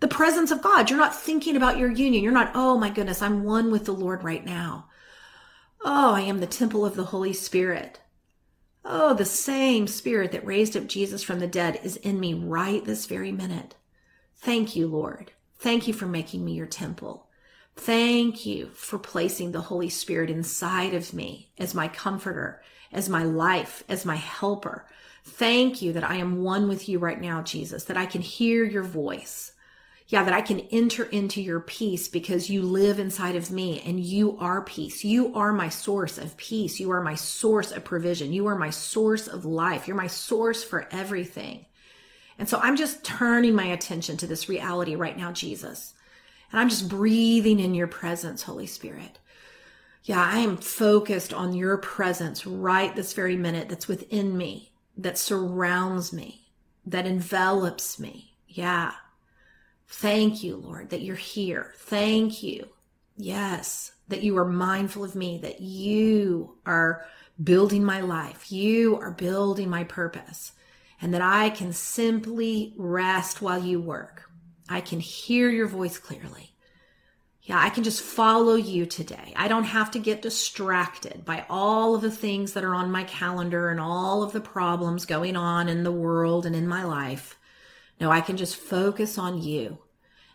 the 0.00 0.08
presence 0.08 0.50
of 0.50 0.62
God. 0.62 0.88
You're 0.88 0.98
not 0.98 1.14
thinking 1.14 1.56
about 1.56 1.78
your 1.78 1.90
union. 1.90 2.22
You're 2.22 2.32
not, 2.32 2.52
oh 2.54 2.78
my 2.78 2.90
goodness, 2.90 3.22
I'm 3.22 3.44
one 3.44 3.70
with 3.70 3.84
the 3.84 3.92
Lord 3.92 4.22
right 4.22 4.44
now. 4.44 4.86
Oh, 5.84 6.14
I 6.14 6.22
am 6.22 6.40
the 6.40 6.46
temple 6.46 6.86
of 6.86 6.94
the 6.94 7.06
Holy 7.06 7.32
Spirit. 7.32 8.00
Oh, 8.84 9.14
the 9.14 9.24
same 9.24 9.86
spirit 9.86 10.32
that 10.32 10.46
raised 10.46 10.76
up 10.76 10.86
Jesus 10.86 11.22
from 11.22 11.40
the 11.40 11.46
dead 11.46 11.80
is 11.82 11.96
in 11.96 12.18
me 12.20 12.34
right 12.34 12.84
this 12.84 13.06
very 13.06 13.32
minute. 13.32 13.74
Thank 14.36 14.76
you, 14.76 14.86
Lord. 14.86 15.32
Thank 15.58 15.88
you 15.88 15.92
for 15.92 16.06
making 16.06 16.44
me 16.44 16.52
your 16.52 16.66
temple. 16.66 17.27
Thank 17.78 18.44
you 18.44 18.68
for 18.74 18.98
placing 18.98 19.52
the 19.52 19.60
Holy 19.60 19.88
Spirit 19.88 20.30
inside 20.30 20.94
of 20.94 21.12
me 21.12 21.50
as 21.58 21.74
my 21.74 21.88
comforter, 21.88 22.62
as 22.92 23.08
my 23.08 23.22
life, 23.22 23.84
as 23.88 24.04
my 24.04 24.16
helper. 24.16 24.86
Thank 25.24 25.82
you 25.82 25.92
that 25.94 26.08
I 26.08 26.16
am 26.16 26.42
one 26.42 26.68
with 26.68 26.88
you 26.88 26.98
right 26.98 27.20
now, 27.20 27.42
Jesus, 27.42 27.84
that 27.84 27.96
I 27.96 28.06
can 28.06 28.20
hear 28.20 28.64
your 28.64 28.82
voice 28.82 29.52
yeah, 30.08 30.24
that 30.24 30.32
I 30.32 30.40
can 30.40 30.60
enter 30.72 31.04
into 31.04 31.42
your 31.42 31.60
peace 31.60 32.08
because 32.08 32.48
you 32.48 32.62
live 32.62 32.98
inside 32.98 33.36
of 33.36 33.50
me 33.50 33.82
and 33.84 34.00
you 34.00 34.38
are 34.38 34.62
peace. 34.62 35.04
You 35.04 35.34
are 35.34 35.52
my 35.52 35.68
source 35.68 36.16
of 36.16 36.34
peace. 36.38 36.80
You 36.80 36.90
are 36.92 37.02
my 37.02 37.14
source 37.14 37.72
of 37.72 37.84
provision. 37.84 38.32
You 38.32 38.46
are 38.46 38.56
my 38.56 38.70
source 38.70 39.28
of 39.28 39.44
life. 39.44 39.86
You're 39.86 39.98
my 39.98 40.06
source 40.06 40.64
for 40.64 40.88
everything. 40.90 41.66
And 42.38 42.48
so 42.48 42.58
I'm 42.58 42.76
just 42.76 43.04
turning 43.04 43.54
my 43.54 43.66
attention 43.66 44.16
to 44.18 44.26
this 44.26 44.48
reality 44.48 44.94
right 44.94 45.16
now, 45.16 45.30
Jesus. 45.30 45.92
And 46.50 46.60
I'm 46.60 46.68
just 46.68 46.88
breathing 46.88 47.60
in 47.60 47.74
your 47.74 47.86
presence, 47.86 48.42
Holy 48.42 48.66
Spirit. 48.66 49.18
Yeah, 50.04 50.22
I 50.24 50.38
am 50.38 50.56
focused 50.56 51.34
on 51.34 51.54
your 51.54 51.76
presence 51.76 52.46
right 52.46 52.94
this 52.96 53.12
very 53.12 53.36
minute 53.36 53.68
that's 53.68 53.88
within 53.88 54.36
me, 54.36 54.72
that 54.96 55.18
surrounds 55.18 56.12
me, 56.12 56.48
that 56.86 57.06
envelops 57.06 57.98
me. 57.98 58.34
Yeah. 58.46 58.92
Thank 59.86 60.42
you, 60.42 60.56
Lord, 60.56 60.90
that 60.90 61.02
you're 61.02 61.16
here. 61.16 61.74
Thank 61.76 62.42
you. 62.42 62.68
Yes, 63.16 63.92
that 64.08 64.22
you 64.22 64.38
are 64.38 64.44
mindful 64.44 65.04
of 65.04 65.14
me, 65.14 65.38
that 65.38 65.60
you 65.60 66.56
are 66.64 67.04
building 67.42 67.84
my 67.84 68.00
life. 68.00 68.50
You 68.50 68.96
are 68.96 69.10
building 69.10 69.68
my 69.68 69.84
purpose 69.84 70.52
and 71.00 71.14
that 71.14 71.22
I 71.22 71.50
can 71.50 71.72
simply 71.72 72.74
rest 72.76 73.40
while 73.40 73.62
you 73.62 73.80
work. 73.80 74.27
I 74.68 74.80
can 74.80 75.00
hear 75.00 75.48
your 75.50 75.66
voice 75.66 75.98
clearly. 75.98 76.52
Yeah, 77.42 77.58
I 77.58 77.70
can 77.70 77.82
just 77.82 78.02
follow 78.02 78.56
you 78.56 78.84
today. 78.84 79.32
I 79.34 79.48
don't 79.48 79.64
have 79.64 79.90
to 79.92 79.98
get 79.98 80.20
distracted 80.20 81.24
by 81.24 81.46
all 81.48 81.94
of 81.94 82.02
the 82.02 82.10
things 82.10 82.52
that 82.52 82.64
are 82.64 82.74
on 82.74 82.90
my 82.90 83.04
calendar 83.04 83.70
and 83.70 83.80
all 83.80 84.22
of 84.22 84.32
the 84.32 84.40
problems 84.40 85.06
going 85.06 85.34
on 85.34 85.66
in 85.66 85.82
the 85.82 85.90
world 85.90 86.44
and 86.44 86.54
in 86.54 86.68
my 86.68 86.84
life. 86.84 87.38
No, 87.98 88.10
I 88.10 88.20
can 88.20 88.36
just 88.36 88.56
focus 88.56 89.16
on 89.16 89.42
you. 89.42 89.78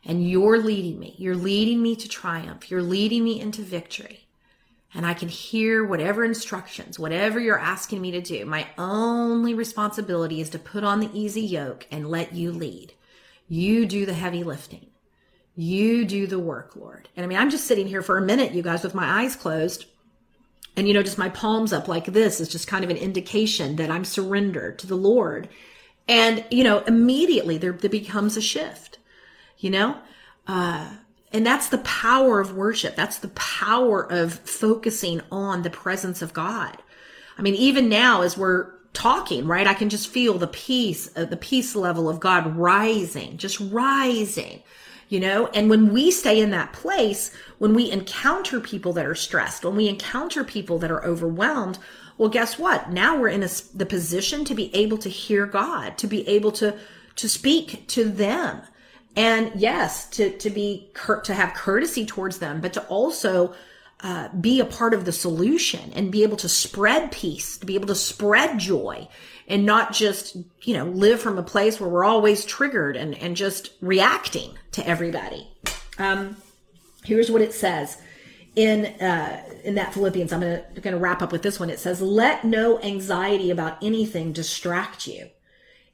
And 0.03 0.27
you're 0.27 0.57
leading 0.57 0.99
me. 0.99 1.13
You're 1.19 1.36
leading 1.36 1.84
me 1.84 1.95
to 1.97 2.09
triumph. 2.09 2.71
You're 2.71 2.81
leading 2.81 3.23
me 3.23 3.39
into 3.39 3.61
victory. 3.61 4.27
And 4.95 5.05
I 5.05 5.13
can 5.13 5.29
hear 5.29 5.86
whatever 5.86 6.25
instructions, 6.25 6.97
whatever 6.97 7.39
you're 7.39 7.59
asking 7.59 8.01
me 8.01 8.09
to 8.11 8.21
do. 8.21 8.43
My 8.45 8.67
only 8.77 9.53
responsibility 9.53 10.41
is 10.41 10.49
to 10.49 10.59
put 10.59 10.84
on 10.84 10.99
the 10.99 11.11
easy 11.13 11.41
yoke 11.41 11.86
and 11.91 12.09
let 12.09 12.34
you 12.34 12.51
lead. 12.51 12.93
You 13.54 13.86
do 13.86 14.08
the 14.08 14.16
heavy 14.16 14.43
lifting. 14.43 14.88
You 15.56 16.06
do 16.06 16.26
the 16.26 16.39
work, 16.39 16.76
Lord. 16.76 17.08
And 17.16 17.24
I 17.24 17.28
mean, 17.28 17.38
I'm 17.38 17.51
just 17.51 17.68
sitting 17.68 17.86
here 17.86 18.01
for 18.01 18.18
a 18.18 18.22
minute, 18.22 18.54
you 18.54 18.64
guys, 18.64 18.82
with 18.82 18.95
my 18.95 19.22
eyes 19.22 19.36
closed. 19.36 19.86
And, 20.76 20.88
you 20.88 20.93
know, 20.95 21.04
just 21.04 21.20
my 21.20 21.30
palms 21.30 21.72
up 21.72 21.88
like 21.88 22.06
this 22.06 22.41
is 22.41 22.49
just 22.49 22.68
kind 22.68 22.84
of 22.84 22.89
an 22.89 22.97
indication 22.97 23.76
that 23.76 23.91
I'm 23.91 24.06
surrendered 24.06 24.80
to 24.80 24.88
the 24.88 24.95
Lord. 24.95 25.49
And, 26.08 26.43
you 26.49 26.64
know, 26.64 26.80
immediately 26.80 27.60
there, 27.60 27.74
there 27.74 27.91
becomes 27.91 28.38
a 28.38 28.41
shift, 28.41 28.97
you 29.60 29.70
know? 29.70 29.99
Uh, 30.47 30.95
and 31.32 31.45
that's 31.45 31.70
the 31.70 31.78
power 31.78 32.39
of 32.39 32.56
worship. 32.56 32.95
That's 32.95 33.20
the 33.20 33.28
power 33.28 34.12
of 34.12 34.34
focusing 34.34 35.22
on 35.32 35.62
the 35.62 35.70
presence 35.70 36.24
of 36.24 36.34
God. 36.34 36.76
I 37.38 37.43
mean, 37.43 37.54
even 37.54 37.88
now 37.88 38.24
as 38.24 38.36
we're 38.36 38.72
talking, 38.93 39.47
right? 39.47 39.67
I 39.67 39.73
can 39.73 39.89
just 39.89 40.07
feel 40.07 40.37
the 40.37 40.47
peace, 40.47 41.09
uh, 41.15 41.25
the 41.25 41.37
peace 41.37 41.75
level 41.75 42.07
of 42.07 42.19
God 42.19 42.55
rising, 42.55 43.37
just 43.37 43.59
rising 43.59 44.63
you 45.13 45.19
know? 45.19 45.45
And 45.53 45.69
when 45.69 45.93
we 45.93 46.09
stay 46.09 46.39
in 46.39 46.49
that 46.51 46.73
place 46.73 47.31
when 47.59 47.75
we 47.75 47.91
encounter 47.91 48.59
people 48.59 48.93
that 48.93 49.05
are 49.05 49.13
stressed 49.13 49.63
when 49.63 49.75
we 49.75 49.87
encounter 49.87 50.43
people 50.43 50.79
that 50.79 50.91
are 50.91 51.05
overwhelmed 51.05 51.77
well 52.17 52.29
guess 52.29 52.57
what? 52.57 52.91
Now 52.91 53.19
we're 53.19 53.29
in 53.29 53.43
a, 53.43 53.49
the 53.75 53.85
position 53.85 54.43
to 54.45 54.55
be 54.55 54.73
able 54.75 54.97
to 54.97 55.09
hear 55.09 55.45
god 55.45 55.99
to 55.99 56.07
be 56.07 56.27
able 56.27 56.51
to 56.53 56.75
to 57.15 57.29
speak 57.29 57.87
to 57.89 58.05
them. 58.05 58.61
And 59.15 59.51
yes 59.55 60.09
to 60.11 60.35
to 60.37 60.49
be 60.49 60.89
to 61.23 61.33
have 61.33 61.53
courtesy 61.53 62.07
towards 62.07 62.39
them 62.39 62.59
but 62.59 62.73
to 62.73 62.83
also 62.87 63.53
uh, 64.04 64.28
be 64.30 64.60
a 64.60 64.66
part 64.66 64.93
of 64.93 65.06
the 65.06 65.14
solution 65.14 65.93
and 65.95 66.12
be 66.12 66.24
able 66.24 66.36
to 66.36 66.49
spread 66.49 67.12
peace 67.12 67.58
to 67.58 67.66
be 67.66 67.76
able 67.76 67.88
to 67.88 67.95
spread 67.95 68.60
joy 68.60 69.08
and 69.47 69.66
not 69.66 69.93
just, 69.93 70.36
you 70.62 70.74
know, 70.74 70.86
live 70.86 71.22
from 71.22 71.38
a 71.38 71.43
place 71.43 71.80
where 71.80 71.89
we're 71.89 72.04
always 72.04 72.43
triggered 72.43 72.97
and, 72.97 73.18
and 73.18 73.38
just 73.38 73.72
reacting 73.82 74.58
to 74.74 74.86
everybody. 74.86 75.47
Um, 75.97 76.36
here's 77.06 77.32
what 77.32 77.41
it 77.41 77.54
says 77.54 77.97
in 78.56 78.86
uh, 79.01 79.41
in 79.64 79.76
that 79.76 79.93
Philippians. 79.93 80.32
I'm 80.32 80.41
gonna 80.41 80.64
gonna 80.82 80.97
wrap 80.97 81.22
up 81.22 81.32
with 81.32 81.41
this 81.41 81.60
one. 81.60 81.70
It 81.70 81.80
says, 81.80 82.01
"Let 82.01 82.43
no 82.43 82.80
anxiety 82.82 83.49
about 83.49 83.82
anything 83.82 84.32
distract 84.32 85.08
you." 85.08 85.30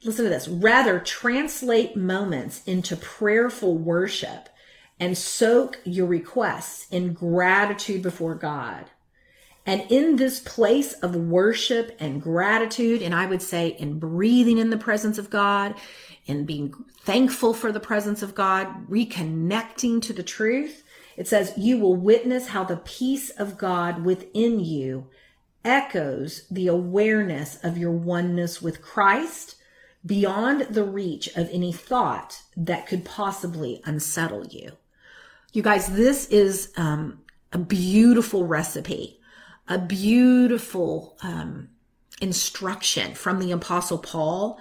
Listen 0.04 0.24
to 0.24 0.30
this. 0.30 0.48
Rather, 0.48 0.98
translate 0.98 1.96
moments 1.96 2.62
into 2.64 2.96
prayerful 2.96 3.78
worship 3.78 4.49
and 5.00 5.16
soak 5.16 5.80
your 5.84 6.06
requests 6.06 6.86
in 6.90 7.14
gratitude 7.14 8.02
before 8.02 8.34
God. 8.34 8.84
And 9.66 9.82
in 9.90 10.16
this 10.16 10.40
place 10.40 10.92
of 10.94 11.16
worship 11.16 11.96
and 11.98 12.22
gratitude, 12.22 13.02
and 13.02 13.14
I 13.14 13.26
would 13.26 13.42
say 13.42 13.68
in 13.68 13.98
breathing 13.98 14.58
in 14.58 14.70
the 14.70 14.76
presence 14.76 15.18
of 15.18 15.30
God, 15.30 15.74
in 16.26 16.44
being 16.44 16.74
thankful 17.00 17.54
for 17.54 17.72
the 17.72 17.80
presence 17.80 18.22
of 18.22 18.34
God, 18.34 18.88
reconnecting 18.88 20.02
to 20.02 20.12
the 20.12 20.22
truth, 20.22 20.82
it 21.16 21.28
says, 21.28 21.54
You 21.56 21.78
will 21.78 21.96
witness 21.96 22.48
how 22.48 22.64
the 22.64 22.78
peace 22.78 23.30
of 23.30 23.58
God 23.58 24.04
within 24.04 24.60
you 24.60 25.06
echoes 25.64 26.46
the 26.50 26.66
awareness 26.66 27.62
of 27.62 27.76
your 27.76 27.90
oneness 27.92 28.62
with 28.62 28.82
Christ 28.82 29.56
beyond 30.04 30.62
the 30.70 30.84
reach 30.84 31.28
of 31.36 31.48
any 31.50 31.72
thought 31.72 32.42
that 32.56 32.86
could 32.86 33.04
possibly 33.04 33.82
unsettle 33.84 34.46
you. 34.46 34.72
You 35.52 35.62
guys, 35.62 35.88
this 35.88 36.26
is 36.28 36.72
um, 36.76 37.20
a 37.52 37.58
beautiful 37.58 38.46
recipe 38.46 39.20
a 39.70 39.78
beautiful 39.78 41.16
um, 41.22 41.68
instruction 42.20 43.14
from 43.14 43.38
the 43.38 43.52
Apostle 43.52 43.98
Paul. 43.98 44.60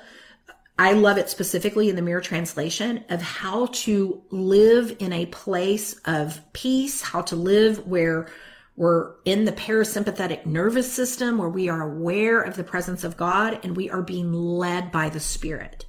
I 0.77 0.93
love 0.93 1.17
it 1.17 1.29
specifically 1.29 1.89
in 1.89 1.95
the 1.95 2.01
Mirror 2.03 2.21
Translation 2.21 3.03
of 3.09 3.21
how 3.21 3.65
to 3.65 4.21
live 4.29 4.95
in 4.99 5.11
a 5.11 5.25
place 5.25 5.99
of 6.05 6.39
peace, 6.53 7.01
how 7.01 7.21
to 7.23 7.35
live 7.35 7.87
where 7.87 8.27
we're 8.75 9.15
in 9.25 9.45
the 9.45 9.51
parasympathetic 9.51 10.45
nervous 10.45 10.93
system, 10.93 11.39
where 11.39 11.49
we 11.49 11.67
are 11.67 11.81
aware 11.81 12.39
of 12.39 12.55
the 12.55 12.63
presence 12.63 13.03
of 13.03 13.17
God 13.17 13.59
and 13.63 13.75
we 13.75 13.89
are 13.89 14.03
being 14.03 14.31
led 14.31 14.91
by 14.91 15.09
the 15.09 15.19
Spirit. 15.19 15.85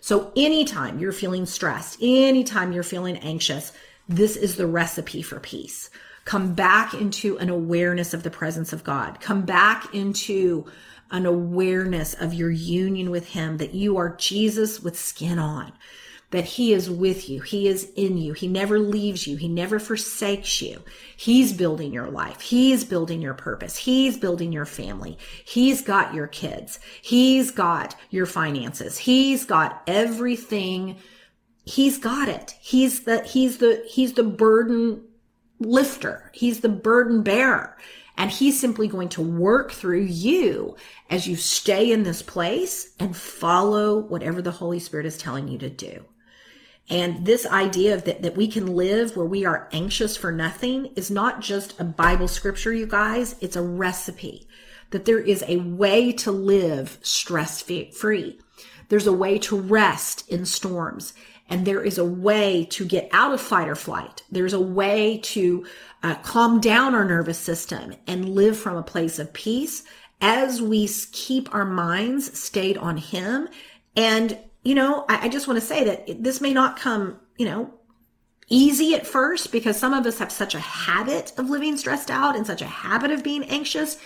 So 0.00 0.32
anytime 0.34 0.98
you're 0.98 1.12
feeling 1.12 1.46
stressed, 1.46 1.98
anytime 2.00 2.72
you're 2.72 2.82
feeling 2.82 3.18
anxious, 3.18 3.70
this 4.16 4.36
is 4.36 4.56
the 4.56 4.66
recipe 4.66 5.22
for 5.22 5.40
peace. 5.40 5.90
Come 6.24 6.54
back 6.54 6.94
into 6.94 7.36
an 7.38 7.48
awareness 7.48 8.14
of 8.14 8.22
the 8.22 8.30
presence 8.30 8.72
of 8.72 8.84
God. 8.84 9.20
Come 9.20 9.42
back 9.42 9.92
into 9.94 10.66
an 11.10 11.26
awareness 11.26 12.14
of 12.14 12.32
your 12.32 12.50
union 12.50 13.10
with 13.10 13.28
Him, 13.28 13.56
that 13.58 13.74
you 13.74 13.96
are 13.96 14.16
Jesus 14.16 14.80
with 14.80 14.98
skin 14.98 15.38
on, 15.38 15.72
that 16.30 16.44
He 16.44 16.72
is 16.72 16.88
with 16.88 17.28
you. 17.28 17.40
He 17.42 17.66
is 17.68 17.90
in 17.96 18.16
you. 18.16 18.34
He 18.34 18.46
never 18.46 18.78
leaves 18.78 19.26
you. 19.26 19.36
He 19.36 19.48
never 19.48 19.78
forsakes 19.78 20.62
you. 20.62 20.82
He's 21.16 21.52
building 21.52 21.92
your 21.92 22.08
life. 22.08 22.40
He's 22.40 22.84
building 22.84 23.20
your 23.20 23.34
purpose. 23.34 23.76
He's 23.76 24.16
building 24.16 24.52
your 24.52 24.64
family. 24.64 25.18
He's 25.44 25.82
got 25.82 26.14
your 26.14 26.28
kids. 26.28 26.78
He's 27.02 27.50
got 27.50 27.96
your 28.10 28.26
finances. 28.26 28.96
He's 28.96 29.44
got 29.44 29.82
everything. 29.86 30.96
He's 31.64 31.98
got 31.98 32.28
it. 32.28 32.54
He's 32.60 33.00
the, 33.00 33.22
he's 33.22 33.58
the, 33.58 33.84
he's 33.86 34.14
the 34.14 34.24
burden 34.24 35.02
lifter. 35.60 36.30
He's 36.34 36.60
the 36.60 36.68
burden 36.68 37.22
bearer. 37.22 37.76
And 38.16 38.30
he's 38.30 38.60
simply 38.60 38.88
going 38.88 39.08
to 39.10 39.22
work 39.22 39.72
through 39.72 40.02
you 40.02 40.76
as 41.08 41.26
you 41.26 41.36
stay 41.36 41.90
in 41.90 42.02
this 42.02 42.22
place 42.22 42.94
and 42.98 43.16
follow 43.16 43.98
whatever 43.98 44.42
the 44.42 44.50
Holy 44.50 44.78
Spirit 44.78 45.06
is 45.06 45.16
telling 45.16 45.48
you 45.48 45.58
to 45.58 45.70
do. 45.70 46.04
And 46.90 47.24
this 47.24 47.46
idea 47.46 47.94
of 47.94 48.04
that, 48.04 48.22
that 48.22 48.36
we 48.36 48.48
can 48.48 48.66
live 48.66 49.16
where 49.16 49.24
we 49.24 49.44
are 49.46 49.68
anxious 49.72 50.16
for 50.16 50.30
nothing 50.30 50.86
is 50.96 51.10
not 51.10 51.40
just 51.40 51.78
a 51.80 51.84
Bible 51.84 52.28
scripture, 52.28 52.72
you 52.72 52.86
guys. 52.86 53.36
It's 53.40 53.56
a 53.56 53.62
recipe 53.62 54.46
that 54.90 55.04
there 55.04 55.20
is 55.20 55.42
a 55.48 55.56
way 55.56 56.12
to 56.12 56.30
live 56.30 56.98
stress 57.02 57.62
free. 57.62 58.40
There's 58.88 59.06
a 59.06 59.12
way 59.12 59.38
to 59.38 59.58
rest 59.58 60.28
in 60.28 60.44
storms. 60.44 61.14
And 61.52 61.66
there 61.66 61.82
is 61.82 61.98
a 61.98 62.04
way 62.04 62.64
to 62.70 62.86
get 62.86 63.10
out 63.12 63.34
of 63.34 63.38
fight 63.38 63.68
or 63.68 63.74
flight. 63.74 64.22
There's 64.32 64.54
a 64.54 64.60
way 64.60 65.18
to 65.18 65.66
uh, 66.02 66.14
calm 66.22 66.62
down 66.62 66.94
our 66.94 67.04
nervous 67.04 67.36
system 67.36 67.94
and 68.06 68.30
live 68.30 68.56
from 68.56 68.78
a 68.78 68.82
place 68.82 69.18
of 69.18 69.34
peace 69.34 69.82
as 70.22 70.62
we 70.62 70.88
keep 70.88 71.54
our 71.54 71.66
minds 71.66 72.38
stayed 72.40 72.78
on 72.78 72.96
Him. 72.96 73.48
And, 73.94 74.38
you 74.62 74.74
know, 74.74 75.04
I, 75.10 75.26
I 75.26 75.28
just 75.28 75.46
want 75.46 75.60
to 75.60 75.66
say 75.66 75.84
that 75.84 76.22
this 76.22 76.40
may 76.40 76.54
not 76.54 76.78
come, 76.78 77.20
you 77.36 77.44
know, 77.44 77.74
easy 78.48 78.94
at 78.94 79.06
first 79.06 79.52
because 79.52 79.78
some 79.78 79.92
of 79.92 80.06
us 80.06 80.20
have 80.20 80.32
such 80.32 80.54
a 80.54 80.60
habit 80.60 81.34
of 81.36 81.50
living 81.50 81.76
stressed 81.76 82.10
out 82.10 82.34
and 82.34 82.46
such 82.46 82.62
a 82.62 82.66
habit 82.66 83.10
of 83.10 83.22
being 83.22 83.44
anxious 83.44 83.98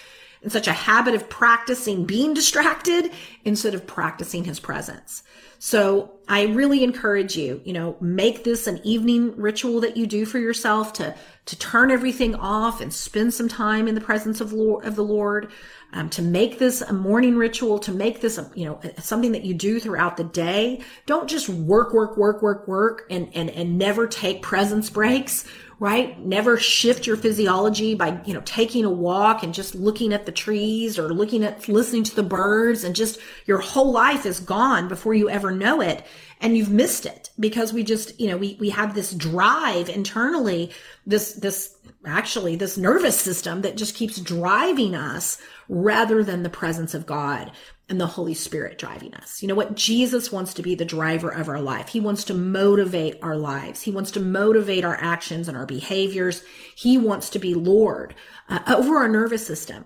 and 0.43 0.53
such 0.53 0.68
a 0.68 0.72
habit 0.72 1.14
of 1.14 1.28
practicing 1.28 2.05
being 2.05 2.34
distracted 2.34 3.11
instead 3.45 3.74
of 3.74 3.87
practicing 3.87 4.45
his 4.45 4.61
presence. 4.61 5.22
So 5.59 6.12
I 6.28 6.45
really 6.45 6.84
encourage 6.84 7.37
you, 7.37 7.61
you 7.64 7.72
know, 7.72 7.97
make 8.01 8.45
this 8.45 8.66
an 8.66 8.80
evening 8.84 9.34
ritual 9.37 9.80
that 9.80 9.97
you 9.97 10.07
do 10.07 10.26
for 10.26 10.39
yourself 10.39 10.93
to, 10.95 11.14
to 11.47 11.59
turn 11.59 11.91
everything 11.91 12.34
off 12.34 12.80
and 12.80 12.93
spend 12.93 13.32
some 13.32 13.49
time 13.49 13.89
in 13.89 13.95
the 13.95 14.01
presence 14.01 14.41
of, 14.41 14.53
Lord, 14.53 14.84
of 14.84 14.97
the 14.97 15.05
Lord, 15.05 15.51
um, 15.93 16.11
to 16.11 16.20
make 16.20 16.59
this 16.59 16.82
a 16.82 16.93
morning 16.93 17.37
ritual, 17.37 17.78
to 17.80 17.93
make 17.93 18.20
this, 18.20 18.37
a, 18.39 18.51
you 18.55 18.66
know, 18.66 18.80
something 18.99 19.32
that 19.32 19.45
you 19.45 19.55
do 19.55 19.80
throughout 19.80 20.16
the 20.16 20.24
day. 20.24 20.82
Don't 21.07 21.28
just 21.28 21.49
work, 21.49 21.95
work, 21.95 22.16
work, 22.16 22.43
work, 22.43 22.68
work 22.68 23.07
and, 23.09 23.30
and, 23.34 23.49
and 23.51 23.78
never 23.78 24.07
take 24.07 24.43
presence 24.43 24.91
breaks 24.91 25.47
right? 25.79 26.18
Never 26.24 26.57
shift 26.57 27.07
your 27.07 27.16
physiology 27.16 27.95
by, 27.95 28.20
you 28.24 28.33
know, 28.33 28.43
taking 28.45 28.85
a 28.85 28.91
walk 28.91 29.43
and 29.43 29.53
just 29.53 29.74
looking 29.74 30.14
at 30.14 30.24
the 30.24 30.33
trees 30.33 30.99
or 30.99 31.12
looking 31.12 31.45
at, 31.45 31.68
listening 31.68 32.05
to 32.05 32.16
the 32.16 32.22
birds 32.22 32.83
and 32.83 32.97
just 32.97 33.18
your 33.45 33.59
whole 33.59 33.93
life 33.93 34.24
is 34.24 34.41
gone 34.41 34.89
before 34.89 35.12
you 35.12 35.29
ever 35.29 35.51
know 35.51 35.83
it. 35.83 36.05
And 36.41 36.57
you've 36.57 36.70
missed 36.70 37.05
it 37.07 37.31
because 37.39 37.72
we 37.72 37.83
just, 37.83 38.18
you 38.18 38.29
know, 38.29 38.37
we, 38.37 38.57
we 38.61 38.70
have 38.70 38.95
this 38.95 39.12
drive 39.12 39.89
internally, 39.89 40.70
this, 41.07 41.35
this 41.35 41.76
actually 42.07 42.57
this 42.57 42.79
nervous 42.79 43.21
system 43.21 43.63
that 43.63 43.77
just 43.77 43.95
keeps 43.95 44.21
driving 44.21 44.95
us 44.95 45.39
rather 45.69 46.23
than 46.23 46.43
the 46.43 46.51
presence 46.51 46.95
of 46.95 47.07
God 47.07 47.53
and 47.89 48.01
the 48.01 48.07
Holy 48.07 48.35
Spirit 48.35 48.79
driving 48.79 49.15
us. 49.15 49.43
You 49.43 49.49
know 49.49 49.55
what? 49.55 49.77
Jesus 49.77 50.33
wants 50.33 50.55
to 50.55 50.63
be 50.63 50.75
the 50.75 50.85
driver 50.85 51.31
of 51.31 51.49
our 51.49 51.61
life. 51.61 51.89
He 51.89 52.01
wants 52.01 52.25
to 52.25 52.35
motivate 52.35 53.19
our 53.23 53.37
lives. 53.37 53.83
He 53.83 53.93
wants 53.93 54.11
to 54.13 54.21
motivate 54.21 54.85
our 54.85 54.97
actions 55.01 55.49
and 55.49 55.57
our 55.57 55.67
behaviors. 55.67 56.43
He 56.75 56.99
wants 56.99 57.31
to 57.31 57.39
be 57.39 57.55
Lord 57.55 58.15
uh, 58.49 58.61
over 58.67 58.97
our 58.97 59.09
nervous 59.09 59.47
system. 59.47 59.85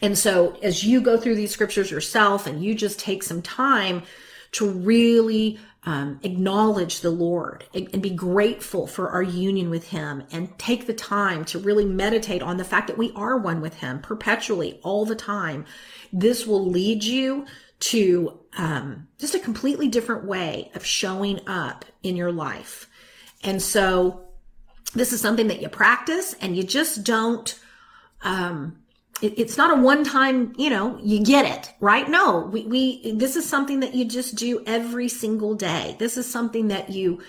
And 0.00 0.18
so 0.18 0.56
as 0.62 0.82
you 0.82 1.00
go 1.00 1.16
through 1.16 1.36
these 1.36 1.52
scriptures 1.52 1.90
yourself 1.90 2.46
and 2.46 2.64
you 2.64 2.74
just 2.74 2.98
take 2.98 3.22
some 3.22 3.42
time 3.42 4.02
to 4.52 4.68
really 4.68 5.58
um, 5.86 6.18
acknowledge 6.22 7.00
the 7.00 7.10
Lord 7.10 7.64
and, 7.74 8.00
be 8.00 8.10
grateful 8.10 8.86
for 8.86 9.10
our 9.10 9.22
union 9.22 9.68
with 9.68 9.88
Him 9.88 10.22
and 10.32 10.58
take 10.58 10.86
the 10.86 10.94
time 10.94 11.44
to 11.46 11.58
really 11.58 11.84
meditate 11.84 12.42
on 12.42 12.56
the 12.56 12.64
fact 12.64 12.86
that 12.86 12.98
we 12.98 13.12
are 13.14 13.36
one 13.36 13.60
with 13.60 13.74
Him 13.74 14.00
perpetually, 14.00 14.80
all 14.82 15.04
the 15.04 15.14
time. 15.14 15.66
This 16.12 16.46
will 16.46 16.64
lead 16.64 17.04
you 17.04 17.44
to 17.80 18.38
um, 18.56 19.08
just 19.18 19.34
a 19.34 19.38
completely 19.38 19.88
different 19.88 20.24
way 20.24 20.70
of 20.74 20.86
showing 20.86 21.40
up 21.46 21.84
in 22.02 22.16
your 22.16 22.32
life. 22.32 22.88
And 23.42 23.60
so 23.60 24.24
this 24.94 25.12
is 25.12 25.20
something 25.20 25.48
that 25.48 25.60
you 25.60 25.68
practice 25.68 26.34
and 26.40 26.56
you 26.56 26.62
just 26.62 27.04
don't 27.04 27.58
um, 28.22 28.78
it, 29.22 29.38
it's 29.38 29.56
not 29.56 29.76
a 29.76 29.80
one 29.80 30.04
time, 30.04 30.52
you 30.56 30.70
know, 30.70 30.98
you 31.02 31.22
get 31.22 31.44
it, 31.46 31.72
right? 31.80 32.08
No, 32.08 32.40
we, 32.52 32.64
we, 32.64 33.12
this 33.12 33.36
is 33.36 33.48
something 33.48 33.80
that 33.80 33.94
you 33.94 34.04
just 34.04 34.36
do 34.36 34.62
every 34.66 35.08
single 35.08 35.54
day. 35.54 35.96
This 35.98 36.16
is 36.16 36.30
something 36.30 36.68
that 36.68 36.90
you, 36.90 37.22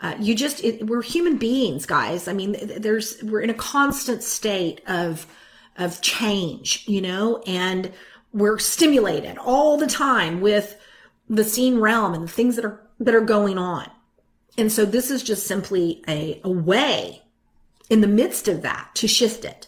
uh, 0.00 0.14
you 0.18 0.34
just, 0.34 0.62
it, 0.64 0.86
we're 0.86 1.02
human 1.02 1.36
beings, 1.36 1.86
guys. 1.86 2.28
I 2.28 2.32
mean, 2.32 2.56
there's, 2.78 3.22
we're 3.22 3.40
in 3.40 3.50
a 3.50 3.54
constant 3.54 4.22
state 4.22 4.80
of, 4.86 5.26
of 5.76 6.00
change, 6.00 6.84
you 6.86 7.00
know, 7.00 7.42
and 7.46 7.92
we're 8.32 8.58
stimulated 8.58 9.38
all 9.38 9.76
the 9.76 9.86
time 9.86 10.40
with 10.40 10.78
the 11.28 11.44
seen 11.44 11.78
realm 11.78 12.14
and 12.14 12.24
the 12.24 12.32
things 12.32 12.56
that 12.56 12.64
are, 12.64 12.80
that 13.00 13.14
are 13.14 13.20
going 13.20 13.58
on. 13.58 13.90
And 14.58 14.70
so 14.70 14.84
this 14.84 15.10
is 15.10 15.22
just 15.22 15.46
simply 15.46 16.02
a, 16.06 16.40
a 16.44 16.50
way 16.50 17.22
in 17.88 18.00
the 18.00 18.08
midst 18.08 18.48
of 18.48 18.62
that 18.62 18.90
to 18.96 19.08
shift 19.08 19.44
it 19.44 19.66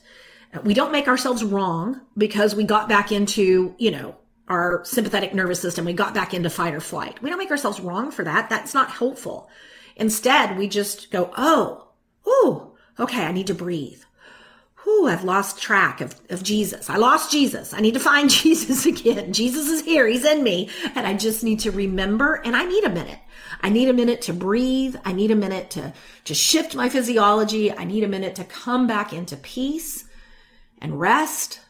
we 0.63 0.75
don't 0.75 0.93
make 0.93 1.09
ourselves 1.09 1.43
wrong 1.43 2.01
because 2.17 2.55
we 2.55 2.65
got 2.65 2.89
back 2.89 3.11
into, 3.11 3.75
you 3.79 3.91
know, 3.91 4.17
our 4.49 4.85
sympathetic 4.85 5.35
nervous 5.35 5.61
system. 5.61 5.85
We 5.85 5.95
got 5.95 6.15
back 6.15 6.35
into 6.35 6.51
fight 6.51 6.75
or 6.75 6.81
flight. 6.81 7.23
We 7.23 7.31
don't 7.31 7.39
make 7.39 7.51
ourselves 7.51 7.81
wrong 7.81 8.11
for 8.11 8.25
that. 8.25 8.51
That's 8.51 8.75
not 8.75 8.91
helpful. 8.91 9.49
Instead, 9.97 10.59
we 10.59 10.69
just 10.69 11.11
go, 11.11 11.33
oh, 11.37 11.89
oh, 12.27 12.73
okay, 12.99 13.25
I 13.25 13.33
need 13.33 13.47
to 13.47 13.55
breathe. 13.55 14.03
Whew, 14.83 15.09
I've 15.09 15.25
lost 15.25 15.63
track 15.63 16.03
of, 16.03 16.21
of 16.29 16.43
Jesus. 16.43 16.91
I 16.91 16.97
lost 16.97 17.33
Jesus. 17.33 17.73
I 17.73 17.81
need 17.81 17.95
to 17.95 18.01
find 18.01 18.29
Jesus 18.43 18.85
again. 18.85 19.33
Jesus 19.33 19.69
is 19.69 19.83
here. 19.83 20.07
He's 20.07 20.27
in 20.27 20.43
me. 20.43 20.69
And 20.95 21.07
I 21.07 21.15
just 21.15 21.43
need 21.43 21.61
to 21.61 21.71
remember 21.71 22.35
and 22.45 22.55
I 22.55 22.65
need 22.67 22.85
a 22.85 22.91
minute. 22.91 23.19
I 23.63 23.71
need 23.71 23.89
a 23.89 23.95
minute 23.95 24.21
to 24.23 24.35
breathe. 24.35 24.97
I 25.05 25.13
need 25.13 25.31
a 25.31 25.37
minute 25.37 25.71
to, 25.71 25.95
to 26.25 26.35
shift 26.35 26.75
my 26.75 26.91
physiology. 26.91 27.73
I 27.73 27.85
need 27.85 28.05
a 28.05 28.09
minute 28.09 28.35
to 28.35 28.45
come 28.45 28.87
back 28.87 29.15
into 29.15 29.39
peace 29.39 30.04
and 30.85 31.01
rest 31.01 31.61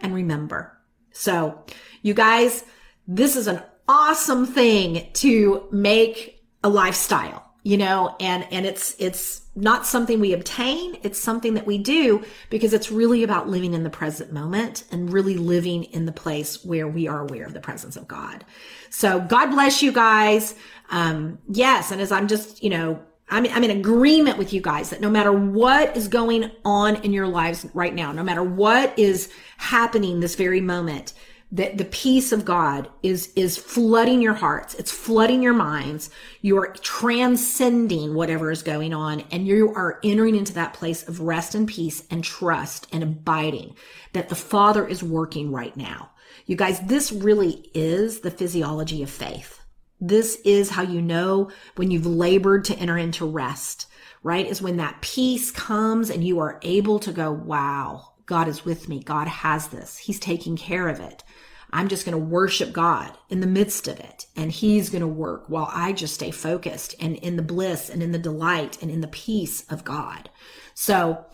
and 0.00 0.12
remember. 0.12 0.76
So 1.12 1.64
you 2.02 2.12
guys, 2.12 2.64
this 3.08 3.36
is 3.36 3.46
an 3.46 3.62
awesome 3.88 4.44
thing 4.44 5.08
to 5.14 5.66
make 5.70 6.44
a 6.64 6.68
lifestyle, 6.68 7.52
you 7.62 7.76
know, 7.76 8.16
and, 8.20 8.46
and 8.50 8.66
it's, 8.66 8.96
it's 8.98 9.42
not 9.54 9.86
something 9.86 10.18
we 10.18 10.32
obtain. 10.32 10.98
It's 11.04 11.18
something 11.18 11.54
that 11.54 11.66
we 11.66 11.78
do 11.78 12.24
because 12.50 12.74
it's 12.74 12.90
really 12.90 13.22
about 13.22 13.48
living 13.48 13.72
in 13.74 13.84
the 13.84 13.90
present 13.90 14.32
moment 14.32 14.82
and 14.90 15.12
really 15.12 15.36
living 15.36 15.84
in 15.84 16.04
the 16.04 16.12
place 16.12 16.64
where 16.64 16.88
we 16.88 17.06
are 17.06 17.20
aware 17.20 17.46
of 17.46 17.54
the 17.54 17.60
presence 17.60 17.96
of 17.96 18.08
God. 18.08 18.44
So 18.90 19.20
God 19.20 19.50
bless 19.52 19.82
you 19.82 19.92
guys. 19.92 20.56
Um, 20.90 21.38
yes. 21.48 21.92
And 21.92 22.00
as 22.00 22.10
I'm 22.10 22.26
just, 22.26 22.62
you 22.62 22.70
know, 22.70 23.00
I'm, 23.28 23.46
I'm 23.46 23.64
in 23.64 23.70
agreement 23.70 24.38
with 24.38 24.52
you 24.52 24.60
guys 24.60 24.90
that 24.90 25.00
no 25.00 25.10
matter 25.10 25.32
what 25.32 25.96
is 25.96 26.08
going 26.08 26.50
on 26.64 26.96
in 26.96 27.12
your 27.12 27.26
lives 27.26 27.66
right 27.74 27.94
now, 27.94 28.12
no 28.12 28.22
matter 28.22 28.42
what 28.42 28.96
is 28.98 29.30
happening 29.56 30.20
this 30.20 30.36
very 30.36 30.60
moment, 30.60 31.12
that 31.52 31.78
the 31.78 31.84
peace 31.84 32.32
of 32.32 32.44
God 32.44 32.88
is, 33.02 33.32
is 33.36 33.56
flooding 33.56 34.20
your 34.20 34.34
hearts. 34.34 34.74
It's 34.74 34.90
flooding 34.90 35.42
your 35.42 35.54
minds. 35.54 36.10
You're 36.40 36.72
transcending 36.72 38.14
whatever 38.14 38.50
is 38.50 38.62
going 38.62 38.92
on 38.92 39.20
and 39.30 39.46
you 39.46 39.72
are 39.74 40.00
entering 40.02 40.34
into 40.34 40.52
that 40.54 40.74
place 40.74 41.06
of 41.06 41.20
rest 41.20 41.54
and 41.54 41.68
peace 41.68 42.02
and 42.10 42.24
trust 42.24 42.88
and 42.92 43.02
abiding 43.02 43.76
that 44.12 44.28
the 44.28 44.34
Father 44.34 44.86
is 44.86 45.02
working 45.02 45.52
right 45.52 45.76
now. 45.76 46.10
You 46.46 46.56
guys, 46.56 46.80
this 46.80 47.12
really 47.12 47.70
is 47.74 48.20
the 48.20 48.30
physiology 48.30 49.02
of 49.02 49.10
faith. 49.10 49.55
This 50.00 50.36
is 50.44 50.70
how 50.70 50.82
you 50.82 51.00
know 51.00 51.50
when 51.76 51.90
you've 51.90 52.06
labored 52.06 52.64
to 52.66 52.76
enter 52.76 52.98
into 52.98 53.24
rest, 53.24 53.86
right? 54.22 54.46
Is 54.46 54.60
when 54.60 54.76
that 54.76 55.00
peace 55.00 55.50
comes 55.50 56.10
and 56.10 56.22
you 56.22 56.38
are 56.40 56.60
able 56.62 56.98
to 57.00 57.12
go, 57.12 57.32
wow, 57.32 58.12
God 58.26 58.48
is 58.48 58.64
with 58.64 58.88
me. 58.88 59.02
God 59.02 59.28
has 59.28 59.68
this. 59.68 59.96
He's 59.98 60.20
taking 60.20 60.56
care 60.56 60.88
of 60.88 61.00
it. 61.00 61.22
I'm 61.72 61.88
just 61.88 62.04
going 62.04 62.18
to 62.18 62.24
worship 62.24 62.72
God 62.72 63.16
in 63.28 63.40
the 63.40 63.46
midst 63.46 63.88
of 63.88 63.98
it. 63.98 64.26
And 64.36 64.52
he's 64.52 64.90
going 64.90 65.00
to 65.00 65.06
work 65.06 65.44
while 65.48 65.68
I 65.72 65.92
just 65.92 66.14
stay 66.14 66.30
focused 66.30 66.94
and 67.00 67.16
in 67.16 67.36
the 67.36 67.42
bliss 67.42 67.90
and 67.90 68.02
in 68.02 68.12
the 68.12 68.18
delight 68.18 68.78
and 68.82 68.90
in 68.90 69.00
the 69.00 69.08
peace 69.08 69.64
of 69.70 69.84
God. 69.84 70.30
So 70.74 71.24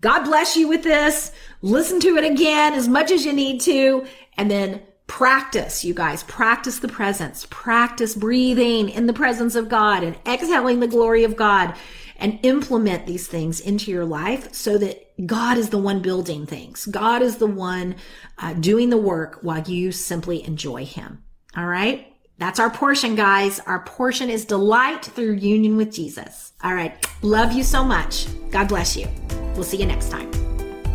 God 0.00 0.24
bless 0.24 0.56
you 0.56 0.68
with 0.68 0.82
this. 0.82 1.32
Listen 1.62 2.00
to 2.00 2.16
it 2.16 2.24
again 2.24 2.72
as 2.74 2.88
much 2.88 3.10
as 3.10 3.24
you 3.24 3.32
need 3.32 3.60
to. 3.62 4.06
And 4.36 4.50
then 4.50 4.82
Practice, 5.10 5.84
you 5.84 5.92
guys, 5.92 6.22
practice 6.22 6.78
the 6.78 6.86
presence, 6.86 7.44
practice 7.50 8.14
breathing 8.14 8.88
in 8.88 9.06
the 9.06 9.12
presence 9.12 9.56
of 9.56 9.68
God 9.68 10.04
and 10.04 10.16
exhaling 10.24 10.78
the 10.78 10.86
glory 10.86 11.24
of 11.24 11.34
God 11.34 11.74
and 12.16 12.38
implement 12.44 13.06
these 13.06 13.26
things 13.26 13.58
into 13.58 13.90
your 13.90 14.04
life 14.04 14.54
so 14.54 14.78
that 14.78 15.26
God 15.26 15.58
is 15.58 15.70
the 15.70 15.78
one 15.78 16.00
building 16.00 16.46
things. 16.46 16.86
God 16.86 17.22
is 17.22 17.38
the 17.38 17.48
one 17.48 17.96
uh, 18.38 18.54
doing 18.54 18.88
the 18.88 18.96
work 18.96 19.40
while 19.42 19.60
you 19.60 19.90
simply 19.90 20.46
enjoy 20.46 20.84
Him. 20.84 21.24
All 21.56 21.66
right. 21.66 22.06
That's 22.38 22.60
our 22.60 22.70
portion, 22.70 23.16
guys. 23.16 23.58
Our 23.66 23.80
portion 23.80 24.30
is 24.30 24.44
delight 24.44 25.04
through 25.04 25.32
union 25.32 25.76
with 25.76 25.92
Jesus. 25.92 26.52
All 26.62 26.72
right. 26.72 27.04
Love 27.22 27.52
you 27.52 27.64
so 27.64 27.82
much. 27.82 28.28
God 28.52 28.68
bless 28.68 28.96
you. 28.96 29.08
We'll 29.54 29.64
see 29.64 29.78
you 29.78 29.86
next 29.86 30.10
time. 30.10 30.30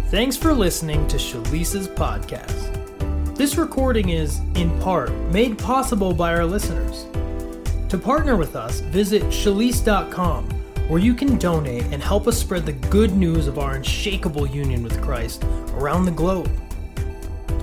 Thanks 0.07 0.37
for 0.37 0.53
listening 0.53 1.05
to 1.09 1.17
Shalisa's 1.17 1.89
podcast. 1.89 2.84
This 3.35 3.57
recording 3.57 4.09
is, 4.09 4.39
in 4.55 4.79
part, 4.79 5.11
made 5.29 5.57
possible 5.57 6.13
by 6.13 6.33
our 6.33 6.45
listeners. 6.45 7.05
To 7.89 7.97
partner 7.97 8.37
with 8.37 8.55
us, 8.55 8.79
visit 8.79 9.23
shalise.com, 9.23 10.49
where 10.87 11.01
you 11.01 11.13
can 11.13 11.37
donate 11.37 11.83
and 11.87 12.01
help 12.01 12.29
us 12.29 12.39
spread 12.39 12.65
the 12.65 12.71
good 12.71 13.11
news 13.11 13.47
of 13.47 13.59
our 13.59 13.75
unshakable 13.75 14.47
union 14.47 14.83
with 14.83 15.01
Christ 15.01 15.43
around 15.73 16.05
the 16.05 16.11
globe. 16.11 16.49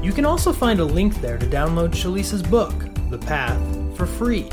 You 0.02 0.12
can 0.12 0.26
also 0.26 0.52
find 0.52 0.78
a 0.78 0.84
link 0.84 1.22
there 1.22 1.38
to 1.38 1.46
download 1.46 1.92
Shalisa's 1.92 2.42
book, 2.42 2.74
The 3.08 3.16
Path, 3.16 3.58
for 3.96 4.04
free. 4.04 4.50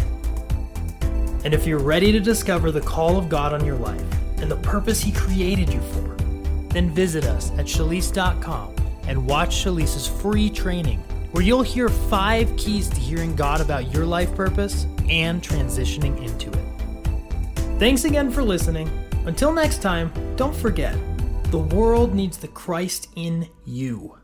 And 1.44 1.54
if 1.54 1.68
you're 1.68 1.80
ready 1.80 2.14
to 2.14 2.22
discover 2.22 2.72
the 2.72 2.80
call 2.80 3.18
of 3.18 3.28
God 3.28 3.52
on 3.52 3.66
your 3.66 3.78
life 3.78 4.02
and 4.38 4.50
the 4.50 4.56
purpose 4.56 5.02
He 5.02 5.12
created 5.12 5.68
you 5.68 5.82
for, 5.82 6.16
then 6.70 6.92
visit 6.92 7.26
us 7.26 7.52
at 7.58 7.66
shalise.com 7.66 8.79
and 9.10 9.28
watch 9.28 9.66
Shalisa's 9.66 10.08
free 10.08 10.50
training 10.50 11.00
where 11.32 11.44
you'll 11.44 11.64
hear 11.64 11.90
five 11.90 12.56
keys 12.58 12.88
to 12.90 13.00
hearing 13.00 13.36
God 13.36 13.60
about 13.60 13.94
your 13.94 14.06
life 14.06 14.34
purpose 14.36 14.86
and 15.10 15.42
transitioning 15.42 16.18
into 16.24 16.50
it. 16.50 17.80
Thanks 17.80 18.06
again 18.06 18.32
for 18.32 18.44
listening. 18.44 18.90
Until 19.26 19.52
next 19.52 19.82
time, 19.82 20.12
don't 20.36 20.56
forget 20.56 20.96
the 21.52 21.58
world 21.58 22.14
needs 22.14 22.38
the 22.38 22.48
Christ 22.48 23.10
in 23.16 23.50
you. 23.66 24.16